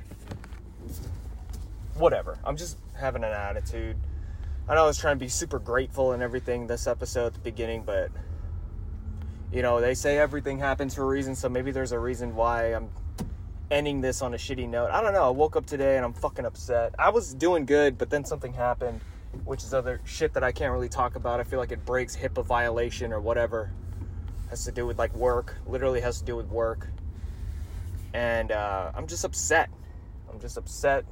whatever. 2.03 2.39
I'm 2.45 2.57
just 2.57 2.79
having 2.95 3.25
an 3.25 3.33
attitude. 3.33 3.97
I 4.69 4.75
know 4.75 4.85
I 4.85 4.87
was 4.87 4.99
trying 4.99 5.17
to 5.17 5.21
be 5.21 5.29
super 5.29 5.59
grateful 5.59 6.13
and 6.13 6.23
everything 6.23 6.67
this 6.67 6.87
episode 6.87 7.27
at 7.27 7.35
the 7.35 7.41
beginning, 7.41 7.83
but 7.85 8.11
you 9.53 9.63
know, 9.63 9.81
they 9.81 9.95
say 9.95 10.19
everything 10.19 10.59
happens 10.59 10.95
for 10.95 11.03
a 11.03 11.07
reason, 11.07 11.35
so 11.35 11.49
maybe 11.49 11.71
there's 11.71 11.93
a 11.93 11.99
reason 11.99 12.35
why 12.35 12.75
I'm 12.75 12.89
ending 13.71 14.01
this 14.01 14.23
on 14.23 14.35
a 14.35 14.37
shitty 14.37 14.69
note. 14.69 14.91
I 14.91 15.01
don't 15.01 15.13
know. 15.13 15.25
I 15.25 15.31
woke 15.31 15.57
up 15.57 15.67
today 15.67 15.97
and 15.97 16.05
I'm 16.05 16.13
fucking 16.13 16.45
upset. 16.45 16.95
I 16.99 17.11
was 17.11 17.35
doing 17.35 17.67
good, 17.67 17.99
but 17.99 18.11
then 18.11 18.25
something 18.25 18.53
happened, 18.53 19.01
which 19.45 19.63
is 19.63 19.73
other 19.75 20.01
shit 20.05 20.35
that 20.35 20.45
I 20.45 20.53
can't 20.53 20.73
really 20.73 20.89
talk 20.89 21.17
about. 21.17 21.41
I 21.41 21.45
feel 21.45 21.59
like 21.59 21.73
it 21.73 21.85
breaks 21.85 22.17
HIPAA 22.17 22.45
violation 22.45 23.13
or 23.13 23.21
whatever. 23.21 23.71
Has 24.51 24.65
to 24.65 24.73
do 24.73 24.87
with 24.87 24.99
like 24.99 25.15
work. 25.15 25.57
Literally 25.67 26.01
has 26.01 26.19
to 26.19 26.25
do 26.25 26.37
with 26.37 26.49
work. 26.49 26.89
And 28.13 28.53
uh, 28.53 28.93
I'm 28.95 29.07
just 29.07 29.25
upset. 29.25 29.71
I'm 30.31 30.41
just 30.41 30.57
upset 30.57 31.05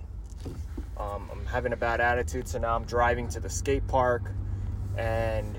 um, 1.01 1.29
I'm 1.33 1.47
having 1.47 1.73
a 1.73 1.77
bad 1.77 2.01
attitude, 2.01 2.47
so 2.47 2.59
now 2.59 2.77
I'm 2.77 2.85
driving 2.85 3.29
to 3.29 3.41
the 3.41 3.49
skate 3.49 3.87
park, 3.89 4.23
and 4.99 5.57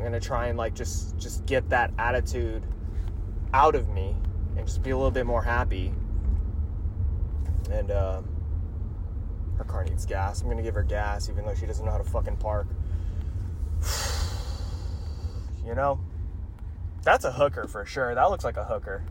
I'm 0.00 0.06
gonna 0.06 0.18
try 0.18 0.46
and 0.46 0.56
like 0.56 0.74
just 0.74 1.18
just 1.18 1.44
get 1.44 1.68
that 1.68 1.92
attitude 1.98 2.62
out 3.52 3.74
of 3.74 3.90
me 3.90 4.16
and 4.56 4.66
just 4.66 4.82
be 4.82 4.90
a 4.90 4.96
little 4.96 5.10
bit 5.10 5.26
more 5.26 5.42
happy. 5.42 5.92
And 7.70 7.90
uh, 7.90 8.22
her 9.58 9.64
car 9.64 9.84
needs 9.84 10.06
gas. 10.06 10.40
I'm 10.40 10.48
gonna 10.48 10.62
give 10.62 10.72
her 10.72 10.82
gas, 10.82 11.28
even 11.28 11.44
though 11.44 11.54
she 11.54 11.66
doesn't 11.66 11.84
know 11.84 11.92
how 11.92 11.98
to 11.98 12.04
fucking 12.04 12.38
park. 12.38 12.66
you 15.66 15.74
know, 15.74 16.00
that's 17.02 17.26
a 17.26 17.32
hooker 17.32 17.68
for 17.68 17.84
sure. 17.84 18.14
That 18.14 18.30
looks 18.30 18.42
like 18.42 18.56
a 18.56 18.64
hooker. 18.64 19.04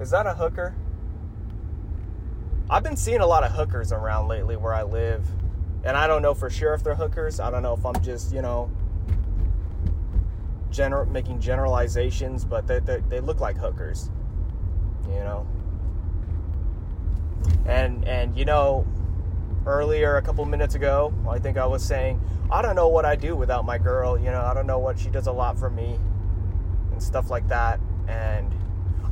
Is 0.00 0.08
that 0.08 0.26
a 0.26 0.32
hooker? 0.32 0.74
I've 2.70 2.82
been 2.82 2.96
seeing 2.96 3.20
a 3.20 3.26
lot 3.26 3.44
of 3.44 3.52
hookers 3.52 3.92
around 3.92 4.28
lately 4.28 4.56
where 4.56 4.72
I 4.72 4.84
live. 4.84 5.28
And 5.84 5.98
I 5.98 6.06
don't 6.06 6.22
know 6.22 6.32
for 6.32 6.48
sure 6.48 6.72
if 6.72 6.82
they're 6.82 6.94
hookers. 6.94 7.40
I 7.40 7.50
don't 7.50 7.62
know 7.62 7.74
if 7.74 7.84
I'm 7.84 8.02
just, 8.02 8.32
you 8.32 8.40
know, 8.40 8.70
general 10.70 11.06
making 11.06 11.40
generalizations, 11.40 12.44
but 12.44 12.66
they, 12.66 12.78
they, 12.80 13.00
they 13.08 13.20
look 13.20 13.40
like 13.40 13.56
hookers. 13.56 14.10
You 15.08 15.20
know? 15.20 15.46
And 17.66 18.06
and 18.06 18.36
you 18.36 18.44
know, 18.44 18.86
earlier 19.66 20.16
a 20.16 20.22
couple 20.22 20.44
minutes 20.44 20.74
ago, 20.74 21.12
I 21.28 21.38
think 21.38 21.56
I 21.56 21.66
was 21.66 21.84
saying, 21.84 22.20
I 22.50 22.62
don't 22.62 22.76
know 22.76 22.88
what 22.88 23.04
I 23.04 23.16
do 23.16 23.36
without 23.36 23.64
my 23.64 23.78
girl, 23.78 24.18
you 24.18 24.30
know, 24.30 24.40
I 24.40 24.54
don't 24.54 24.66
know 24.66 24.78
what 24.78 24.98
she 24.98 25.10
does 25.10 25.26
a 25.26 25.32
lot 25.32 25.58
for 25.58 25.70
me 25.70 25.98
and 26.92 27.02
stuff 27.02 27.30
like 27.30 27.46
that. 27.48 27.78
And 28.08 28.52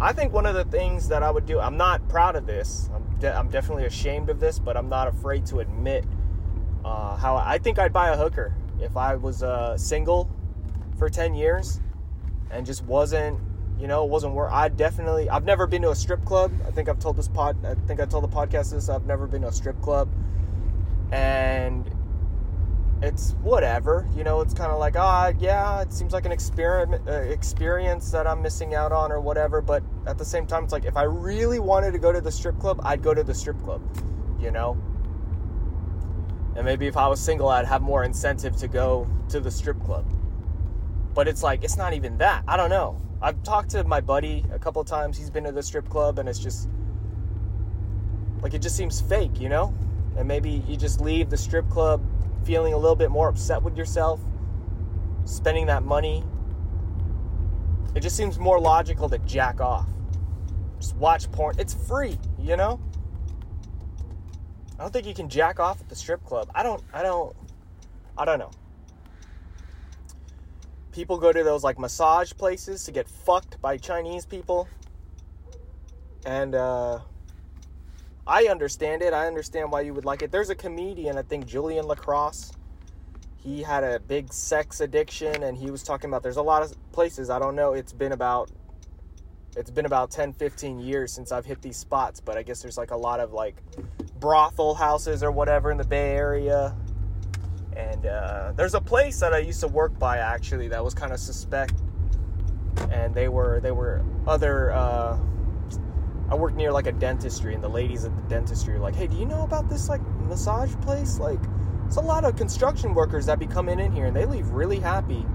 I 0.01 0.13
think 0.13 0.33
one 0.33 0.47
of 0.47 0.55
the 0.55 0.65
things 0.65 1.09
that 1.09 1.23
I 1.23 1.31
would 1.31 1.47
do, 1.47 1.61
I'm 1.61 1.77
not 1.77 2.07
proud 2.09 2.37
of 2.37 2.47
this. 2.47 2.91
I'm 2.95 3.19
de- 3.19 3.35
I'm 3.35 3.49
definitely 3.49 3.85
ashamed 3.85 4.31
of 4.31 4.41
this, 4.41 4.59
but 4.59 4.77
I'm 4.77 4.89
not 4.89 5.09
afraid 5.09 5.47
to 5.47 5.61
admit 5.61 6.05
uh, 6.85 7.17
how 7.17 7.37
I 7.37 7.59
think 7.59 7.79
I'd 7.79 7.93
buy 7.93 8.09
a 8.09 8.17
hooker 8.17 8.55
if 8.81 8.97
I 8.97 9.17
was 9.17 9.43
uh, 9.43 9.77
single 9.77 10.31
for 10.99 11.09
10 11.09 11.35
years 11.35 11.81
and 12.51 12.65
just 12.65 12.85
wasn't, 12.85 13.39
you 13.79 13.87
know, 13.87 14.05
it 14.05 14.11
wasn't 14.11 14.35
where 14.35 14.51
I 14.51 14.69
definitely, 14.69 15.29
I've 15.29 15.45
never 15.45 15.67
been 15.67 15.83
to 15.83 15.91
a 15.91 15.97
strip 15.97 16.25
club. 16.25 16.53
I 16.67 16.71
think 16.71 16.89
I've 16.89 16.99
told 16.99 17.17
this 17.17 17.29
pod, 17.29 17.65
I 17.65 17.75
think 17.87 18.01
I 18.01 18.07
told 18.07 18.25
the 18.25 18.29
podcast 18.29 18.73
this, 18.73 18.89
I've 18.89 19.07
never 19.07 19.27
been 19.27 19.43
to 19.43 19.49
a 19.49 19.53
strip 19.53 19.81
club. 19.83 20.09
And 21.13 21.91
it's 23.03 23.33
whatever, 23.43 24.09
you 24.17 24.25
know. 24.25 24.41
It's 24.41 24.55
kind 24.55 24.73
of 24.73 24.79
like, 24.79 24.97
ah, 24.97 25.33
yeah, 25.39 25.83
it 25.83 25.93
seems 25.93 26.13
like 26.13 26.25
an 26.25 26.33
experiment 26.33 27.07
uh, 27.07 27.13
experience 27.13 28.11
that 28.11 28.27
I'm 28.27 28.43
missing 28.43 28.75
out 28.75 28.93
on 28.93 29.13
or 29.13 29.21
whatever. 29.21 29.61
But 29.61 29.83
at 30.07 30.19
the 30.19 30.25
same 30.25 30.47
time, 30.47 30.65
it's 30.65 30.73
like 30.73 30.85
if 30.85 30.97
I 30.97 31.03
really 31.03 31.59
wanted 31.59 31.93
to 31.93 31.99
go 31.99 32.11
to 32.11 32.21
the 32.21 32.33
strip 32.33 32.59
club, 32.59 32.81
I'd 32.85 33.03
go 33.03 33.13
to 33.13 33.23
the 33.23 33.35
strip 33.35 33.63
club, 33.63 33.83
you 34.41 34.51
know. 34.51 34.79
And 36.57 36.65
maybe 36.65 36.87
if 36.87 36.97
I 36.97 37.07
was 37.07 37.21
single, 37.21 37.49
I'd 37.49 37.67
have 37.67 37.83
more 37.83 38.05
incentive 38.05 38.57
to 38.57 38.69
go 38.69 39.07
to 39.29 39.41
the 39.41 39.51
strip 39.51 39.83
club. 39.85 40.07
But 41.17 41.27
it's 41.27 41.43
like 41.43 41.64
it's 41.64 41.79
not 41.79 41.95
even 41.95 42.19
that. 42.19 42.45
I 42.47 42.59
don't 42.59 42.69
know. 42.69 43.01
I've 43.23 43.43
talked 43.43 43.71
to 43.71 43.83
my 43.85 44.03
buddy 44.03 44.45
a 44.53 44.59
couple 44.59 44.83
of 44.83 44.87
times. 44.87 45.17
He's 45.17 45.31
been 45.31 45.45
to 45.45 45.53
the 45.53 45.62
strip 45.62 45.89
club, 45.89 46.19
and 46.19 46.29
it's 46.29 46.39
just 46.39 46.69
like 48.43 48.53
it 48.53 48.61
just 48.61 48.77
seems 48.77 49.01
fake, 49.01 49.41
you 49.41 49.49
know. 49.49 49.75
And 50.19 50.29
maybe 50.29 50.62
you 50.69 50.77
just 50.77 51.01
leave 51.01 51.31
the 51.31 51.37
strip 51.39 51.69
club 51.71 52.05
feeling 52.45 52.75
a 52.75 52.77
little 52.77 52.95
bit 52.95 53.11
more 53.11 53.31
upset 53.31 53.62
with 53.62 53.79
yourself, 53.79 54.21
spending 55.25 55.64
that 55.67 55.83
money. 55.83 56.23
It 57.95 58.01
just 58.01 58.14
seems 58.14 58.39
more 58.39 58.61
logical 58.61 59.09
to 59.09 59.17
jack 59.21 59.59
off. 59.59 59.89
Just 60.79 60.97
watch 60.97 61.33
porn. 61.33 61.59
It's 61.59 61.73
free, 61.73 62.19
you 62.39 62.59
know? 62.59 62.79
I 64.79 64.83
don't 64.83 64.93
think 64.93 65.07
you 65.07 65.14
can 65.14 65.31
jack 65.31 65.59
off 65.59 65.81
at 65.81 65.89
the 65.89 65.97
strip 65.97 66.23
club. 66.25 66.51
I 66.55 66.62
don't 66.62 66.83
I 66.93 67.03
don't 67.03 67.35
I 68.19 68.27
don't 68.27 68.39
know. 68.39 68.51
People 70.97 71.19
go 71.19 71.31
to 71.31 71.45
those 71.45 71.63
like 71.63 71.79
massage 71.79 72.33
places 72.33 72.85
to 72.85 72.91
get 72.91 73.07
fucked 73.07 73.61
by 73.61 73.77
Chinese 73.77 74.25
people. 74.25 74.67
And 76.25 76.55
uh 76.55 77.01
I 78.27 78.45
understand 78.45 79.03
it. 79.03 79.13
I 79.13 79.27
understand 79.27 79.71
why 79.71 79.83
you 79.83 79.93
would 79.93 80.07
like 80.07 80.23
it. 80.23 80.33
There's 80.33 80.49
a 80.49 80.55
comedian, 80.55 81.19
I 81.19 81.23
think 81.23 81.45
Julian 81.45 81.87
Lacrosse. 81.87 82.51
He 83.37 83.63
had 83.63 83.85
a 83.85 84.01
big 84.01 84.33
sex 84.33 84.81
addiction 84.81 85.43
and 85.43 85.59
he 85.59 85.71
was 85.71 85.83
talking 85.83 86.09
about 86.09 86.23
there's 86.23 86.39
a 86.39 86.43
lot 86.43 86.63
of 86.63 86.75
places, 86.93 87.29
I 87.29 87.39
don't 87.41 87.55
know, 87.55 87.75
it's 87.75 87.93
been 87.93 88.13
about 88.13 88.51
it's 89.55 89.71
been 89.71 89.85
about 89.85 90.11
10 90.11 90.33
15 90.33 90.79
years 90.79 91.13
since 91.13 91.31
I've 91.31 91.45
hit 91.45 91.61
these 91.61 91.77
spots, 91.77 92.21
but 92.21 92.39
I 92.39 92.43
guess 92.43 92.63
there's 92.63 92.79
like 92.79 92.91
a 92.91 92.97
lot 92.97 93.21
of 93.21 93.35
like 93.35 93.63
brothel 94.19 94.75
houses 94.75 95.23
or 95.23 95.31
whatever 95.31 95.71
in 95.71 95.77
the 95.77 95.85
Bay 95.85 96.17
Area. 96.17 96.75
And 97.77 98.07
uh, 98.07 98.53
there's 98.57 98.74
a 98.74 98.81
place 98.81 99.20
that 99.20 99.35
I 99.35 99.39
used 99.39 99.61
to 99.61 99.68
work 99.68 99.99
by 99.99 100.18
actually 100.18 100.68
that 100.68 100.83
was 100.83 100.95
kind 100.95 101.12
of 101.12 101.20
suspect, 101.20 101.74
and 102.91 103.14
they 103.14 103.29
were 103.29 103.61
they 103.61 103.70
were 103.70 104.03
other. 104.27 104.72
Uh, 104.72 105.18
I 106.29 106.35
worked 106.35 106.57
near 106.57 106.72
like 106.72 106.87
a 106.87 106.93
dentistry, 106.93 107.55
and 107.55 107.62
the 107.62 107.68
ladies 107.68 108.05
at 108.05 108.16
the 108.16 108.22
dentistry 108.22 108.74
were 108.74 108.81
like, 108.81 108.97
"Hey, 108.97 109.07
do 109.07 109.16
you 109.16 109.27
know 109.27 109.43
about 109.43 109.68
this 109.68 109.91
like 109.91 110.01
massage 110.20 110.74
place? 110.77 111.18
Like, 111.18 111.39
it's 111.87 111.97
a 111.97 112.01
lot 112.01 112.24
of 112.24 112.35
construction 112.35 112.95
workers 112.95 113.27
that 113.27 113.39
be 113.39 113.47
coming 113.47 113.79
in 113.79 113.93
here, 113.93 114.07
and 114.07 114.16
they 114.16 114.24
leave 114.24 114.49
really 114.49 114.81
happy." 114.81 115.27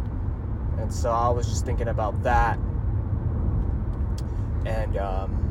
And 0.80 0.92
so 0.92 1.12
I 1.12 1.30
was 1.30 1.48
just 1.48 1.64
thinking 1.64 1.90
about 1.90 2.24
that, 2.24 2.58
and 4.66 4.98
um, 4.98 5.42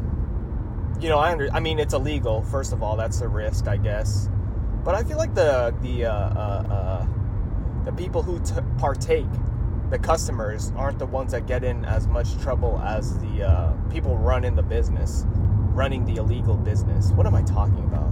you 1.00 1.08
know, 1.08 1.18
I 1.18 1.32
under, 1.32 1.48
I 1.52 1.60
mean, 1.60 1.78
it's 1.78 1.94
illegal. 1.94 2.42
First 2.42 2.72
of 2.72 2.82
all, 2.82 2.96
that's 2.96 3.20
a 3.20 3.28
risk, 3.28 3.68
I 3.68 3.76
guess. 3.76 4.28
But 4.84 4.94
I 4.94 5.02
feel 5.02 5.18
like 5.18 5.34
the 5.34 5.74
the 5.82 6.06
uh, 6.06 6.12
uh, 6.12 6.64
uh, 6.70 7.06
the 7.84 7.92
people 7.92 8.22
who 8.22 8.40
t- 8.40 8.54
partake, 8.78 9.26
the 9.90 9.98
customers, 9.98 10.72
aren't 10.76 10.98
the 10.98 11.06
ones 11.06 11.32
that 11.32 11.46
get 11.46 11.64
in 11.64 11.84
as 11.84 12.06
much 12.06 12.38
trouble 12.38 12.78
as 12.78 13.18
the 13.18 13.44
uh, 13.46 13.72
people 13.90 14.16
running 14.16 14.54
the 14.54 14.62
business, 14.62 15.26
running 15.74 16.04
the 16.06 16.16
illegal 16.16 16.56
business. 16.56 17.10
What 17.10 17.26
am 17.26 17.34
I 17.34 17.42
talking 17.42 17.84
about? 17.84 18.10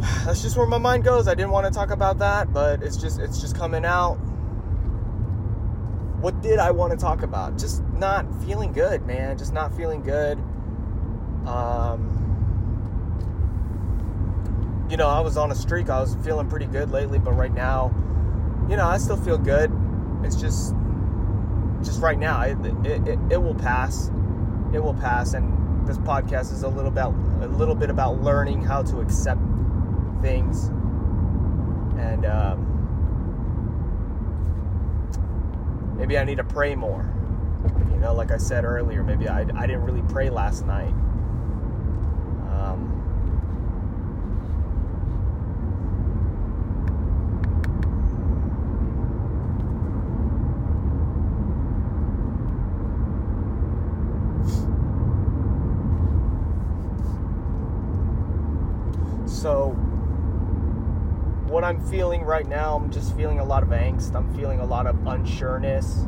That's 0.26 0.42
just 0.42 0.56
where 0.56 0.66
my 0.66 0.78
mind 0.78 1.04
goes. 1.04 1.28
I 1.28 1.34
didn't 1.34 1.50
want 1.50 1.66
to 1.66 1.72
talk 1.72 1.90
about 1.90 2.18
that, 2.18 2.52
but 2.52 2.82
it's 2.82 2.96
just 2.96 3.18
it's 3.18 3.40
just 3.40 3.56
coming 3.56 3.84
out. 3.86 4.16
What 6.20 6.42
did 6.42 6.58
I 6.58 6.72
want 6.72 6.90
to 6.92 6.98
talk 6.98 7.22
about? 7.22 7.56
Just 7.58 7.82
not 7.94 8.26
feeling 8.44 8.72
good, 8.72 9.06
man. 9.06 9.38
Just 9.38 9.52
not 9.52 9.74
feeling 9.76 10.02
good. 10.02 10.36
Um, 11.46 12.27
you 14.88 14.96
know, 14.96 15.06
I 15.06 15.20
was 15.20 15.36
on 15.36 15.50
a 15.50 15.54
streak. 15.54 15.90
I 15.90 16.00
was 16.00 16.16
feeling 16.24 16.48
pretty 16.48 16.66
good 16.66 16.90
lately, 16.90 17.18
but 17.18 17.32
right 17.32 17.52
now, 17.52 17.94
you 18.68 18.76
know, 18.76 18.86
I 18.86 18.98
still 18.98 19.16
feel 19.16 19.38
good. 19.38 19.70
It's 20.24 20.36
just, 20.36 20.74
just 21.82 22.00
right 22.00 22.18
now, 22.18 22.42
it, 22.42 22.58
it, 22.84 23.08
it, 23.08 23.18
it 23.32 23.36
will 23.42 23.54
pass. 23.54 24.10
It 24.72 24.80
will 24.82 24.94
pass. 24.94 25.34
And 25.34 25.86
this 25.86 25.98
podcast 25.98 26.52
is 26.52 26.62
a 26.62 26.68
little 26.68 26.90
about, 26.90 27.14
a 27.42 27.48
little 27.48 27.74
bit 27.74 27.90
about 27.90 28.22
learning 28.22 28.62
how 28.62 28.82
to 28.82 29.00
accept 29.00 29.40
things. 30.22 30.68
And, 31.98 32.24
um, 32.26 32.64
maybe 35.98 36.16
I 36.18 36.24
need 36.24 36.36
to 36.36 36.44
pray 36.44 36.74
more. 36.74 37.06
You 37.90 37.98
know, 37.98 38.14
like 38.14 38.30
I 38.30 38.36
said 38.36 38.64
earlier, 38.64 39.02
maybe 39.02 39.28
I, 39.28 39.40
I 39.40 39.66
didn't 39.66 39.82
really 39.82 40.02
pray 40.08 40.30
last 40.30 40.64
night. 40.64 40.94
Um, 42.52 42.94
so 59.38 59.68
what 61.46 61.62
I'm 61.62 61.80
feeling 61.88 62.22
right 62.22 62.46
now, 62.46 62.74
I'm 62.74 62.90
just 62.90 63.16
feeling 63.16 63.38
a 63.38 63.44
lot 63.44 63.62
of 63.62 63.68
angst. 63.68 64.16
I'm 64.16 64.34
feeling 64.34 64.58
a 64.58 64.66
lot 64.66 64.88
of 64.88 64.96
unsureness. 64.96 66.04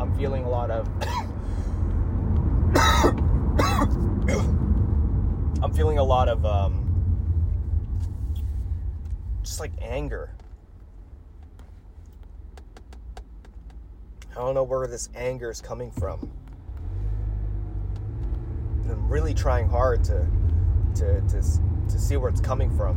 I'm 0.00 0.12
feeling 0.16 0.44
a 0.44 0.50
lot 0.50 0.70
of. 0.70 0.88
I'm 5.62 5.72
feeling 5.72 5.98
a 5.98 6.02
lot 6.02 6.28
of 6.28 6.44
um, 6.44 6.88
just 9.44 9.60
like 9.60 9.72
anger. 9.80 10.34
I 14.32 14.34
don't 14.34 14.54
know 14.54 14.64
where 14.64 14.88
this 14.88 15.08
anger 15.14 15.50
is 15.50 15.60
coming 15.60 15.92
from. 15.92 16.32
And 18.82 18.90
I'm 18.90 19.08
really 19.08 19.34
trying 19.34 19.68
hard 19.68 20.02
to 20.04 20.26
to 20.96 21.20
to 21.22 21.42
to 21.88 21.98
see 21.98 22.16
where 22.16 22.30
it's 22.30 22.40
coming 22.40 22.74
from. 22.76 22.96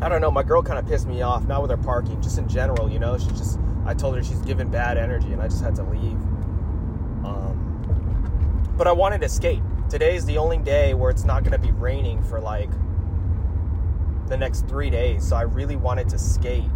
I 0.00 0.08
don't 0.08 0.20
know. 0.20 0.30
My 0.30 0.42
girl 0.42 0.62
kind 0.62 0.78
of 0.78 0.86
pissed 0.86 1.06
me 1.06 1.22
off, 1.22 1.44
not 1.46 1.62
with 1.62 1.70
her 1.70 1.76
parking, 1.76 2.20
just 2.22 2.38
in 2.38 2.48
general. 2.48 2.90
You 2.90 2.98
know, 2.98 3.18
she 3.18 3.28
just. 3.28 3.58
I 3.84 3.94
told 3.94 4.16
her 4.16 4.22
she's 4.22 4.40
giving 4.40 4.70
bad 4.70 4.98
energy, 4.98 5.32
and 5.32 5.40
I 5.40 5.48
just 5.48 5.62
had 5.62 5.74
to 5.76 5.82
leave. 5.82 6.20
Um, 7.24 8.74
but 8.76 8.86
I 8.86 8.92
wanted 8.92 9.20
to 9.22 9.28
skate. 9.28 9.62
Today 9.88 10.14
is 10.14 10.26
the 10.26 10.36
only 10.36 10.58
day 10.58 10.92
where 10.94 11.10
it's 11.10 11.24
not 11.24 11.42
going 11.42 11.52
to 11.52 11.58
be 11.58 11.72
raining 11.72 12.22
for 12.22 12.40
like 12.40 12.70
the 14.28 14.36
next 14.36 14.68
three 14.68 14.90
days, 14.90 15.26
so 15.26 15.36
I 15.36 15.42
really 15.42 15.76
wanted 15.76 16.08
to 16.10 16.18
skate. 16.18 16.70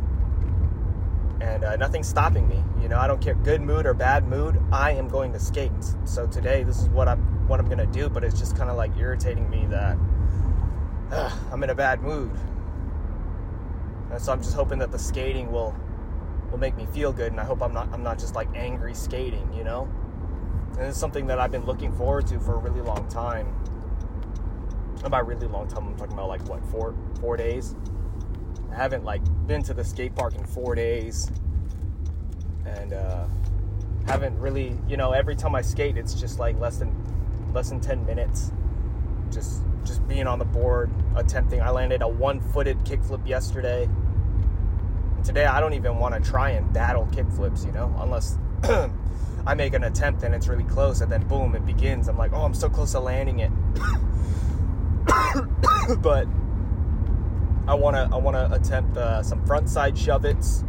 And 1.41 1.65
uh, 1.65 1.77
nothing's 1.77 2.09
stopping 2.09 2.49
me. 2.49 2.63
You 2.81 2.89
know, 2.89 2.99
I 2.99 3.07
don't 3.07 3.21
care, 3.21 3.35
good 3.35 3.61
mood 3.61 3.85
or 3.85 3.95
bad 3.95 4.27
mood. 4.27 4.61
I 4.73 4.93
am 4.93 5.09
going 5.09 5.33
to 5.33 5.39
skate. 5.39 5.73
So 6.05 6.27
today, 6.27 6.63
this 6.63 6.81
is 6.81 6.89
what 6.89 7.09
I'm 7.09 7.42
what 7.53 7.61
I'm 7.61 7.69
gonna 7.69 7.85
do. 7.85 8.09
But 8.09 8.25
it's 8.25 8.39
just 8.39 8.57
kind 8.57 8.71
of 8.71 8.77
like 8.77 8.97
irritating 8.97 9.49
me 9.51 9.67
that 9.67 9.99
uh, 11.13 11.31
I'm 11.53 11.63
in 11.63 11.69
a 11.69 11.75
bad 11.75 12.03
mood. 12.03 12.31
And 14.11 14.21
so 14.21 14.33
I'm 14.33 14.43
just 14.43 14.55
hoping 14.55 14.79
that 14.79 14.91
the 14.91 14.99
skating 14.99 15.53
will 15.53 15.77
will 16.51 16.59
make 16.59 16.77
me 16.77 16.87
feel 16.87 17.13
good, 17.13 17.31
and 17.31 17.41
I 17.41 17.45
hope 17.45 17.63
I'm 17.63 17.73
not 17.73 17.89
I'm 17.93 18.03
not 18.03 18.19
just 18.19 18.35
like 18.35 18.49
angry 18.55 18.95
skating, 18.95 19.53
you 19.53 19.65
know. 19.65 19.87
And 20.79 20.87
it's 20.89 20.99
something 20.99 21.27
that 21.27 21.39
I've 21.39 21.53
been 21.53 21.67
looking 21.67 21.93
forward 21.93 22.27
to 22.29 22.41
for 22.41 22.55
a 22.55 22.59
really 22.59 22.81
long 22.81 23.07
time. 23.09 23.55
And 25.03 25.11
by 25.11 25.19
really 25.19 25.47
long 25.47 25.69
time, 25.69 25.87
I'm 25.89 25.97
talking 25.97 26.15
about 26.15 26.29
like 26.29 26.49
what 26.49 26.65
four 26.71 26.95
four 27.21 27.37
days. 27.37 27.77
I 28.71 28.77
haven't 28.77 29.05
like 29.05 29.23
been 29.47 29.63
to 29.65 29.75
the 29.75 29.85
skate 29.85 30.15
park 30.15 30.35
in 30.35 30.45
four 30.47 30.75
days, 30.75 31.31
and 32.65 32.95
uh, 32.95 33.27
haven't 34.07 34.39
really 34.39 34.79
you 34.89 34.97
know 34.97 35.13
every 35.13 35.37
time 35.37 35.55
I 35.55 35.61
skate, 35.61 35.99
it's 35.99 36.15
just 36.15 36.39
like 36.39 36.59
less 36.59 36.79
than 36.79 36.95
less 37.55 37.71
than 37.71 37.81
ten 37.81 38.05
minutes. 38.07 38.53
Just 39.31 39.63
just 39.85 40.07
being 40.07 40.27
on 40.27 40.39
the 40.39 40.45
board, 40.45 40.91
attempting. 41.17 41.61
I 41.61 41.71
landed 41.71 42.03
a 42.03 42.09
one-footed 42.09 42.79
kickflip 42.85 43.27
yesterday 43.27 43.89
and 45.23 45.27
today 45.29 45.47
I 45.47 45.61
don't 45.61 45.75
even 45.75 45.99
want 45.99 46.17
to 46.17 46.31
try 46.31 46.51
and 46.51 46.73
battle 46.73 47.07
kickflips, 47.13 47.65
you 47.65 47.71
know, 47.71 47.95
unless 48.01 48.37
I 49.47 49.55
make 49.55 49.73
an 49.73 49.85
attempt 49.85 50.25
and 50.25 50.35
it's 50.35 50.49
really 50.49 50.65
close 50.65 51.01
and 51.01 51.13
then 51.13 51.29
boom, 51.29 51.55
it 51.55 51.65
begins. 51.65 52.09
I'm 52.09 52.19
like, 52.19 52.33
oh, 52.33 52.43
I'm 52.43 52.55
so 52.55 52.69
close 52.69 52.91
to 52.91 52.99
landing 52.99 53.39
it. 53.39 53.53
but 56.03 56.27
I 57.69 57.75
want 57.75 57.95
to 57.95 58.09
I 58.13 58.17
want 58.17 58.37
to 58.37 58.53
attempt 58.53 58.97
uh, 58.97 59.23
some 59.23 59.47
front 59.47 59.69
side 59.69 59.97
shove 59.97 60.25
its 60.25 60.65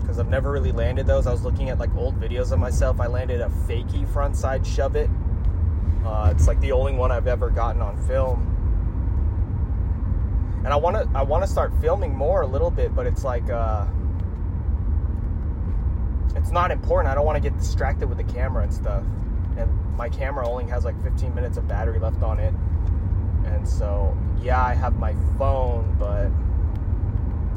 because 0.00 0.20
I've 0.20 0.28
never 0.28 0.52
really 0.52 0.70
landed 0.70 1.08
those. 1.08 1.26
I 1.26 1.32
was 1.32 1.42
looking 1.42 1.68
at 1.68 1.80
like 1.80 1.92
old 1.96 2.20
videos 2.20 2.52
of 2.52 2.60
myself. 2.60 3.00
I 3.00 3.08
landed 3.08 3.40
a 3.40 3.48
fakie 3.66 4.06
front 4.12 4.36
side 4.36 4.64
shove 4.64 4.94
it. 4.94 5.10
Uh, 6.04 6.32
it's 6.34 6.46
like 6.46 6.60
the 6.60 6.72
only 6.72 6.92
one 6.92 7.10
I've 7.10 7.26
ever 7.26 7.50
gotten 7.50 7.82
on 7.82 7.96
film. 8.06 8.54
and 10.64 10.72
I 10.72 10.76
want 10.76 10.96
to 10.96 11.18
I 11.18 11.22
want 11.22 11.44
to 11.44 11.50
start 11.50 11.72
filming 11.80 12.14
more 12.14 12.42
a 12.42 12.46
little 12.46 12.70
bit, 12.70 12.94
but 12.94 13.06
it's 13.06 13.24
like 13.24 13.48
uh, 13.50 13.86
it's 16.36 16.50
not 16.50 16.70
important. 16.70 17.10
I 17.10 17.14
don't 17.14 17.24
want 17.24 17.42
to 17.42 17.50
get 17.50 17.58
distracted 17.58 18.08
with 18.08 18.18
the 18.18 18.24
camera 18.24 18.64
and 18.64 18.74
stuff. 18.74 19.04
And 19.56 19.70
my 19.96 20.08
camera 20.08 20.48
only 20.48 20.66
has 20.66 20.84
like 20.84 21.00
15 21.02 21.34
minutes 21.34 21.56
of 21.56 21.66
battery 21.66 21.98
left 21.98 22.22
on 22.22 22.38
it, 22.38 22.54
and 23.44 23.68
so 23.68 24.16
yeah, 24.40 24.62
I 24.62 24.74
have 24.74 24.98
my 24.98 25.14
phone, 25.38 25.96
but 25.98 26.28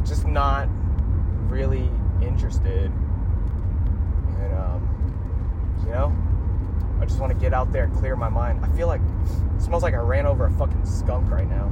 just 0.08 0.26
not 0.26 0.68
really 1.48 1.90
interested. 2.22 2.92
And 4.40 4.54
um, 4.54 5.84
you 5.86 5.92
know, 5.92 6.16
I 7.02 7.06
just 7.06 7.20
want 7.20 7.34
to 7.34 7.40
get 7.40 7.52
out 7.52 7.72
there 7.72 7.86
and 7.86 7.94
clear 7.96 8.16
my 8.16 8.30
mind. 8.30 8.64
I 8.64 8.68
feel 8.78 8.88
like 8.88 9.02
it 9.02 9.62
smells 9.62 9.82
like 9.82 9.96
I 9.96 9.98
ran 9.98 10.28
over 10.28 10.46
a 10.46 10.52
fucking 10.52 10.86
skunk 10.86 11.32
right 11.32 11.50
now. 11.50 11.72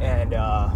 And 0.00 0.34
uh, 0.34 0.70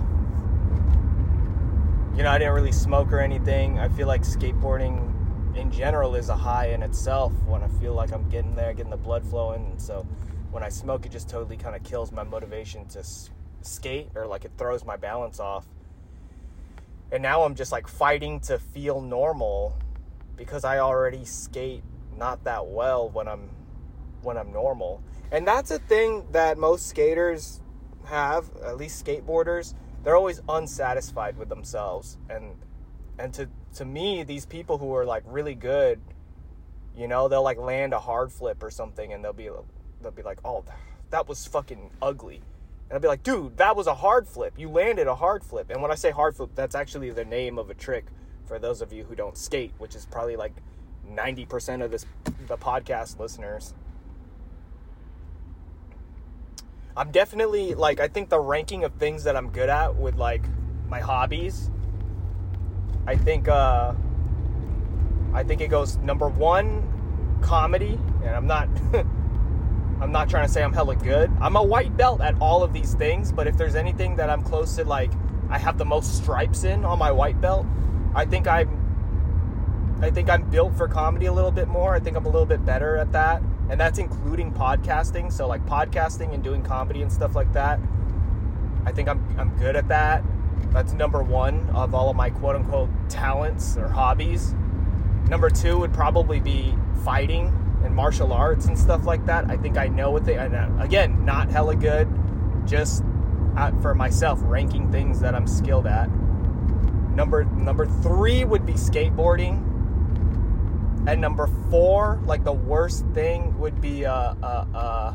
you 2.16 2.22
know, 2.22 2.30
I 2.30 2.38
didn't 2.38 2.54
really 2.54 2.70
smoke 2.70 3.12
or 3.12 3.18
anything. 3.18 3.80
I 3.80 3.88
feel 3.88 4.06
like 4.06 4.22
skateboarding 4.22 5.10
in 5.56 5.72
general 5.72 6.14
is 6.14 6.28
a 6.28 6.36
high 6.36 6.68
in 6.68 6.84
itself 6.84 7.32
when 7.46 7.64
I 7.64 7.68
feel 7.80 7.94
like 7.94 8.12
I'm 8.12 8.28
getting 8.28 8.54
there, 8.54 8.72
getting 8.72 8.90
the 8.90 8.96
blood 8.96 9.26
flowing. 9.26 9.66
And 9.66 9.82
so 9.82 10.06
when 10.52 10.62
I 10.62 10.68
smoke, 10.68 11.06
it 11.06 11.10
just 11.10 11.28
totally 11.28 11.56
kind 11.56 11.74
of 11.74 11.82
kills 11.82 12.12
my 12.12 12.22
motivation 12.22 12.86
to 12.90 13.02
skate 13.62 14.10
or 14.14 14.26
like 14.26 14.44
it 14.44 14.52
throws 14.56 14.84
my 14.84 14.96
balance 14.96 15.40
off. 15.40 15.66
And 17.10 17.22
now 17.22 17.42
I'm 17.42 17.56
just 17.56 17.72
like 17.72 17.88
fighting 17.88 18.38
to 18.40 18.60
feel 18.60 19.00
normal 19.00 19.76
because 20.36 20.64
I 20.64 20.78
already 20.78 21.24
skate 21.24 21.82
not 22.16 22.44
that 22.44 22.66
well 22.66 23.08
when 23.10 23.28
I'm 23.28 23.50
when 24.22 24.36
I'm 24.36 24.52
normal. 24.52 25.02
And 25.30 25.46
that's 25.46 25.70
a 25.70 25.78
thing 25.78 26.26
that 26.32 26.58
most 26.58 26.88
skaters 26.88 27.60
have, 28.06 28.50
at 28.64 28.76
least 28.76 29.04
skateboarders, 29.04 29.74
they're 30.02 30.16
always 30.16 30.40
unsatisfied 30.48 31.36
with 31.36 31.48
themselves. 31.48 32.18
And 32.28 32.56
and 33.18 33.32
to 33.34 33.48
to 33.76 33.84
me, 33.84 34.22
these 34.22 34.46
people 34.46 34.78
who 34.78 34.94
are 34.94 35.04
like 35.04 35.22
really 35.26 35.54
good, 35.54 36.00
you 36.96 37.08
know, 37.08 37.28
they'll 37.28 37.42
like 37.42 37.58
land 37.58 37.92
a 37.92 38.00
hard 38.00 38.32
flip 38.32 38.62
or 38.62 38.70
something 38.70 39.12
and 39.12 39.24
they'll 39.24 39.32
be 39.32 39.48
they'll 40.02 40.12
be 40.12 40.22
like, 40.22 40.38
"Oh, 40.44 40.64
that 41.10 41.28
was 41.28 41.46
fucking 41.46 41.90
ugly." 42.02 42.42
And 42.88 42.92
I'll 42.92 43.00
be 43.00 43.08
like, 43.08 43.22
"Dude, 43.22 43.56
that 43.56 43.76
was 43.76 43.86
a 43.86 43.94
hard 43.94 44.28
flip. 44.28 44.54
You 44.58 44.68
landed 44.68 45.06
a 45.06 45.14
hard 45.14 45.42
flip." 45.42 45.70
And 45.70 45.80
when 45.80 45.90
I 45.90 45.94
say 45.94 46.10
hard 46.10 46.36
flip, 46.36 46.50
that's 46.54 46.74
actually 46.74 47.10
the 47.10 47.24
name 47.24 47.58
of 47.58 47.70
a 47.70 47.74
trick 47.74 48.06
for 48.44 48.58
those 48.58 48.82
of 48.82 48.92
you 48.92 49.04
who 49.04 49.14
don't 49.14 49.36
skate, 49.38 49.72
which 49.78 49.94
is 49.94 50.06
probably 50.06 50.36
like 50.36 50.52
90% 51.10 51.84
of 51.84 51.90
this 51.90 52.06
the 52.46 52.56
podcast 52.56 53.18
listeners. 53.18 53.74
I'm 56.96 57.10
definitely 57.10 57.74
like 57.74 58.00
I 58.00 58.08
think 58.08 58.28
the 58.28 58.38
ranking 58.38 58.84
of 58.84 58.92
things 58.94 59.24
that 59.24 59.36
I'm 59.36 59.50
good 59.50 59.68
at 59.68 59.96
with 59.96 60.16
like 60.16 60.42
my 60.88 61.00
hobbies. 61.00 61.70
I 63.06 63.16
think 63.16 63.48
uh 63.48 63.94
I 65.32 65.42
think 65.42 65.60
it 65.60 65.68
goes 65.68 65.96
number 65.98 66.28
1 66.28 67.40
comedy 67.42 67.98
and 68.24 68.36
I'm 68.36 68.46
not 68.46 68.68
I'm 70.00 70.12
not 70.12 70.28
trying 70.28 70.46
to 70.46 70.52
say 70.52 70.62
I'm 70.62 70.72
hella 70.72 70.96
good. 70.96 71.30
I'm 71.40 71.56
a 71.56 71.62
white 71.62 71.96
belt 71.96 72.20
at 72.20 72.36
all 72.40 72.62
of 72.62 72.72
these 72.72 72.94
things, 72.94 73.32
but 73.32 73.46
if 73.46 73.56
there's 73.56 73.74
anything 73.74 74.16
that 74.16 74.30
I'm 74.30 74.42
close 74.42 74.76
to 74.76 74.84
like 74.84 75.10
I 75.50 75.58
have 75.58 75.78
the 75.78 75.84
most 75.84 76.16
stripes 76.16 76.64
in 76.64 76.84
on 76.84 76.98
my 76.98 77.10
white 77.10 77.40
belt, 77.40 77.66
I 78.14 78.24
think 78.24 78.46
I'm 78.46 78.83
I 80.04 80.10
think 80.10 80.28
I'm 80.28 80.42
built 80.50 80.76
for 80.76 80.86
comedy 80.86 81.26
a 81.26 81.32
little 81.32 81.50
bit 81.50 81.66
more. 81.66 81.94
I 81.94 81.98
think 81.98 82.14
I'm 82.14 82.26
a 82.26 82.28
little 82.28 82.44
bit 82.44 82.62
better 82.64 82.98
at 82.98 83.10
that. 83.12 83.40
And 83.70 83.80
that's 83.80 83.98
including 83.98 84.52
podcasting. 84.52 85.32
So 85.32 85.46
like 85.48 85.64
podcasting 85.64 86.34
and 86.34 86.44
doing 86.44 86.62
comedy 86.62 87.00
and 87.00 87.10
stuff 87.10 87.34
like 87.34 87.50
that. 87.54 87.80
I 88.84 88.92
think 88.92 89.08
I'm 89.08 89.24
I'm 89.38 89.56
good 89.56 89.76
at 89.76 89.88
that. 89.88 90.22
That's 90.72 90.92
number 90.92 91.22
1 91.22 91.70
of 91.70 91.94
all 91.94 92.10
of 92.10 92.16
my 92.16 92.28
quote 92.28 92.54
unquote 92.54 92.90
talents 93.08 93.78
or 93.78 93.88
hobbies. 93.88 94.54
Number 95.28 95.48
2 95.48 95.78
would 95.78 95.94
probably 95.94 96.38
be 96.38 96.74
fighting 97.02 97.46
and 97.82 97.94
martial 97.94 98.30
arts 98.30 98.66
and 98.66 98.78
stuff 98.78 99.06
like 99.06 99.24
that. 99.24 99.50
I 99.50 99.56
think 99.56 99.78
I 99.78 99.88
know 99.88 100.10
what 100.10 100.26
they 100.26 100.36
and 100.36 100.54
uh, 100.54 100.68
again, 100.80 101.24
not 101.24 101.48
hella 101.48 101.76
good, 101.76 102.08
just 102.66 103.02
uh, 103.56 103.72
for 103.80 103.94
myself 103.94 104.38
ranking 104.42 104.92
things 104.92 105.20
that 105.20 105.34
I'm 105.34 105.46
skilled 105.46 105.86
at. 105.86 106.10
Number 107.14 107.44
number 107.44 107.86
3 107.86 108.44
would 108.44 108.66
be 108.66 108.74
skateboarding 108.74 109.70
and 111.06 111.20
number 111.20 111.48
four, 111.70 112.20
like 112.24 112.44
the 112.44 112.52
worst 112.52 113.04
thing 113.12 113.58
would 113.58 113.80
be 113.80 114.06
uh 114.06 114.34
uh 114.42 114.66
uh 114.74 115.14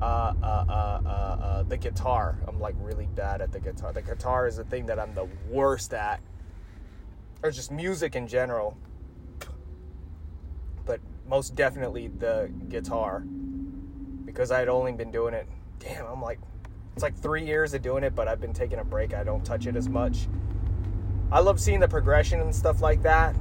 uh 0.00 0.04
uh 0.04 0.34
uh, 0.42 1.00
uh, 1.04 1.08
uh 1.08 1.62
the 1.64 1.76
guitar. 1.76 2.38
I'm 2.46 2.60
like 2.60 2.76
really 2.78 3.06
bad 3.06 3.40
at 3.40 3.50
the 3.50 3.58
guitar. 3.58 3.92
The 3.92 4.02
guitar 4.02 4.46
is 4.46 4.56
the 4.56 4.64
thing 4.64 4.86
that 4.86 4.98
I'm 5.00 5.14
the 5.14 5.28
worst 5.50 5.92
at, 5.92 6.20
or 7.42 7.50
just 7.50 7.72
music 7.72 8.14
in 8.14 8.28
general. 8.28 8.76
But 10.84 11.00
most 11.28 11.56
definitely 11.56 12.08
the 12.08 12.50
guitar, 12.68 13.20
because 14.24 14.52
I 14.52 14.60
had 14.60 14.68
only 14.68 14.92
been 14.92 15.10
doing 15.10 15.34
it. 15.34 15.48
Damn, 15.80 16.06
I'm 16.06 16.22
like, 16.22 16.38
it's 16.94 17.02
like 17.02 17.16
three 17.16 17.44
years 17.44 17.74
of 17.74 17.82
doing 17.82 18.04
it, 18.04 18.14
but 18.14 18.28
I've 18.28 18.40
been 18.40 18.54
taking 18.54 18.78
a 18.78 18.84
break. 18.84 19.14
I 19.14 19.24
don't 19.24 19.44
touch 19.44 19.66
it 19.66 19.74
as 19.74 19.88
much. 19.88 20.28
I 21.32 21.40
love 21.40 21.58
seeing 21.58 21.80
the 21.80 21.88
progression 21.88 22.40
and 22.40 22.54
stuff 22.54 22.80
like 22.80 23.02
that 23.02 23.34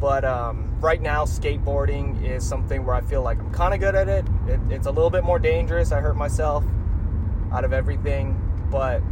but 0.00 0.24
um, 0.24 0.78
right 0.80 1.00
now, 1.00 1.24
skateboarding 1.24 2.22
is 2.22 2.46
something 2.46 2.84
where 2.84 2.94
I 2.94 3.00
feel 3.00 3.22
like 3.22 3.38
I'm 3.38 3.52
kind 3.52 3.74
of 3.74 3.80
good 3.80 3.94
at 3.94 4.08
it. 4.08 4.26
it. 4.48 4.60
It's 4.70 4.86
a 4.86 4.90
little 4.90 5.10
bit 5.10 5.24
more 5.24 5.38
dangerous. 5.38 5.92
I 5.92 6.00
hurt 6.00 6.16
myself 6.16 6.64
out 7.52 7.64
of 7.64 7.72
everything, 7.72 8.40
but 8.70 9.02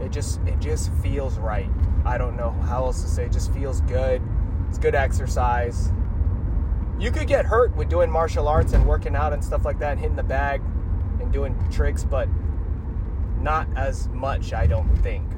it 0.00 0.10
just 0.10 0.40
it 0.46 0.58
just 0.58 0.92
feels 0.94 1.38
right. 1.38 1.70
I 2.04 2.18
don't 2.18 2.36
know 2.36 2.50
how 2.50 2.84
else 2.84 3.02
to 3.02 3.08
say. 3.08 3.26
It 3.26 3.32
just 3.32 3.52
feels 3.52 3.80
good. 3.82 4.22
It's 4.68 4.78
good 4.78 4.94
exercise. 4.94 5.92
You 6.98 7.10
could 7.10 7.28
get 7.28 7.44
hurt 7.44 7.76
with 7.76 7.88
doing 7.88 8.10
martial 8.10 8.48
arts 8.48 8.72
and 8.72 8.86
working 8.86 9.14
out 9.14 9.32
and 9.32 9.44
stuff 9.44 9.64
like 9.64 9.78
that, 9.78 9.92
and 9.92 10.00
hitting 10.00 10.16
the 10.16 10.22
bag 10.22 10.60
and 11.20 11.32
doing 11.32 11.56
tricks, 11.70 12.04
but 12.04 12.28
not 13.40 13.68
as 13.76 14.08
much, 14.08 14.52
I 14.52 14.66
don't 14.66 14.94
think. 14.96 15.30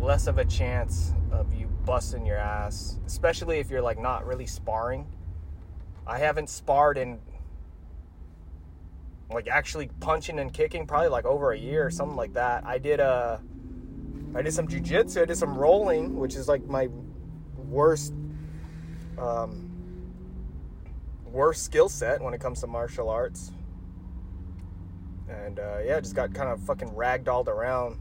Less 0.00 0.26
of 0.26 0.38
a 0.38 0.44
chance 0.44 1.12
of 1.30 1.52
you 1.52 1.68
busting 1.84 2.24
your 2.26 2.36
ass, 2.36 2.98
especially 3.06 3.58
if 3.58 3.70
you're 3.70 3.82
like 3.82 3.98
not 3.98 4.26
really 4.26 4.46
sparring. 4.46 5.06
I 6.06 6.18
haven't 6.18 6.48
sparred 6.50 6.98
in 6.98 7.18
like 9.30 9.48
actually 9.48 9.90
punching 10.00 10.38
and 10.38 10.52
kicking 10.52 10.86
probably 10.86 11.08
like 11.08 11.24
over 11.24 11.52
a 11.52 11.58
year 11.58 11.86
or 11.86 11.90
something 11.90 12.16
like 12.16 12.34
that. 12.34 12.64
I 12.66 12.78
did 12.78 13.00
uh 13.00 13.38
I 14.34 14.42
did 14.42 14.52
some 14.52 14.68
jujitsu, 14.68 15.22
I 15.22 15.24
did 15.24 15.36
some 15.36 15.56
rolling, 15.56 16.16
which 16.16 16.34
is 16.34 16.48
like 16.48 16.66
my 16.66 16.88
worst 17.56 18.12
um 19.18 19.70
worst 21.24 21.64
skill 21.64 21.88
set 21.88 22.20
when 22.22 22.32
it 22.32 22.40
comes 22.40 22.60
to 22.60 22.66
martial 22.66 23.08
arts. 23.08 23.50
And 25.28 25.58
uh, 25.58 25.78
yeah, 25.84 25.98
just 26.00 26.14
got 26.14 26.32
kind 26.34 26.48
of 26.48 26.62
fucking 26.62 26.90
ragdolled 26.90 27.48
around 27.48 27.98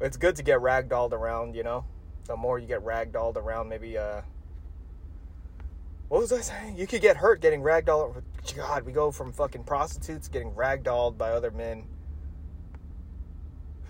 it's 0.00 0.16
good 0.16 0.36
to 0.36 0.42
get 0.42 0.58
ragdolled 0.58 1.12
around, 1.12 1.54
you 1.54 1.62
know. 1.62 1.84
The 2.26 2.36
more 2.36 2.58
you 2.58 2.66
get 2.66 2.84
ragdolled 2.84 3.36
around, 3.36 3.68
maybe 3.68 3.98
uh 3.98 4.22
what 6.08 6.20
was 6.20 6.32
I 6.32 6.40
saying? 6.42 6.76
You 6.76 6.86
could 6.86 7.00
get 7.00 7.16
hurt 7.16 7.40
getting 7.40 7.60
ragdolled. 7.62 8.22
God, 8.54 8.84
we 8.84 8.92
go 8.92 9.10
from 9.10 9.32
fucking 9.32 9.64
prostitutes 9.64 10.28
getting 10.28 10.52
ragdolled 10.52 11.18
by 11.18 11.30
other 11.30 11.50
men. 11.50 11.84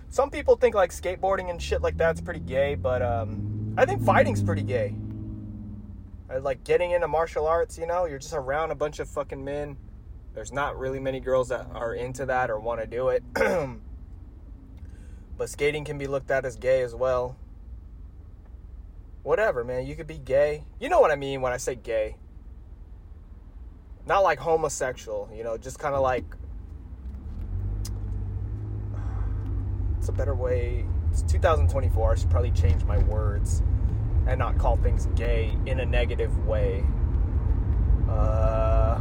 Some 0.09 0.29
people 0.29 0.55
think 0.55 0.75
like 0.75 0.91
skateboarding 0.91 1.49
and 1.49 1.61
shit 1.61 1.81
like 1.81 1.97
that's 1.97 2.21
pretty 2.21 2.39
gay, 2.39 2.75
but 2.75 3.01
um, 3.01 3.75
I 3.77 3.85
think 3.85 4.01
fighting's 4.01 4.41
pretty 4.41 4.63
gay. 4.63 4.95
I 6.29 6.37
like 6.37 6.63
getting 6.63 6.91
into 6.91 7.07
martial 7.07 7.45
arts, 7.47 7.77
you 7.77 7.85
know, 7.85 8.05
you're 8.05 8.19
just 8.19 8.33
around 8.33 8.71
a 8.71 8.75
bunch 8.75 8.99
of 8.99 9.09
fucking 9.09 9.43
men. 9.43 9.77
There's 10.33 10.51
not 10.51 10.79
really 10.79 10.99
many 10.99 11.19
girls 11.19 11.49
that 11.49 11.67
are 11.73 11.93
into 11.93 12.25
that 12.25 12.49
or 12.49 12.59
want 12.59 12.81
to 12.81 12.87
do 12.87 13.09
it. 13.09 13.23
But 15.37 15.49
skating 15.49 15.83
can 15.83 15.97
be 15.97 16.07
looked 16.07 16.31
at 16.31 16.45
as 16.45 16.55
gay 16.55 16.81
as 16.81 16.95
well. 16.95 17.35
Whatever, 19.23 19.63
man. 19.63 19.85
You 19.85 19.95
could 19.95 20.07
be 20.07 20.17
gay. 20.17 20.63
You 20.79 20.89
know 20.89 21.01
what 21.01 21.11
I 21.11 21.15
mean 21.15 21.41
when 21.41 21.51
I 21.51 21.57
say 21.57 21.75
gay. 21.75 22.15
Not 24.05 24.19
like 24.19 24.39
homosexual, 24.39 25.29
you 25.35 25.43
know, 25.43 25.57
just 25.57 25.79
kind 25.79 25.95
of 25.95 26.01
like. 26.01 26.25
It's 29.97 30.09
a 30.09 30.11
better 30.11 30.35
way. 30.35 30.85
It's 31.11 31.23
2024. 31.23 32.11
I 32.11 32.15
should 32.15 32.29
probably 32.29 32.51
change 32.51 32.83
my 32.83 32.99
words 32.99 33.63
and 34.27 34.37
not 34.39 34.57
call 34.57 34.77
things 34.77 35.07
gay 35.15 35.57
in 35.65 35.79
a 35.79 35.85
negative 35.85 36.45
way. 36.45 36.83
Uh. 38.07 38.99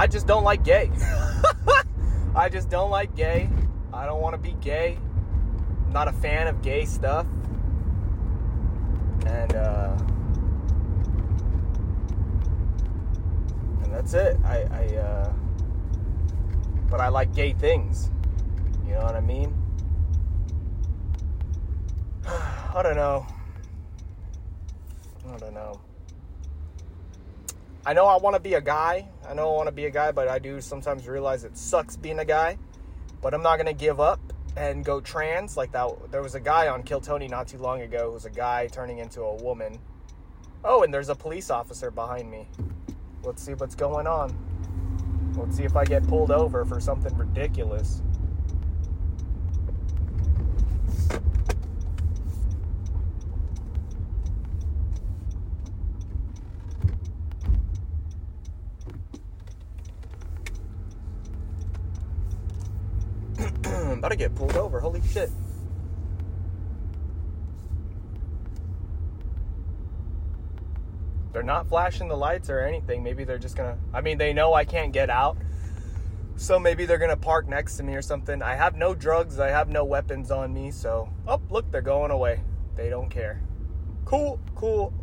I 0.00 0.06
just 0.06 0.26
don't 0.26 0.44
like 0.44 0.64
gay. 0.64 0.90
I 2.34 2.48
just 2.48 2.70
don't 2.70 2.90
like 2.90 3.14
gay. 3.14 3.50
I 3.92 4.06
don't 4.06 4.22
want 4.22 4.32
to 4.32 4.38
be 4.38 4.56
gay. 4.62 4.96
I'm 5.84 5.92
not 5.92 6.08
a 6.08 6.12
fan 6.12 6.46
of 6.46 6.62
gay 6.62 6.86
stuff. 6.86 7.26
And 9.26 9.54
uh 9.54 9.98
That's 13.90 14.14
it. 14.14 14.38
I, 14.46 14.62
I 14.72 14.96
uh, 14.96 15.32
but 16.88 17.02
I 17.02 17.08
like 17.08 17.34
gay 17.34 17.52
things. 17.52 18.10
You 18.86 18.94
know 18.94 19.02
what 19.02 19.14
I 19.14 19.20
mean? 19.20 19.54
I 22.26 22.80
don't 22.82 22.96
know. 22.96 23.26
I 25.28 25.36
don't 25.36 25.52
know. 25.52 25.78
I 27.84 27.92
know 27.92 28.06
I 28.06 28.16
want 28.16 28.36
to 28.36 28.40
be 28.40 28.54
a 28.54 28.60
guy. 28.62 29.06
I 29.30 29.32
know 29.32 29.52
I 29.52 29.56
want 29.56 29.68
to 29.68 29.72
be 29.72 29.84
a 29.84 29.90
guy, 29.90 30.10
but 30.10 30.26
I 30.26 30.40
do 30.40 30.60
sometimes 30.60 31.06
realize 31.06 31.44
it 31.44 31.56
sucks 31.56 31.96
being 31.96 32.18
a 32.18 32.24
guy. 32.24 32.58
But 33.22 33.32
I'm 33.32 33.42
not 33.42 33.58
gonna 33.58 33.72
give 33.72 34.00
up 34.00 34.18
and 34.56 34.84
go 34.84 35.00
trans 35.00 35.56
like 35.56 35.70
that. 35.70 36.10
There 36.10 36.20
was 36.20 36.34
a 36.34 36.40
guy 36.40 36.66
on 36.66 36.82
Kill 36.82 37.00
Tony 37.00 37.28
not 37.28 37.46
too 37.46 37.58
long 37.58 37.82
ago 37.82 38.06
who 38.06 38.12
was 38.14 38.24
a 38.24 38.30
guy 38.30 38.66
turning 38.66 38.98
into 38.98 39.22
a 39.22 39.36
woman. 39.36 39.78
Oh, 40.64 40.82
and 40.82 40.92
there's 40.92 41.10
a 41.10 41.14
police 41.14 41.48
officer 41.48 41.92
behind 41.92 42.28
me. 42.28 42.48
Let's 43.22 43.40
see 43.40 43.54
what's 43.54 43.76
going 43.76 44.08
on. 44.08 44.36
Let's 45.36 45.56
see 45.56 45.64
if 45.64 45.76
I 45.76 45.84
get 45.84 46.04
pulled 46.08 46.32
over 46.32 46.64
for 46.64 46.80
something 46.80 47.16
ridiculous. 47.16 48.02
I'm 63.89 63.89
about 64.00 64.08
to 64.08 64.16
get 64.16 64.34
pulled 64.34 64.56
over. 64.56 64.80
Holy 64.80 65.02
shit. 65.02 65.30
They're 71.32 71.42
not 71.42 71.68
flashing 71.68 72.08
the 72.08 72.16
lights 72.16 72.48
or 72.48 72.60
anything. 72.60 73.02
Maybe 73.02 73.24
they're 73.24 73.38
just 73.38 73.56
gonna. 73.56 73.76
I 73.92 74.00
mean, 74.00 74.16
they 74.16 74.32
know 74.32 74.54
I 74.54 74.64
can't 74.64 74.92
get 74.92 75.10
out. 75.10 75.36
So 76.36 76.58
maybe 76.58 76.86
they're 76.86 76.98
gonna 76.98 77.16
park 77.16 77.46
next 77.46 77.76
to 77.76 77.82
me 77.82 77.94
or 77.94 78.00
something. 78.00 78.42
I 78.42 78.54
have 78.54 78.74
no 78.74 78.94
drugs. 78.94 79.38
I 79.38 79.48
have 79.48 79.68
no 79.68 79.84
weapons 79.84 80.30
on 80.30 80.52
me. 80.54 80.70
So, 80.70 81.10
oh, 81.28 81.40
look, 81.50 81.70
they're 81.70 81.82
going 81.82 82.10
away. 82.10 82.40
They 82.76 82.88
don't 82.88 83.10
care. 83.10 83.42
Cool, 84.06 84.40
cool. 84.54 84.94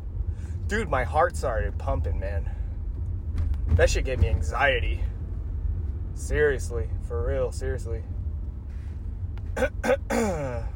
Dude, 0.65 0.89
my 0.89 1.03
heart 1.03 1.37
started 1.37 1.77
pumping, 1.77 2.19
man. 2.19 2.49
That 3.69 3.91
shit 3.91 4.05
gave 4.05 4.19
me 4.19 4.29
anxiety. 4.29 5.01
Seriously, 6.15 6.89
for 7.07 7.27
real, 7.27 7.51
seriously. 7.51 8.01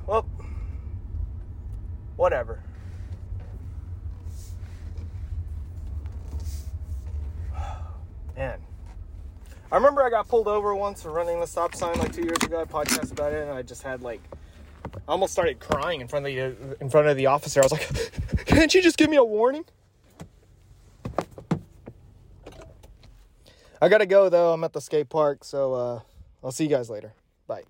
well, 0.08 0.26
whatever. 2.16 2.64
Man. 8.36 8.60
I 9.72 9.76
remember 9.76 10.04
I 10.04 10.10
got 10.10 10.28
pulled 10.28 10.48
over 10.48 10.76
once 10.76 11.02
for 11.04 11.12
running 11.12 11.40
the 11.40 11.46
stop 11.46 11.76
sign 11.76 11.98
like 12.00 12.12
two 12.12 12.24
years 12.24 12.42
ago. 12.44 12.60
I 12.60 12.66
podcast 12.66 13.12
about 13.12 13.34
it, 13.34 13.48
and 13.48 13.52
I 13.52 13.62
just 13.62 13.84
had 13.84 14.02
like, 14.02 14.22
I 14.96 15.12
almost 15.12 15.32
started 15.32 15.60
crying 15.60 16.02
in 16.02 16.08
front 16.08 16.26
of 16.26 16.34
the 16.34 16.76
in 16.82 16.90
front 16.90 17.08
of 17.08 17.16
the 17.16 17.28
officer. 17.28 17.62
I 17.62 17.64
was 17.64 17.72
like, 17.72 18.46
"Can't 18.46 18.74
you 18.74 18.82
just 18.82 18.98
give 18.98 19.10
me 19.10 19.16
a 19.18 19.24
warning?" 19.24 19.64
I 23.82 23.90
gotta 23.90 24.06
go 24.06 24.28
though. 24.28 24.52
I'm 24.54 24.64
at 24.64 24.74
the 24.74 24.82
skate 24.82 25.10
park, 25.10 25.44
so 25.44 25.74
uh, 25.74 26.00
I'll 26.44 26.52
see 26.52 26.66
you 26.66 26.70
guys 26.70 26.90
later. 26.90 27.14
Bye. 27.48 27.64